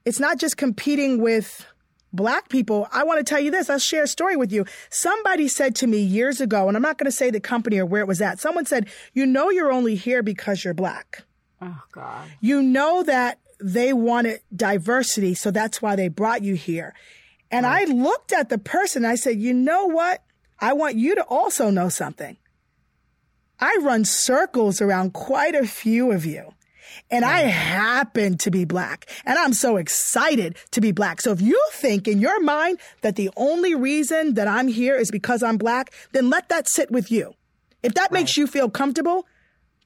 it's 0.03 0.19
not 0.19 0.39
just 0.39 0.57
competing 0.57 1.21
with 1.21 1.63
black 2.11 2.49
people. 2.49 2.87
I 2.91 3.03
want 3.03 3.19
to 3.19 3.23
tell 3.23 3.39
you 3.39 3.51
this. 3.51 3.69
I'll 3.69 3.77
share 3.77 4.05
a 4.05 4.07
story 4.07 4.35
with 4.35 4.51
you. 4.51 4.65
Somebody 4.89 5.47
said 5.47 5.75
to 5.75 5.85
me 5.85 5.99
years 5.99 6.41
ago, 6.41 6.67
and 6.67 6.75
I'm 6.75 6.81
not 6.81 6.97
going 6.97 7.05
to 7.05 7.15
say 7.15 7.29
the 7.29 7.39
company 7.39 7.77
or 7.77 7.85
where 7.85 8.01
it 8.01 8.07
was 8.07 8.19
at. 8.19 8.39
Someone 8.39 8.65
said, 8.65 8.89
"You 9.13 9.27
know, 9.27 9.51
you're 9.51 9.71
only 9.71 9.93
here 9.93 10.23
because 10.23 10.63
you're 10.63 10.73
black." 10.73 11.23
Oh 11.61 11.83
God. 11.91 12.31
You 12.41 12.63
know 12.63 13.03
that 13.03 13.41
they 13.61 13.93
wanted 13.93 14.39
diversity, 14.55 15.35
so 15.35 15.51
that's 15.51 15.79
why 15.83 15.95
they 15.95 16.07
brought 16.07 16.41
you 16.41 16.55
here. 16.55 16.95
And 17.51 17.63
right. 17.63 17.87
I 17.87 17.91
looked 17.93 18.33
at 18.33 18.49
the 18.49 18.57
person. 18.57 19.05
I 19.05 19.13
said, 19.13 19.37
"You 19.39 19.53
know 19.53 19.85
what? 19.85 20.23
I 20.59 20.73
want 20.73 20.95
you 20.95 21.13
to 21.13 21.21
also 21.25 21.69
know 21.69 21.89
something. 21.89 22.37
I 23.59 23.77
run 23.83 24.03
circles 24.03 24.81
around 24.81 25.13
quite 25.13 25.53
a 25.53 25.67
few 25.67 26.11
of 26.11 26.25
you." 26.25 26.53
And 27.09 27.25
I 27.25 27.41
happen 27.41 28.37
to 28.39 28.51
be 28.51 28.65
black 28.65 29.09
and 29.25 29.37
I'm 29.37 29.53
so 29.53 29.77
excited 29.77 30.57
to 30.71 30.81
be 30.81 30.91
black. 30.91 31.21
So 31.21 31.31
if 31.31 31.41
you 31.41 31.61
think 31.73 32.07
in 32.07 32.19
your 32.19 32.41
mind 32.41 32.79
that 33.01 33.15
the 33.15 33.29
only 33.35 33.75
reason 33.75 34.35
that 34.35 34.47
I'm 34.47 34.67
here 34.67 34.95
is 34.95 35.11
because 35.11 35.43
I'm 35.43 35.57
black, 35.57 35.93
then 36.11 36.29
let 36.29 36.49
that 36.49 36.67
sit 36.67 36.91
with 36.91 37.11
you. 37.11 37.33
If 37.83 37.93
that 37.93 38.11
right. 38.11 38.13
makes 38.13 38.37
you 38.37 38.47
feel 38.47 38.69
comfortable, 38.69 39.25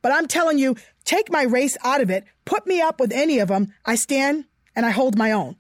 but 0.02 0.12
I'm 0.12 0.28
telling 0.28 0.58
you, 0.58 0.76
take 1.06 1.32
my 1.32 1.44
race 1.44 1.78
out 1.84 2.02
of 2.02 2.10
it, 2.10 2.26
put 2.46 2.66
me 2.66 2.82
up 2.82 3.00
with 3.00 3.12
any 3.12 3.40
of 3.40 3.50
them. 3.50 3.74
I 3.86 3.96
stand 3.96 4.46
and 4.76 4.86
I 4.86 4.92
hold 4.92 5.18
my 5.18 5.32
own. 5.32 5.58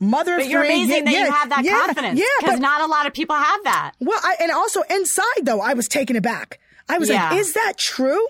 Mother 0.00 0.36
but 0.36 0.48
you're 0.48 0.62
free, 0.62 0.84
amazing 0.84 0.96
yeah, 0.96 1.02
that 1.04 1.12
yeah, 1.12 1.24
you 1.24 1.32
have 1.32 1.48
that 1.48 1.64
yeah, 1.64 1.86
confidence. 1.86 2.20
Yeah, 2.20 2.26
because 2.40 2.60
not 2.60 2.80
a 2.82 2.86
lot 2.86 3.06
of 3.06 3.12
people 3.12 3.34
have 3.34 3.64
that. 3.64 3.92
Well, 4.00 4.18
I, 4.22 4.36
and 4.40 4.52
also 4.52 4.82
inside 4.88 5.42
though, 5.42 5.60
I 5.60 5.74
was 5.74 5.88
taken 5.88 6.14
aback. 6.16 6.60
I 6.88 6.98
was 6.98 7.10
like, 7.10 7.34
is 7.34 7.52
that 7.52 7.74
true? 7.76 8.24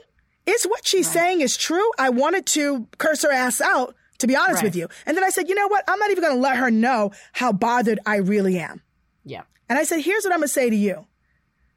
Is 0.48 0.64
what 0.64 0.86
she's 0.86 1.06
right. 1.08 1.14
saying 1.14 1.40
is 1.42 1.56
true? 1.56 1.90
I 1.98 2.10
wanted 2.10 2.46
to 2.46 2.88
curse 2.96 3.22
her 3.22 3.30
ass 3.30 3.60
out, 3.60 3.94
to 4.18 4.26
be 4.26 4.34
honest 4.34 4.56
right. 4.56 4.64
with 4.64 4.76
you. 4.76 4.88
And 5.06 5.16
then 5.16 5.24
I 5.24 5.28
said, 5.28 5.48
you 5.48 5.54
know 5.54 5.68
what? 5.68 5.84
I'm 5.86 5.98
not 5.98 6.10
even 6.10 6.24
going 6.24 6.36
to 6.36 6.40
let 6.40 6.56
her 6.56 6.70
know 6.70 7.12
how 7.32 7.52
bothered 7.52 8.00
I 8.06 8.16
really 8.16 8.58
am. 8.58 8.80
Yeah. 9.24 9.42
And 9.68 9.78
I 9.78 9.84
said, 9.84 10.00
here's 10.00 10.24
what 10.24 10.32
I'm 10.32 10.40
going 10.40 10.48
to 10.48 10.52
say 10.52 10.70
to 10.70 10.76
you. 10.76 11.06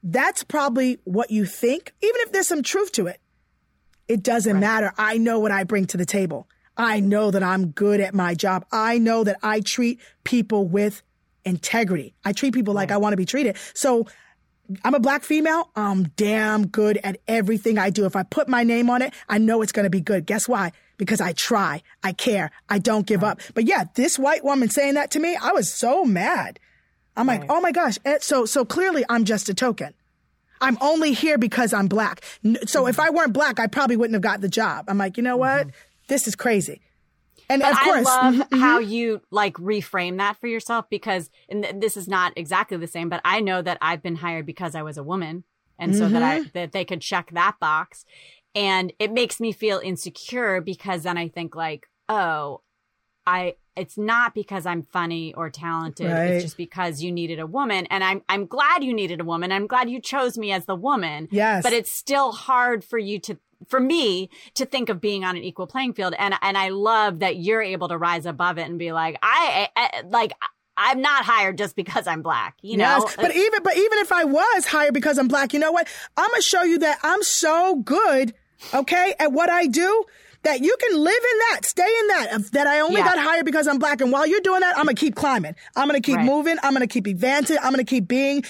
That's 0.03 0.43
probably 0.43 0.99
what 1.03 1.29
you 1.29 1.45
think, 1.45 1.93
even 2.01 2.21
if 2.21 2.31
there's 2.31 2.47
some 2.47 2.63
truth 2.63 2.93
to 2.93 3.07
it. 3.07 3.19
It 4.07 4.23
doesn't 4.23 4.53
right. 4.53 4.59
matter. 4.59 4.93
I 4.97 5.17
know 5.17 5.39
what 5.39 5.51
I 5.51 5.63
bring 5.63 5.85
to 5.87 5.97
the 5.97 6.05
table. 6.05 6.47
I 6.77 6.99
know 6.99 7.29
that 7.31 7.43
I'm 7.43 7.67
good 7.67 7.99
at 7.99 8.13
my 8.13 8.33
job. 8.33 8.65
I 8.71 8.97
know 8.97 9.23
that 9.23 9.37
I 9.43 9.59
treat 9.59 9.99
people 10.23 10.67
with 10.67 11.03
integrity. 11.45 12.15
I 12.23 12.31
treat 12.31 12.53
people 12.53 12.73
like 12.73 12.91
I 12.91 12.97
want 12.97 13.13
to 13.13 13.17
be 13.17 13.25
treated. 13.25 13.57
So 13.73 14.07
I'm 14.83 14.93
a 14.93 14.99
black 14.99 15.23
female. 15.23 15.69
I'm 15.75 16.03
damn 16.15 16.67
good 16.67 16.97
at 17.03 17.17
everything 17.27 17.77
I 17.77 17.89
do. 17.89 18.05
If 18.05 18.15
I 18.15 18.23
put 18.23 18.47
my 18.47 18.63
name 18.63 18.89
on 18.89 19.01
it, 19.01 19.13
I 19.29 19.37
know 19.37 19.61
it's 19.61 19.71
going 19.71 19.85
to 19.85 19.89
be 19.89 20.01
good. 20.01 20.25
Guess 20.25 20.47
why? 20.47 20.71
Because 20.97 21.21
I 21.21 21.33
try, 21.33 21.81
I 22.03 22.13
care, 22.13 22.51
I 22.69 22.77
don't 22.79 23.07
give 23.07 23.23
up. 23.23 23.41
But 23.53 23.65
yeah, 23.65 23.85
this 23.95 24.19
white 24.19 24.43
woman 24.43 24.69
saying 24.69 24.93
that 24.95 25.11
to 25.11 25.19
me, 25.19 25.35
I 25.35 25.51
was 25.51 25.73
so 25.73 26.05
mad. 26.05 26.59
I'm 27.17 27.27
right. 27.27 27.41
like, 27.41 27.51
oh 27.51 27.59
my 27.59 27.71
gosh. 27.71 27.97
So, 28.19 28.45
so 28.45 28.65
clearly 28.65 29.03
I'm 29.09 29.25
just 29.25 29.49
a 29.49 29.53
token. 29.53 29.93
I'm 30.61 30.77
only 30.79 31.13
here 31.13 31.39
because 31.39 31.73
I'm 31.73 31.87
black. 31.87 32.23
So 32.43 32.81
mm-hmm. 32.81 32.89
if 32.89 32.99
I 32.99 33.09
weren't 33.09 33.33
black, 33.33 33.59
I 33.59 33.67
probably 33.67 33.97
wouldn't 33.97 34.13
have 34.13 34.21
got 34.21 34.41
the 34.41 34.49
job. 34.49 34.85
I'm 34.87 34.97
like, 34.97 35.17
you 35.17 35.23
know 35.23 35.37
what? 35.37 35.67
Mm-hmm. 35.67 35.77
This 36.07 36.27
is 36.27 36.35
crazy. 36.35 36.81
And 37.51 37.61
but 37.61 37.73
of 37.73 37.79
course, 37.79 38.07
I 38.07 38.29
love 38.29 38.35
mm-hmm. 38.35 38.59
how 38.59 38.79
you 38.79 39.21
like 39.29 39.55
reframe 39.55 40.17
that 40.17 40.37
for 40.37 40.47
yourself 40.47 40.85
because, 40.89 41.29
and 41.49 41.63
th- 41.63 41.75
this 41.79 41.97
is 41.97 42.07
not 42.07 42.33
exactly 42.35 42.77
the 42.77 42.87
same, 42.87 43.09
but 43.09 43.21
I 43.25 43.41
know 43.41 43.61
that 43.61 43.77
I've 43.81 44.01
been 44.01 44.15
hired 44.15 44.45
because 44.45 44.73
I 44.73 44.83
was 44.83 44.97
a 44.97 45.03
woman, 45.03 45.43
and 45.77 45.95
so 45.95 46.07
that 46.07 46.23
I 46.23 46.39
mm-hmm. 46.39 46.49
that 46.53 46.71
they 46.71 46.85
could 46.85 47.01
check 47.01 47.31
that 47.33 47.59
box, 47.59 48.05
and 48.55 48.93
it 48.99 49.11
makes 49.11 49.39
me 49.39 49.51
feel 49.51 49.79
insecure 49.83 50.61
because 50.61 51.03
then 51.03 51.17
I 51.17 51.27
think 51.27 51.55
like, 51.55 51.87
oh, 52.07 52.61
I 53.25 53.55
it's 53.75 53.97
not 53.97 54.33
because 54.33 54.65
I'm 54.65 54.81
funny 54.81 55.33
or 55.33 55.49
talented. 55.49 56.11
Right. 56.11 56.31
It's 56.31 56.43
just 56.43 56.57
because 56.57 57.01
you 57.01 57.11
needed 57.11 57.39
a 57.39 57.47
woman. 57.47 57.85
And 57.89 58.03
I'm 58.03 58.21
I'm 58.27 58.45
glad 58.45 58.83
you 58.83 58.93
needed 58.93 59.21
a 59.21 59.23
woman. 59.23 59.51
I'm 59.51 59.67
glad 59.67 59.89
you 59.89 60.01
chose 60.01 60.37
me 60.37 60.51
as 60.51 60.65
the 60.65 60.75
woman. 60.75 61.27
Yes. 61.31 61.63
But 61.63 61.73
it's 61.73 61.91
still 61.91 62.31
hard 62.31 62.83
for 62.83 62.97
you 62.97 63.19
to 63.19 63.37
for 63.67 63.79
me 63.79 64.29
to 64.55 64.65
think 64.65 64.89
of 64.89 65.01
being 65.01 65.23
on 65.23 65.35
an 65.35 65.43
equal 65.43 65.67
playing 65.67 65.93
field. 65.93 66.13
And, 66.17 66.33
and 66.41 66.57
I 66.57 66.69
love 66.69 67.19
that 67.19 67.37
you're 67.37 67.61
able 67.61 67.87
to 67.89 67.97
rise 67.97 68.25
above 68.25 68.57
it 68.57 68.69
and 68.69 68.79
be 68.79 68.91
like, 68.91 69.17
I, 69.21 69.69
I 69.75 70.01
like, 70.09 70.33
I'm 70.77 71.01
not 71.01 71.25
hired 71.25 71.57
just 71.57 71.75
because 71.75 72.07
I'm 72.07 72.21
black, 72.21 72.57
you 72.61 72.77
know? 72.77 73.05
Yes, 73.05 73.15
but 73.15 73.35
even, 73.35 73.63
but 73.63 73.77
even 73.77 73.99
if 73.99 74.11
I 74.11 74.23
was 74.23 74.65
hired 74.65 74.93
because 74.93 75.17
I'm 75.17 75.27
black, 75.27 75.53
you 75.53 75.59
know 75.59 75.71
what? 75.71 75.87
I'm 76.17 76.29
going 76.29 76.41
to 76.41 76.47
show 76.47 76.63
you 76.63 76.79
that 76.79 76.99
I'm 77.03 77.21
so 77.23 77.75
good, 77.75 78.33
okay, 78.73 79.13
at 79.19 79.31
what 79.31 79.49
I 79.49 79.67
do 79.67 80.05
that 80.43 80.61
you 80.61 80.75
can 80.79 80.97
live 80.97 81.23
in 81.31 81.39
that, 81.49 81.65
stay 81.65 81.83
in 81.99 82.07
that, 82.07 82.51
that 82.53 82.67
I 82.67 82.79
only 82.79 82.97
yeah. 82.97 83.05
got 83.05 83.19
hired 83.19 83.45
because 83.45 83.67
I'm 83.67 83.77
black. 83.77 84.01
And 84.01 84.11
while 84.11 84.25
you're 84.25 84.41
doing 84.41 84.61
that, 84.61 84.77
I'm 84.77 84.85
going 84.85 84.95
to 84.95 84.99
keep 84.99 85.15
climbing. 85.15 85.55
I'm 85.75 85.87
going 85.87 86.01
to 86.01 86.05
keep 86.05 86.17
right. 86.17 86.25
moving. 86.25 86.57
I'm 86.63 86.73
going 86.73 86.87
to 86.87 86.91
keep 86.91 87.05
advancing. 87.05 87.57
I'm 87.57 87.73
going 87.73 87.85
to 87.85 87.89
keep 87.89 88.07
being 88.07 88.43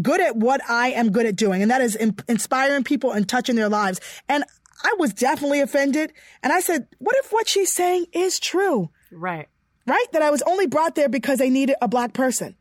good 0.00 0.20
at 0.20 0.36
what 0.36 0.60
I 0.68 0.88
am 0.90 1.10
good 1.10 1.26
at 1.26 1.36
doing. 1.36 1.62
And 1.62 1.70
that 1.70 1.82
is 1.82 1.96
in- 1.96 2.16
inspiring 2.28 2.84
people 2.84 3.12
and 3.12 3.28
touching 3.28 3.56
their 3.56 3.68
lives. 3.68 4.00
And 4.28 4.44
I 4.82 4.94
was 4.98 5.12
definitely 5.12 5.60
offended. 5.60 6.12
And 6.42 6.52
I 6.52 6.60
said, 6.60 6.86
what 6.98 7.16
if 7.16 7.32
what 7.32 7.48
she's 7.48 7.72
saying 7.72 8.06
is 8.12 8.38
true? 8.38 8.90
Right. 9.12 9.48
Right? 9.86 10.06
That 10.12 10.22
I 10.22 10.30
was 10.30 10.42
only 10.42 10.66
brought 10.66 10.94
there 10.94 11.08
because 11.08 11.38
they 11.38 11.50
needed 11.50 11.76
a 11.82 11.88
black 11.88 12.14
person. 12.14 12.56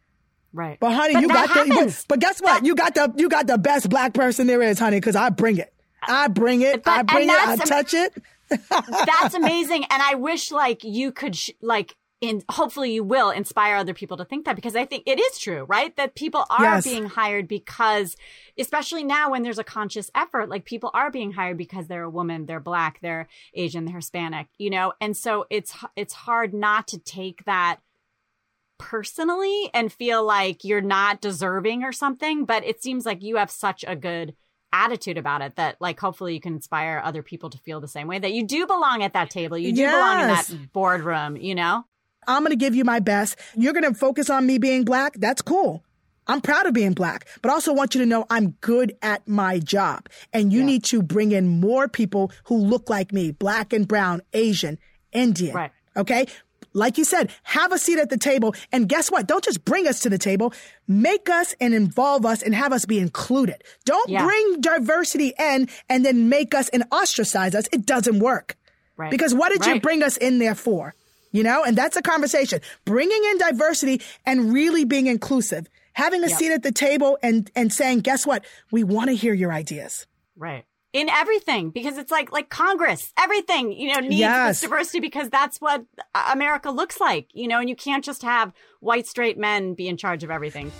Right. 0.51 0.77
But 0.79 0.91
honey, 0.91 1.13
but 1.13 1.21
you 1.21 1.27
got 1.29 1.49
happens. 1.49 2.01
the, 2.01 2.05
but 2.09 2.19
guess 2.19 2.39
what? 2.39 2.59
That, 2.59 2.65
you 2.65 2.75
got 2.75 2.95
the, 2.95 3.13
you 3.17 3.29
got 3.29 3.47
the 3.47 3.57
best 3.57 3.89
black 3.89 4.13
person 4.13 4.45
there 4.45 4.61
is, 4.61 4.77
honey, 4.77 5.01
cause 5.01 5.15
I 5.15 5.29
bring 5.29 5.57
it. 5.57 5.73
I 6.07 6.27
bring 6.27 6.61
it. 6.61 6.83
But, 6.83 6.91
I 6.91 7.03
bring 7.03 7.29
it. 7.29 7.47
I 7.47 7.55
touch 7.55 7.93
it. 7.93 8.13
That's 8.69 9.33
amazing. 9.33 9.85
And 9.89 10.01
I 10.01 10.15
wish 10.15 10.51
like 10.51 10.83
you 10.83 11.11
could 11.11 11.35
sh- 11.35 11.51
like 11.61 11.95
in 12.23 12.41
hopefully 12.49 12.93
you 12.93 13.03
will 13.03 13.31
inspire 13.31 13.75
other 13.75 13.93
people 13.93 14.15
to 14.15 14.23
think 14.23 14.45
that 14.45 14.55
because 14.55 14.77
I 14.77 14.85
think 14.85 15.03
it 15.05 15.19
is 15.19 15.37
true, 15.37 15.65
right? 15.65 15.93
That 15.97 16.15
people 16.15 16.45
are 16.49 16.75
yes. 16.75 16.85
being 16.85 17.05
hired 17.05 17.49
because 17.49 18.15
especially 18.57 19.03
now 19.03 19.31
when 19.31 19.43
there's 19.43 19.59
a 19.59 19.63
conscious 19.63 20.09
effort, 20.15 20.47
like 20.47 20.63
people 20.63 20.89
are 20.93 21.11
being 21.11 21.33
hired 21.33 21.57
because 21.57 21.87
they're 21.87 22.03
a 22.03 22.09
woman, 22.09 22.45
they're 22.45 22.61
black, 22.61 22.99
they're 23.01 23.27
Asian, 23.53 23.83
they're 23.83 23.97
Hispanic, 23.97 24.47
you 24.57 24.69
know? 24.69 24.93
And 25.01 25.17
so 25.17 25.45
it's 25.49 25.75
it's 25.97 26.13
hard 26.13 26.53
not 26.53 26.87
to 26.89 26.97
take 26.97 27.43
that 27.43 27.79
personally 28.77 29.69
and 29.73 29.91
feel 29.91 30.23
like 30.23 30.63
you're 30.63 30.79
not 30.79 31.19
deserving 31.19 31.83
or 31.83 31.91
something, 31.91 32.45
but 32.45 32.63
it 32.63 32.81
seems 32.81 33.05
like 33.05 33.21
you 33.21 33.35
have 33.35 33.51
such 33.51 33.83
a 33.85 33.97
good 33.97 34.33
attitude 34.73 35.17
about 35.17 35.41
it 35.41 35.55
that 35.55 35.77
like 35.79 35.99
hopefully 35.99 36.33
you 36.33 36.41
can 36.41 36.55
inspire 36.55 37.01
other 37.03 37.23
people 37.23 37.49
to 37.49 37.57
feel 37.59 37.79
the 37.79 37.87
same 37.87 38.07
way 38.07 38.19
that 38.19 38.33
you 38.33 38.45
do 38.45 38.67
belong 38.67 39.03
at 39.03 39.13
that 39.13 39.29
table 39.29 39.57
you 39.57 39.71
do 39.71 39.81
yes. 39.81 39.93
belong 39.93 40.21
in 40.21 40.27
that 40.27 40.73
boardroom 40.73 41.37
you 41.37 41.55
know 41.55 41.85
I'm 42.27 42.43
going 42.43 42.51
to 42.51 42.55
give 42.55 42.75
you 42.75 42.83
my 42.83 42.99
best. 42.99 43.37
You're 43.55 43.73
going 43.73 43.83
to 43.83 43.93
focus 43.93 44.29
on 44.29 44.45
me 44.45 44.57
being 44.57 44.83
black. 44.83 45.15
That's 45.15 45.41
cool. 45.41 45.83
I'm 46.25 46.39
proud 46.39 46.65
of 46.65 46.73
being 46.73 46.93
black, 46.93 47.27
but 47.41 47.51
also 47.51 47.73
want 47.73 47.95
you 47.95 48.01
to 48.01 48.05
know 48.07 48.25
I'm 48.29 48.51
good 48.61 48.95
at 49.01 49.27
my 49.27 49.59
job. 49.59 50.07
And 50.31 50.53
you 50.53 50.59
yeah. 50.59 50.65
need 50.65 50.83
to 50.85 51.01
bring 51.01 51.33
in 51.33 51.59
more 51.59 51.89
people 51.89 52.31
who 52.45 52.57
look 52.57 52.89
like 52.89 53.11
me, 53.11 53.31
black 53.31 53.73
and 53.73 53.85
brown, 53.85 54.21
Asian, 54.31 54.79
Indian. 55.11 55.53
Right. 55.53 55.71
Okay. 55.97 56.27
Like 56.73 56.97
you 56.97 57.05
said, 57.05 57.31
have 57.43 57.71
a 57.71 57.77
seat 57.77 57.99
at 57.99 58.09
the 58.09 58.17
table. 58.17 58.55
And 58.71 58.89
guess 58.89 59.11
what? 59.11 59.27
Don't 59.27 59.43
just 59.43 59.63
bring 59.63 59.87
us 59.87 59.99
to 60.01 60.09
the 60.09 60.17
table. 60.17 60.53
Make 60.87 61.29
us 61.29 61.55
and 61.61 61.73
involve 61.73 62.25
us 62.25 62.41
and 62.41 62.53
have 62.53 62.73
us 62.73 62.85
be 62.85 62.99
included. 62.99 63.63
Don't 63.85 64.09
yeah. 64.09 64.25
bring 64.25 64.61
diversity 64.61 65.33
in 65.39 65.69
and 65.89 66.05
then 66.05 66.29
make 66.29 66.53
us 66.53 66.69
and 66.69 66.83
ostracize 66.91 67.55
us. 67.55 67.65
It 67.71 67.85
doesn't 67.85 68.19
work. 68.19 68.55
Right. 68.97 69.11
Because 69.11 69.33
what 69.33 69.51
did 69.51 69.65
right. 69.65 69.75
you 69.75 69.81
bring 69.81 70.03
us 70.03 70.17
in 70.17 70.39
there 70.39 70.55
for? 70.55 70.93
you 71.33 71.43
know, 71.43 71.65
and 71.65 71.75
that's 71.77 71.97
a 71.97 72.01
conversation. 72.01 72.61
Bringing 72.85 73.21
in 73.31 73.37
diversity 73.39 74.01
and 74.25 74.53
really 74.53 74.85
being 74.85 75.07
inclusive, 75.07 75.67
having 75.91 76.23
a 76.23 76.27
yep. 76.27 76.37
seat 76.37 76.53
at 76.53 76.63
the 76.63 76.71
table 76.71 77.17
and, 77.21 77.51
and 77.55 77.73
saying, 77.73 77.99
guess 77.99 78.25
what? 78.25 78.45
We 78.71 78.85
want 78.85 79.09
to 79.09 79.15
hear 79.15 79.33
your 79.33 79.51
ideas. 79.51 80.07
Right. 80.37 80.63
In 80.93 81.09
everything, 81.09 81.71
because 81.71 81.97
it's 81.97 82.11
like, 82.11 82.31
like 82.31 82.49
Congress, 82.49 83.11
everything, 83.17 83.71
you 83.71 83.91
know, 83.91 83.99
needs 83.99 84.19
yes. 84.19 84.61
diversity 84.61 84.99
because 84.99 85.27
that's 85.29 85.59
what 85.59 85.83
America 86.31 86.69
looks 86.69 86.99
like, 86.99 87.29
you 87.33 87.47
know, 87.47 87.59
and 87.59 87.67
you 87.67 87.75
can't 87.75 88.05
just 88.05 88.21
have 88.21 88.53
white 88.79 89.07
straight 89.07 89.35
men 89.35 89.73
be 89.73 89.87
in 89.87 89.97
charge 89.97 90.23
of 90.23 90.29
everything. 90.29 90.71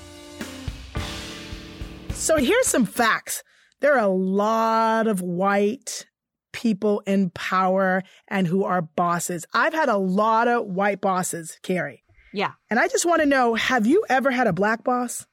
So 2.12 2.38
here's 2.38 2.68
some 2.68 2.86
facts. 2.86 3.44
There 3.82 3.96
are 3.96 4.06
a 4.06 4.08
lot 4.08 5.08
of 5.08 5.22
white 5.22 6.06
people 6.54 7.02
in 7.06 7.32
power 7.32 8.02
and 8.30 8.48
who 8.48 8.64
are 8.64 8.82
bosses. 8.82 9.46
I've 9.54 9.74
had 9.74 9.90
a 9.90 9.98
lot 9.98 10.48
of 10.48 10.66
white 10.68 11.02
bosses, 11.02 11.58
Carrie. 11.64 12.04
Yeah. 12.34 12.52
And 12.70 12.80
I 12.80 12.88
just 12.88 13.06
want 13.06 13.22
to 13.22 13.26
know 13.26 13.56
have 13.56 13.86
you 13.86 14.06
ever 14.10 14.32
had 14.32 14.48
a 14.48 14.54
black 14.54 14.84
boss? 14.84 15.26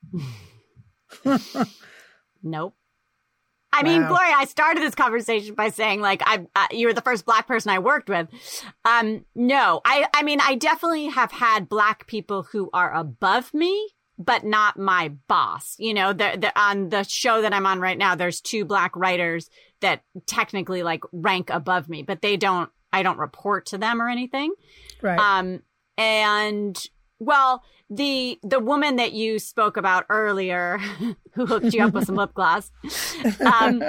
nope. 2.43 2.75
I 3.73 3.83
mean, 3.83 4.03
wow. 4.03 4.09
Gloria, 4.09 4.35
I 4.37 4.45
started 4.47 4.83
this 4.83 4.95
conversation 4.95 5.55
by 5.55 5.69
saying 5.69 6.01
like 6.01 6.23
I 6.25 6.47
uh, 6.55 6.67
you 6.71 6.87
were 6.87 6.93
the 6.93 7.03
first 7.03 7.25
black 7.25 7.47
person 7.47 7.71
I 7.71 7.79
worked 7.79 8.09
with. 8.09 8.29
Um 8.85 9.25
no, 9.35 9.81
I 9.85 10.07
I 10.15 10.23
mean, 10.23 10.41
I 10.41 10.57
definitely 10.57 11.07
have 11.07 11.33
had 11.33 11.69
black 11.69 12.07
people 12.07 12.43
who 12.43 12.71
are 12.73 12.93
above 12.95 13.55
me 13.55 13.91
but 14.21 14.45
not 14.45 14.79
my 14.79 15.09
boss. 15.29 15.75
You 15.79 15.95
know, 15.95 16.13
the, 16.13 16.37
the, 16.39 16.61
on 16.61 16.91
the 16.91 17.05
show 17.05 17.41
that 17.41 17.55
I'm 17.55 17.65
on 17.65 17.81
right 17.81 17.97
now, 17.97 18.15
there's 18.15 18.43
two 18.43 18.67
black 18.67 18.95
writers 18.95 19.49
that 19.81 20.03
technically 20.27 20.83
like 20.83 21.03
rank 21.11 21.49
above 21.49 21.89
me, 21.89 22.03
but 22.03 22.21
they 22.21 22.37
don't, 22.37 22.71
I 22.93 23.03
don't 23.03 23.19
report 23.19 23.67
to 23.67 23.79
them 23.79 24.01
or 24.01 24.11
anything. 24.11 24.53
Right. 25.01 25.19
Um, 25.19 25.63
and 25.97 26.79
well, 27.21 27.63
the, 27.91 28.39
the 28.43 28.59
woman 28.59 28.97
that 28.97 29.13
you 29.13 29.39
spoke 29.39 29.77
about 29.77 30.07
earlier 30.09 30.79
who 31.35 31.47
hooked 31.47 31.73
you 31.73 31.85
up 31.85 31.93
with 31.93 32.07
some 32.07 32.17
lip 32.17 32.35
gloss. 32.35 32.73
Um, 33.41 33.83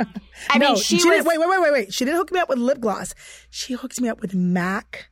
I 0.50 0.58
no, 0.58 0.68
mean, 0.68 0.76
she, 0.76 1.00
she 1.00 1.10
was, 1.10 1.26
wait, 1.26 1.40
wait, 1.40 1.50
wait, 1.50 1.62
wait, 1.62 1.72
wait. 1.72 1.94
She 1.94 2.06
didn't 2.06 2.18
hook 2.18 2.32
me 2.32 2.40
up 2.40 2.50
with 2.50 2.60
lip 2.60 2.80
gloss. 2.80 3.16
She 3.50 3.74
hooked 3.74 4.00
me 4.00 4.10
up 4.10 4.22
with 4.22 4.36
MAC 4.36 5.10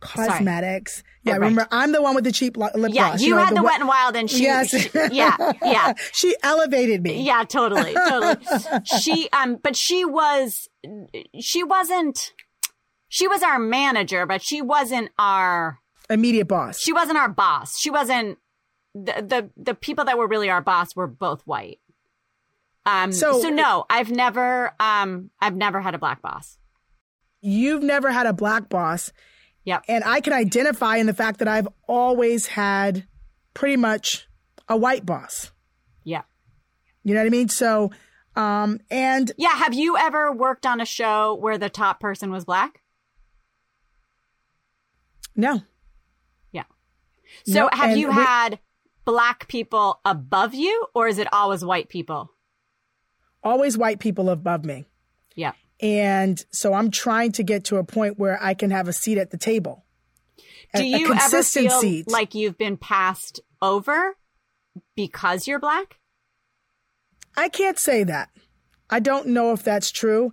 cosmetics. 0.00 0.96
Sorry. 0.96 1.06
Yeah, 1.24 1.32
right. 1.32 1.38
remember 1.38 1.68
I'm 1.70 1.92
the 1.92 2.02
one 2.02 2.14
with 2.14 2.24
the 2.24 2.32
cheap 2.32 2.56
lip 2.56 2.72
gloss. 2.74 2.90
Yeah, 2.92 3.16
you, 3.16 3.26
you 3.26 3.34
know, 3.36 3.44
had 3.44 3.50
the, 3.50 3.56
the 3.56 3.62
wet 3.62 3.80
and 3.80 3.88
wild, 3.88 4.16
and 4.16 4.30
she, 4.30 4.42
yes. 4.42 4.70
She, 4.70 4.90
yeah, 5.12 5.36
yeah. 5.62 5.94
she 6.12 6.36
elevated 6.42 7.02
me. 7.02 7.22
Yeah, 7.22 7.44
totally, 7.44 7.94
totally. 7.94 8.36
she, 9.00 9.28
um, 9.32 9.58
but 9.62 9.76
she 9.76 10.04
was, 10.04 10.68
she 11.40 11.62
wasn't, 11.62 12.32
she 13.08 13.28
was 13.28 13.42
our 13.42 13.58
manager, 13.58 14.26
but 14.26 14.42
she 14.42 14.60
wasn't 14.60 15.10
our 15.18 15.78
immediate 16.12 16.48
boss. 16.48 16.78
She 16.78 16.92
wasn't 16.92 17.18
our 17.18 17.28
boss. 17.28 17.78
She 17.78 17.90
wasn't 17.90 18.38
the 18.94 19.24
the 19.26 19.50
the 19.56 19.74
people 19.74 20.04
that 20.04 20.18
were 20.18 20.28
really 20.28 20.50
our 20.50 20.60
boss 20.60 20.94
were 20.94 21.06
both 21.06 21.42
white. 21.42 21.80
Um, 22.84 23.12
so, 23.12 23.40
so 23.40 23.48
no, 23.48 23.84
I've 23.88 24.10
never, 24.10 24.72
um, 24.80 25.30
I've 25.40 25.54
never 25.54 25.80
had 25.80 25.94
a 25.94 25.98
black 25.98 26.20
boss. 26.20 26.58
You've 27.40 27.84
never 27.84 28.10
had 28.10 28.26
a 28.26 28.32
black 28.32 28.68
boss 28.68 29.12
Yep. 29.64 29.84
And 29.88 30.04
I 30.04 30.20
can 30.20 30.32
identify 30.32 30.96
in 30.96 31.06
the 31.06 31.14
fact 31.14 31.38
that 31.38 31.48
I've 31.48 31.68
always 31.86 32.46
had 32.46 33.06
pretty 33.54 33.76
much 33.76 34.26
a 34.68 34.76
white 34.76 35.06
boss. 35.06 35.52
Yeah. 36.04 36.22
You 37.04 37.14
know 37.14 37.20
what 37.20 37.26
I 37.26 37.30
mean? 37.30 37.48
So, 37.48 37.90
um, 38.34 38.80
and 38.90 39.30
yeah, 39.36 39.54
have 39.54 39.74
you 39.74 39.96
ever 39.96 40.32
worked 40.32 40.66
on 40.66 40.80
a 40.80 40.86
show 40.86 41.34
where 41.34 41.58
the 41.58 41.70
top 41.70 42.00
person 42.00 42.30
was 42.30 42.44
black? 42.44 42.80
No. 45.36 45.62
So 47.44 47.68
have 47.72 47.96
you 47.96 48.10
had 48.10 48.58
black 49.04 49.48
people 49.48 50.00
above 50.04 50.54
you 50.54 50.86
or 50.94 51.08
is 51.08 51.18
it 51.18 51.28
always 51.32 51.64
white 51.64 51.88
people? 51.88 52.30
Always 53.42 53.76
white 53.76 53.98
people 53.98 54.30
above 54.30 54.64
me. 54.64 54.84
Yeah. 55.34 55.52
And 55.80 56.44
so 56.50 56.74
I'm 56.74 56.90
trying 56.90 57.32
to 57.32 57.42
get 57.42 57.64
to 57.64 57.76
a 57.76 57.84
point 57.84 58.18
where 58.18 58.38
I 58.40 58.54
can 58.54 58.70
have 58.70 58.86
a 58.86 58.92
seat 58.92 59.18
at 59.18 59.30
the 59.30 59.38
table. 59.38 59.84
Do 60.74 60.86
you 60.86 61.12
ever 61.12 61.42
feel 61.42 61.70
seat. 61.70 62.08
like 62.08 62.34
you've 62.34 62.56
been 62.56 62.76
passed 62.76 63.40
over 63.60 64.16
because 64.96 65.46
you're 65.46 65.58
black? 65.58 65.98
I 67.36 67.48
can't 67.48 67.78
say 67.78 68.04
that. 68.04 68.30
I 68.88 69.00
don't 69.00 69.28
know 69.28 69.52
if 69.52 69.62
that's 69.62 69.90
true. 69.90 70.32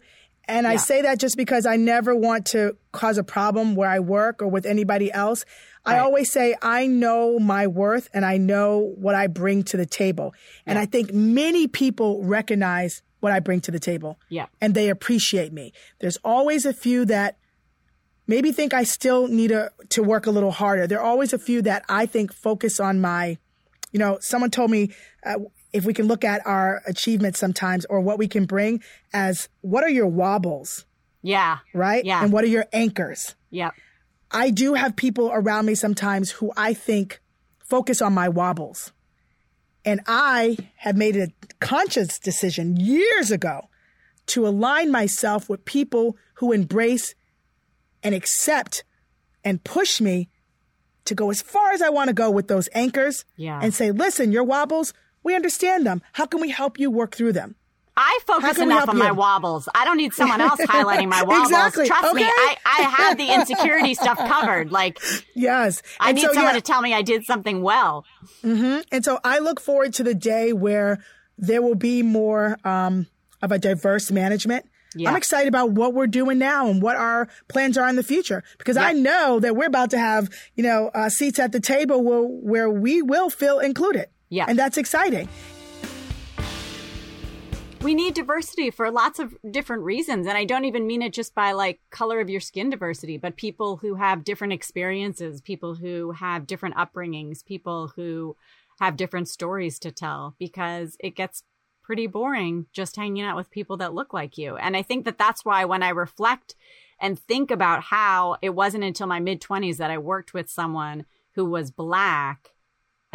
And 0.49 0.63
yeah. 0.63 0.71
I 0.71 0.75
say 0.77 1.03
that 1.03 1.19
just 1.19 1.37
because 1.37 1.67
I 1.67 1.75
never 1.75 2.15
want 2.15 2.47
to 2.47 2.75
cause 2.91 3.19
a 3.19 3.23
problem 3.23 3.75
where 3.75 3.87
I 3.87 3.99
work 3.99 4.41
or 4.41 4.47
with 4.47 4.65
anybody 4.65 5.11
else. 5.11 5.45
Right. 5.85 5.95
I 5.95 5.99
always 5.99 6.31
say 6.31 6.55
I 6.61 6.87
know 6.87 7.37
my 7.37 7.67
worth 7.67 8.09
and 8.13 8.25
I 8.25 8.37
know 8.37 8.93
what 8.97 9.13
I 9.13 9.27
bring 9.27 9.63
to 9.65 9.77
the 9.77 9.85
table. 9.85 10.33
And 10.65 10.79
I 10.79 10.87
think 10.87 11.13
many 11.13 11.67
people 11.67 12.23
recognize 12.23 13.03
what 13.19 13.31
I 13.31 13.39
bring 13.39 13.61
to 13.61 13.71
the 13.71 13.79
table. 13.79 14.19
Yeah. 14.27 14.47
And 14.59 14.73
they 14.73 14.89
appreciate 14.89 15.53
me. 15.53 15.71
There's 15.99 16.17
always 16.23 16.65
a 16.65 16.73
few 16.73 17.05
that 17.05 17.37
maybe 18.25 18.51
think 18.51 18.73
I 18.73 18.83
still 18.83 19.27
need 19.27 19.51
a, 19.51 19.71
to 19.89 20.01
work 20.01 20.25
a 20.25 20.31
little 20.31 20.51
harder. 20.51 20.87
There 20.87 20.99
are 20.99 21.05
always 21.05 21.31
a 21.31 21.39
few 21.39 21.61
that 21.61 21.85
I 21.87 22.07
think 22.07 22.33
focus 22.33 22.79
on 22.79 22.99
my, 22.99 23.37
you 23.91 23.99
know, 23.99 24.17
someone 24.19 24.49
told 24.49 24.71
me 24.71 24.91
uh, 25.23 25.35
if 25.71 25.85
we 25.85 25.93
can 25.93 26.07
look 26.07 26.23
at 26.23 26.45
our 26.45 26.81
achievements 26.87 27.39
sometimes 27.39 27.85
or 27.85 28.01
what 28.01 28.17
we 28.17 28.27
can 28.27 28.45
bring 28.45 28.81
as 29.13 29.49
what 29.61 29.83
are 29.83 29.89
your 29.89 30.07
wobbles? 30.07 30.85
Yeah. 31.21 31.59
Right? 31.73 32.03
Yeah. 32.05 32.23
And 32.23 32.31
what 32.31 32.43
are 32.43 32.47
your 32.47 32.65
anchors? 32.73 33.35
Yeah. 33.49 33.71
I 34.31 34.51
do 34.51 34.75
have 34.75 34.95
people 34.95 35.29
around 35.33 35.65
me 35.65 35.75
sometimes 35.75 36.31
who 36.31 36.51
I 36.55 36.73
think 36.73 37.21
focus 37.59 38.01
on 38.01 38.13
my 38.13 38.29
wobbles. 38.29 38.91
And 39.85 40.01
I 40.07 40.57
have 40.77 40.95
made 40.95 41.15
a 41.15 41.29
conscious 41.59 42.19
decision 42.19 42.77
years 42.77 43.31
ago 43.31 43.69
to 44.27 44.47
align 44.47 44.91
myself 44.91 45.49
with 45.49 45.65
people 45.65 46.17
who 46.35 46.51
embrace 46.51 47.15
and 48.03 48.13
accept 48.13 48.83
and 49.43 49.63
push 49.63 49.99
me 49.99 50.29
to 51.05 51.15
go 51.15 51.31
as 51.31 51.41
far 51.41 51.71
as 51.71 51.81
I 51.81 51.89
want 51.89 52.09
to 52.09 52.13
go 52.13 52.29
with 52.29 52.47
those 52.47 52.69
anchors 52.73 53.25
yeah. 53.35 53.59
and 53.61 53.73
say, 53.73 53.91
listen, 53.91 54.31
your 54.31 54.43
wobbles, 54.43 54.93
we 55.23 55.35
understand 55.35 55.85
them. 55.85 56.01
How 56.13 56.25
can 56.25 56.41
we 56.41 56.49
help 56.49 56.79
you 56.79 56.89
work 56.91 57.15
through 57.15 57.33
them? 57.33 57.55
I 58.01 58.19
focus 58.25 58.57
enough 58.57 58.87
on 58.87 58.95
you? 58.95 59.03
my 59.03 59.11
wobbles. 59.11 59.67
I 59.75 59.83
don't 59.83 59.97
need 59.97 60.13
someone 60.13 60.39
else 60.39 60.61
highlighting 60.61 61.09
my 61.09 61.21
wobbles. 61.21 61.49
Exactly. 61.49 61.87
Trust 61.87 62.05
okay. 62.05 62.23
me, 62.23 62.23
I, 62.23 62.55
I 62.63 62.81
have 62.83 63.17
the 63.17 63.27
insecurity 63.33 63.93
stuff 63.93 64.17
covered. 64.17 64.71
Like, 64.71 64.99
yes, 65.35 65.81
I 65.99 66.13
need 66.13 66.21
so, 66.21 66.33
someone 66.33 66.53
yeah. 66.53 66.59
to 66.59 66.61
tell 66.61 66.81
me 66.81 66.93
I 66.93 67.01
did 67.01 67.25
something 67.25 67.61
well. 67.61 68.05
Mm-hmm. 68.41 68.81
And 68.93 69.03
so 69.03 69.19
I 69.21 69.39
look 69.39 69.59
forward 69.59 69.93
to 69.95 70.03
the 70.03 70.15
day 70.15 70.53
where 70.53 71.03
there 71.37 71.61
will 71.61 71.75
be 71.75 72.01
more 72.01 72.57
um, 72.63 73.07
of 73.41 73.51
a 73.51 73.59
diverse 73.59 74.11
management. 74.11 74.65
Yeah. 74.95 75.09
I'm 75.09 75.17
excited 75.17 75.49
about 75.49 75.71
what 75.71 75.93
we're 75.93 76.07
doing 76.07 76.37
now 76.37 76.69
and 76.69 76.81
what 76.81 76.95
our 76.95 77.27
plans 77.49 77.77
are 77.77 77.87
in 77.89 77.97
the 77.97 78.03
future 78.03 78.43
because 78.57 78.77
I 78.77 78.93
know 78.93 79.39
that 79.39 79.55
we're 79.55 79.67
about 79.67 79.91
to 79.91 79.99
have, 79.99 80.29
you 80.55 80.63
know, 80.63 80.89
uh, 80.95 81.09
seats 81.09 81.37
at 81.37 81.51
the 81.51 81.59
table 81.59 82.01
where, 82.01 82.23
where 82.23 82.69
we 82.69 83.01
will 83.01 83.29
feel 83.29 83.59
included. 83.59 84.07
Yeah. 84.29 84.45
And 84.47 84.57
that's 84.57 84.77
exciting 84.77 85.27
we 87.81 87.95
need 87.95 88.13
diversity 88.13 88.69
for 88.69 88.91
lots 88.91 89.19
of 89.19 89.33
different 89.49 89.83
reasons 89.83 90.27
and 90.27 90.37
i 90.37 90.43
don't 90.43 90.65
even 90.65 90.87
mean 90.87 91.01
it 91.01 91.13
just 91.13 91.33
by 91.33 91.51
like 91.51 91.79
color 91.89 92.19
of 92.19 92.29
your 92.29 92.41
skin 92.41 92.69
diversity 92.69 93.17
but 93.17 93.35
people 93.35 93.77
who 93.77 93.95
have 93.95 94.23
different 94.23 94.53
experiences 94.53 95.41
people 95.41 95.75
who 95.75 96.11
have 96.11 96.47
different 96.47 96.75
upbringings 96.75 97.45
people 97.45 97.91
who 97.95 98.35
have 98.79 98.97
different 98.97 99.27
stories 99.27 99.79
to 99.79 99.91
tell 99.91 100.35
because 100.39 100.97
it 100.99 101.15
gets 101.15 101.43
pretty 101.81 102.07
boring 102.07 102.65
just 102.71 102.95
hanging 102.95 103.23
out 103.23 103.35
with 103.35 103.49
people 103.49 103.77
that 103.77 103.93
look 103.93 104.13
like 104.13 104.37
you 104.37 104.55
and 104.57 104.75
i 104.75 104.81
think 104.81 105.05
that 105.05 105.17
that's 105.17 105.45
why 105.45 105.65
when 105.65 105.83
i 105.83 105.89
reflect 105.89 106.55
and 107.01 107.17
think 107.17 107.49
about 107.49 107.83
how 107.83 108.35
it 108.41 108.49
wasn't 108.49 108.83
until 108.83 109.07
my 109.07 109.19
mid 109.19 109.41
20s 109.41 109.77
that 109.77 109.91
i 109.91 109.97
worked 109.97 110.33
with 110.33 110.49
someone 110.49 111.05
who 111.35 111.45
was 111.45 111.71
black 111.71 112.51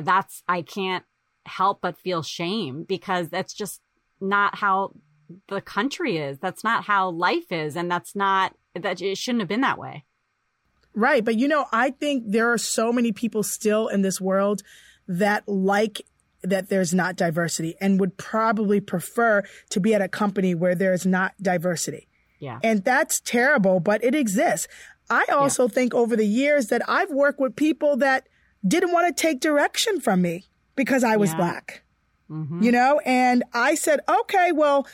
that's 0.03 0.43
i 0.49 0.63
can't 0.63 1.05
help 1.47 1.81
but 1.81 1.97
feel 1.97 2.23
shame 2.23 2.85
because 2.85 3.29
that's 3.29 3.53
just 3.53 3.81
not 4.21 4.57
how 4.57 4.93
the 5.49 5.61
country 5.61 6.19
is. 6.19 6.39
That's 6.39 6.65
not 6.65 6.85
how 6.85 7.11
life 7.11 7.51
is. 7.51 7.77
And 7.77 7.91
that's 7.91 8.15
not 8.15 8.55
that 8.75 9.01
it 9.01 9.19
shouldn't 9.19 9.43
have 9.43 9.49
been 9.49 9.63
that 9.63 9.79
way. 9.79 10.05
Right. 10.95 11.25
But 11.25 11.37
you 11.37 11.49
know, 11.49 11.67
I 11.73 11.91
think 11.91 12.25
there 12.27 12.53
are 12.53 12.59
so 12.59 12.93
many 12.93 13.13
people 13.13 13.43
still 13.43 13.89
in 13.89 14.03
this 14.03 14.21
world 14.21 14.63
that 15.09 15.49
like 15.49 16.03
that 16.43 16.69
there's 16.69 16.95
not 16.95 17.17
diversity 17.17 17.75
and 17.81 17.99
would 17.99 18.17
probably 18.17 18.81
prefer 18.81 19.43
to 19.71 19.81
be 19.81 19.95
at 19.95 20.03
a 20.03 20.09
company 20.09 20.55
where 20.55 20.75
there's 20.75 21.07
not 21.07 21.33
diversity. 21.41 22.07
Yeah. 22.39 22.59
And 22.63 22.85
that's 22.85 23.21
terrible, 23.21 23.81
but 23.81 24.05
it 24.05 24.15
exists. 24.15 24.69
I 25.09 25.25
also 25.33 25.65
yeah. 25.65 25.75
think 25.75 25.95
over 25.95 26.17
the 26.17 26.27
years 26.27 26.69
that 26.69 26.83
I've 26.89 27.11
worked 27.11 27.41
with 27.41 27.57
people 27.57 27.97
that 27.99 28.29
didn't 28.67 28.93
want 28.93 29.15
to 29.15 29.21
take 29.21 29.41
direction 29.41 30.01
from 30.01 30.23
me 30.23 30.45
because 30.77 31.05
I 31.05 31.17
was 31.17 31.31
yeah. 31.31 31.37
black. 31.37 31.83
Mm-hmm. 32.31 32.63
You 32.63 32.73
know, 32.73 33.01
and 33.05 33.45
I 33.53 33.75
said, 33.75 34.01
okay, 34.09 34.53
well, 34.53 34.87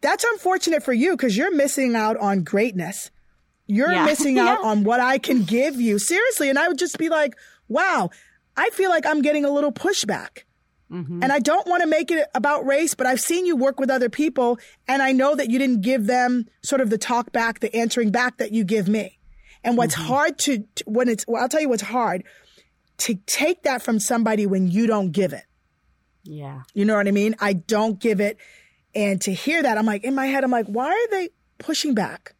that's 0.00 0.24
unfortunate 0.24 0.82
for 0.82 0.92
you 0.92 1.12
because 1.12 1.36
you're 1.36 1.54
missing 1.54 1.94
out 1.94 2.16
on 2.16 2.44
greatness. 2.44 3.10
You're 3.66 3.92
yeah. 3.92 4.06
missing 4.06 4.38
out 4.38 4.60
yeah. 4.62 4.68
on 4.68 4.84
what 4.84 5.00
I 5.00 5.18
can 5.18 5.42
give 5.42 5.80
you. 5.80 5.98
Seriously. 5.98 6.48
And 6.48 6.58
I 6.58 6.68
would 6.68 6.78
just 6.78 6.98
be 6.98 7.08
like, 7.08 7.36
wow, 7.68 8.10
I 8.56 8.70
feel 8.70 8.90
like 8.90 9.06
I'm 9.06 9.22
getting 9.22 9.44
a 9.44 9.50
little 9.50 9.72
pushback. 9.72 10.44
Mm-hmm. 10.90 11.22
And 11.22 11.30
I 11.30 11.38
don't 11.38 11.66
want 11.66 11.82
to 11.82 11.86
make 11.86 12.10
it 12.10 12.26
about 12.34 12.64
race, 12.64 12.94
but 12.94 13.06
I've 13.06 13.20
seen 13.20 13.44
you 13.44 13.56
work 13.56 13.78
with 13.78 13.90
other 13.90 14.08
people 14.08 14.58
and 14.86 15.02
I 15.02 15.12
know 15.12 15.34
that 15.34 15.50
you 15.50 15.58
didn't 15.58 15.82
give 15.82 16.06
them 16.06 16.46
sort 16.62 16.80
of 16.80 16.88
the 16.88 16.96
talk 16.96 17.30
back, 17.30 17.60
the 17.60 17.74
answering 17.76 18.10
back 18.10 18.38
that 18.38 18.52
you 18.52 18.64
give 18.64 18.88
me. 18.88 19.18
And 19.62 19.76
what's 19.76 19.94
mm-hmm. 19.94 20.06
hard 20.06 20.38
to, 20.40 20.64
when 20.86 21.10
it's, 21.10 21.26
well, 21.28 21.42
I'll 21.42 21.48
tell 21.50 21.60
you 21.60 21.68
what's 21.68 21.82
hard 21.82 22.24
to 22.98 23.14
take 23.26 23.62
that 23.62 23.82
from 23.82 23.98
somebody 23.98 24.46
when 24.46 24.68
you 24.68 24.86
don't 24.86 25.12
give 25.12 25.32
it. 25.32 25.44
Yeah. 26.24 26.62
You 26.74 26.84
know 26.84 26.96
what 26.96 27.08
I 27.08 27.12
mean? 27.12 27.36
I 27.40 27.52
don't 27.52 27.98
give 27.98 28.20
it. 28.20 28.38
And 28.94 29.20
to 29.22 29.32
hear 29.32 29.62
that, 29.62 29.78
I'm 29.78 29.86
like, 29.86 30.04
in 30.04 30.14
my 30.14 30.26
head, 30.26 30.44
I'm 30.44 30.50
like, 30.50 30.66
why 30.66 30.88
are 30.88 31.10
they 31.10 31.30
pushing 31.58 31.94
back? 31.94 32.34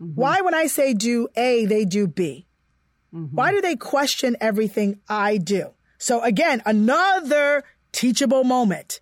Mm-hmm. 0.00 0.20
Why, 0.20 0.40
when 0.40 0.54
I 0.54 0.66
say 0.66 0.92
do 0.92 1.28
A, 1.36 1.64
they 1.66 1.84
do 1.84 2.06
B? 2.06 2.46
Mm-hmm. 3.14 3.34
Why 3.34 3.52
do 3.52 3.60
they 3.60 3.76
question 3.76 4.36
everything 4.40 5.00
I 5.08 5.38
do? 5.38 5.70
So 5.98 6.22
again, 6.22 6.62
another 6.66 7.64
teachable 7.92 8.44
moment. 8.44 9.00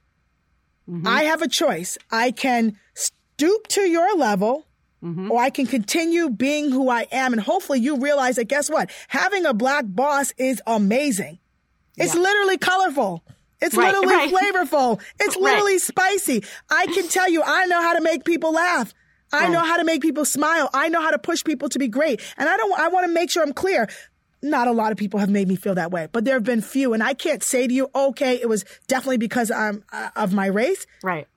Mm-hmm. 0.89 1.07
I 1.07 1.25
have 1.25 1.43
a 1.43 1.49
choice. 1.49 1.99
I 2.11 2.31
can 2.31 2.79
stoop 2.95 3.67
to 3.69 3.83
your 3.83 4.17
level 4.17 4.67
mm-hmm. 5.03 5.31
or 5.31 5.41
I 5.41 5.51
can 5.51 5.67
continue 5.67 6.31
being 6.31 6.71
who 6.71 6.89
I 6.89 7.07
am. 7.13 7.33
And 7.33 7.43
hopefully 7.43 7.81
you 7.81 7.97
realize 7.97 8.37
that 8.37 8.45
guess 8.45 8.71
what? 8.71 8.91
Having 9.09 9.47
a 9.47 9.55
black 9.55 9.85
boss 9.87 10.33
is 10.39 10.63
amazing. 10.67 11.39
It's 11.97 12.15
yeah. 12.15 12.21
literally 12.21 12.59
colorful. 12.59 13.23
It's 13.61 13.77
right, 13.77 13.95
literally 13.95 14.15
right. 14.15 14.55
flavorful. 14.55 15.01
It's 15.21 15.37
literally 15.37 15.73
right. 15.73 15.81
spicy. 15.81 16.45
I 16.69 16.87
can 16.87 17.09
tell 17.09 17.31
you, 17.31 17.43
I 17.45 17.67
know 17.67 17.81
how 17.81 17.95
to 17.95 18.01
make 18.01 18.25
people 18.25 18.53
laugh. 18.53 18.93
I 19.33 19.49
know 19.49 19.61
how 19.61 19.79
to 19.79 19.85
make 19.85 20.03
people 20.03 20.27
smile. 20.27 20.69
I 20.75 20.89
know 20.89 21.01
how 21.01 21.11
to 21.11 21.19
push 21.19 21.43
people 21.43 21.71
to 21.71 21.79
be 21.79 21.89
great. 21.89 22.21
And 22.37 22.49
I 22.49 22.57
don't, 22.57 22.79
I 22.79 22.89
want 22.89 23.07
to 23.07 23.13
make 23.13 23.31
sure 23.31 23.43
I'm 23.43 23.55
clear. 23.55 23.89
Not 24.43 24.69
a 24.69 24.73
lot 24.73 24.93
of 24.93 24.99
people 24.99 25.21
have 25.21 25.31
made 25.31 25.49
me 25.49 25.57
feel 25.57 25.77
that 25.77 25.91
way, 25.91 26.09
but 26.11 26.25
there 26.25 26.35
have 26.35 26.45
been 26.45 26.61
few. 26.61 26.93
And 26.93 27.03
I 27.03 27.15
can't 27.15 27.43
say 27.43 27.67
to 27.67 27.73
you, 27.73 27.89
okay, 27.95 28.35
it 28.35 28.49
was 28.49 28.65
definitely 28.89 29.19
because 29.19 29.51
I'm 29.51 29.85
uh, 29.93 30.11
of 30.17 30.35
my 30.35 30.47
race. 30.47 30.85
Right. 31.03 31.29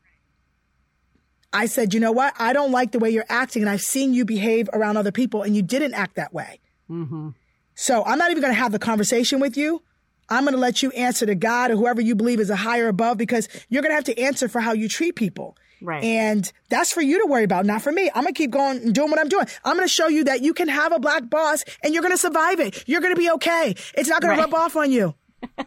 I 1.56 1.68
said, 1.68 1.94
you 1.94 2.02
know 2.02 2.12
what? 2.12 2.34
I 2.38 2.52
don't 2.52 2.72
like 2.72 2.92
the 2.92 3.00
way 3.00 3.10
you're 3.10 3.26
acting. 3.30 3.62
And 3.64 3.70
I've 3.70 3.82
seen 3.82 4.14
you 4.14 4.26
behave 4.26 4.70
around 4.74 4.98
other 4.98 5.12
people 5.12 5.42
and 5.42 5.56
you 5.56 5.62
didn't 5.62 5.94
act 5.94 6.18
that 6.18 6.34
way. 6.34 6.60
Mm-hmm. 6.90 7.30
So 7.76 8.04
I'm 8.04 8.18
not 8.18 8.30
even 8.32 8.42
going 8.42 8.54
to 8.54 8.60
have 8.60 8.74
the 8.74 8.80
conversation 8.80 9.40
with 9.40 9.56
you. 9.56 9.82
I'm 10.28 10.44
going 10.44 10.54
to 10.54 10.60
let 10.60 10.84
you 10.84 10.92
answer 10.92 11.26
to 11.26 11.36
God 11.36 11.72
or 11.72 11.76
whoever 11.76 12.02
you 12.02 12.14
believe 12.14 12.42
is 12.42 12.50
a 12.50 12.58
higher 12.58 12.90
above 12.90 13.18
because 13.18 13.48
you're 13.70 13.82
going 13.82 13.92
to 13.92 13.96
have 13.96 14.04
to 14.06 14.20
answer 14.20 14.50
for 14.50 14.60
how 14.60 14.74
you 14.74 14.90
treat 14.90 15.16
people. 15.16 15.56
Right. 15.82 16.04
And 16.04 16.52
that's 16.70 16.92
for 16.92 17.02
you 17.02 17.22
to 17.22 17.28
worry 17.28 17.44
about, 17.44 17.66
not 17.66 17.82
for 17.82 17.92
me. 17.92 18.10
I'm 18.14 18.24
going 18.24 18.34
to 18.34 18.38
keep 18.38 18.52
going 18.52 18.80
and 18.80 18.94
doing 18.94 19.10
what 19.10 19.20
I'm 19.20 19.30
doing. 19.30 19.46
I'm 19.64 19.78
going 19.78 19.88
to 19.88 19.94
show 19.94 20.08
you 20.08 20.26
that 20.26 20.42
you 20.42 20.54
can 20.54 20.68
have 20.68 20.92
a 20.92 21.00
black 21.00 21.30
boss 21.30 21.64
and 21.84 21.94
you're 21.94 22.04
going 22.04 22.14
to 22.14 22.18
survive 22.18 22.60
it. 22.60 22.84
You're 22.86 23.02
going 23.02 23.16
to 23.16 23.20
be 23.20 23.30
okay. 23.32 23.76
It's 23.94 24.10
not 24.10 24.22
going 24.22 24.32
right. 24.32 24.46
to 24.46 24.52
rub 24.52 24.54
off 24.54 24.76
on 24.76 24.92
you. 24.92 25.16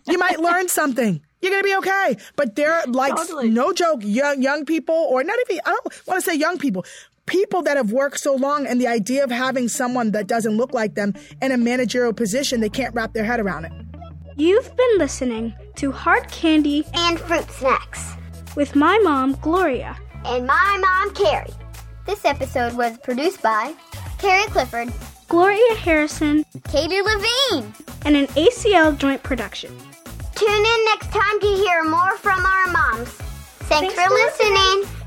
you 0.06 0.18
might 0.18 0.40
learn 0.40 0.68
something. 0.68 1.22
You're 1.40 1.50
going 1.50 1.62
to 1.62 1.68
be 1.68 1.76
okay. 1.76 2.16
But 2.36 2.56
they're 2.56 2.82
like, 2.86 3.14
totally. 3.14 3.50
no 3.50 3.72
joke, 3.72 4.00
young, 4.02 4.42
young 4.42 4.64
people, 4.64 4.94
or 4.94 5.22
not 5.22 5.38
even, 5.48 5.60
I 5.64 5.70
don't 5.70 6.06
want 6.06 6.22
to 6.22 6.30
say 6.30 6.36
young 6.36 6.58
people, 6.58 6.84
people 7.26 7.62
that 7.62 7.76
have 7.76 7.92
worked 7.92 8.18
so 8.18 8.34
long 8.34 8.66
and 8.66 8.80
the 8.80 8.86
idea 8.88 9.22
of 9.22 9.30
having 9.30 9.68
someone 9.68 10.12
that 10.12 10.26
doesn't 10.26 10.56
look 10.56 10.72
like 10.72 10.94
them 10.94 11.14
in 11.40 11.52
a 11.52 11.56
managerial 11.56 12.12
position, 12.12 12.60
they 12.60 12.68
can't 12.68 12.94
wrap 12.94 13.12
their 13.12 13.24
head 13.24 13.38
around 13.38 13.66
it. 13.66 13.72
You've 14.36 14.74
been 14.76 14.98
listening 14.98 15.54
to 15.76 15.92
Hard 15.92 16.28
Candy 16.30 16.84
and 16.94 17.18
Fruit 17.18 17.50
Snacks 17.50 18.14
with 18.56 18.74
my 18.74 18.98
mom, 18.98 19.32
Gloria, 19.40 19.96
and 20.24 20.46
my 20.46 20.78
mom, 20.80 21.14
Carrie. 21.14 21.52
This 22.06 22.24
episode 22.24 22.74
was 22.74 22.96
produced 22.98 23.42
by 23.42 23.74
Carrie 24.18 24.46
Clifford, 24.46 24.92
Gloria 25.28 25.74
Harrison, 25.74 26.44
Katie 26.68 27.02
Levine, 27.02 27.74
and 28.04 28.16
an 28.16 28.26
ACL 28.28 28.96
joint 28.96 29.22
production. 29.22 29.76
Tune 30.38 30.64
in 30.64 30.84
next 30.84 31.10
time 31.10 31.40
to 31.40 31.46
hear 31.46 31.82
more 31.82 32.16
from 32.18 32.46
our 32.46 32.66
moms. 32.68 33.08
Thanks, 33.66 33.92
Thanks 33.92 33.94
for 33.94 34.08
listening. 34.08 34.54
listening. 34.54 34.97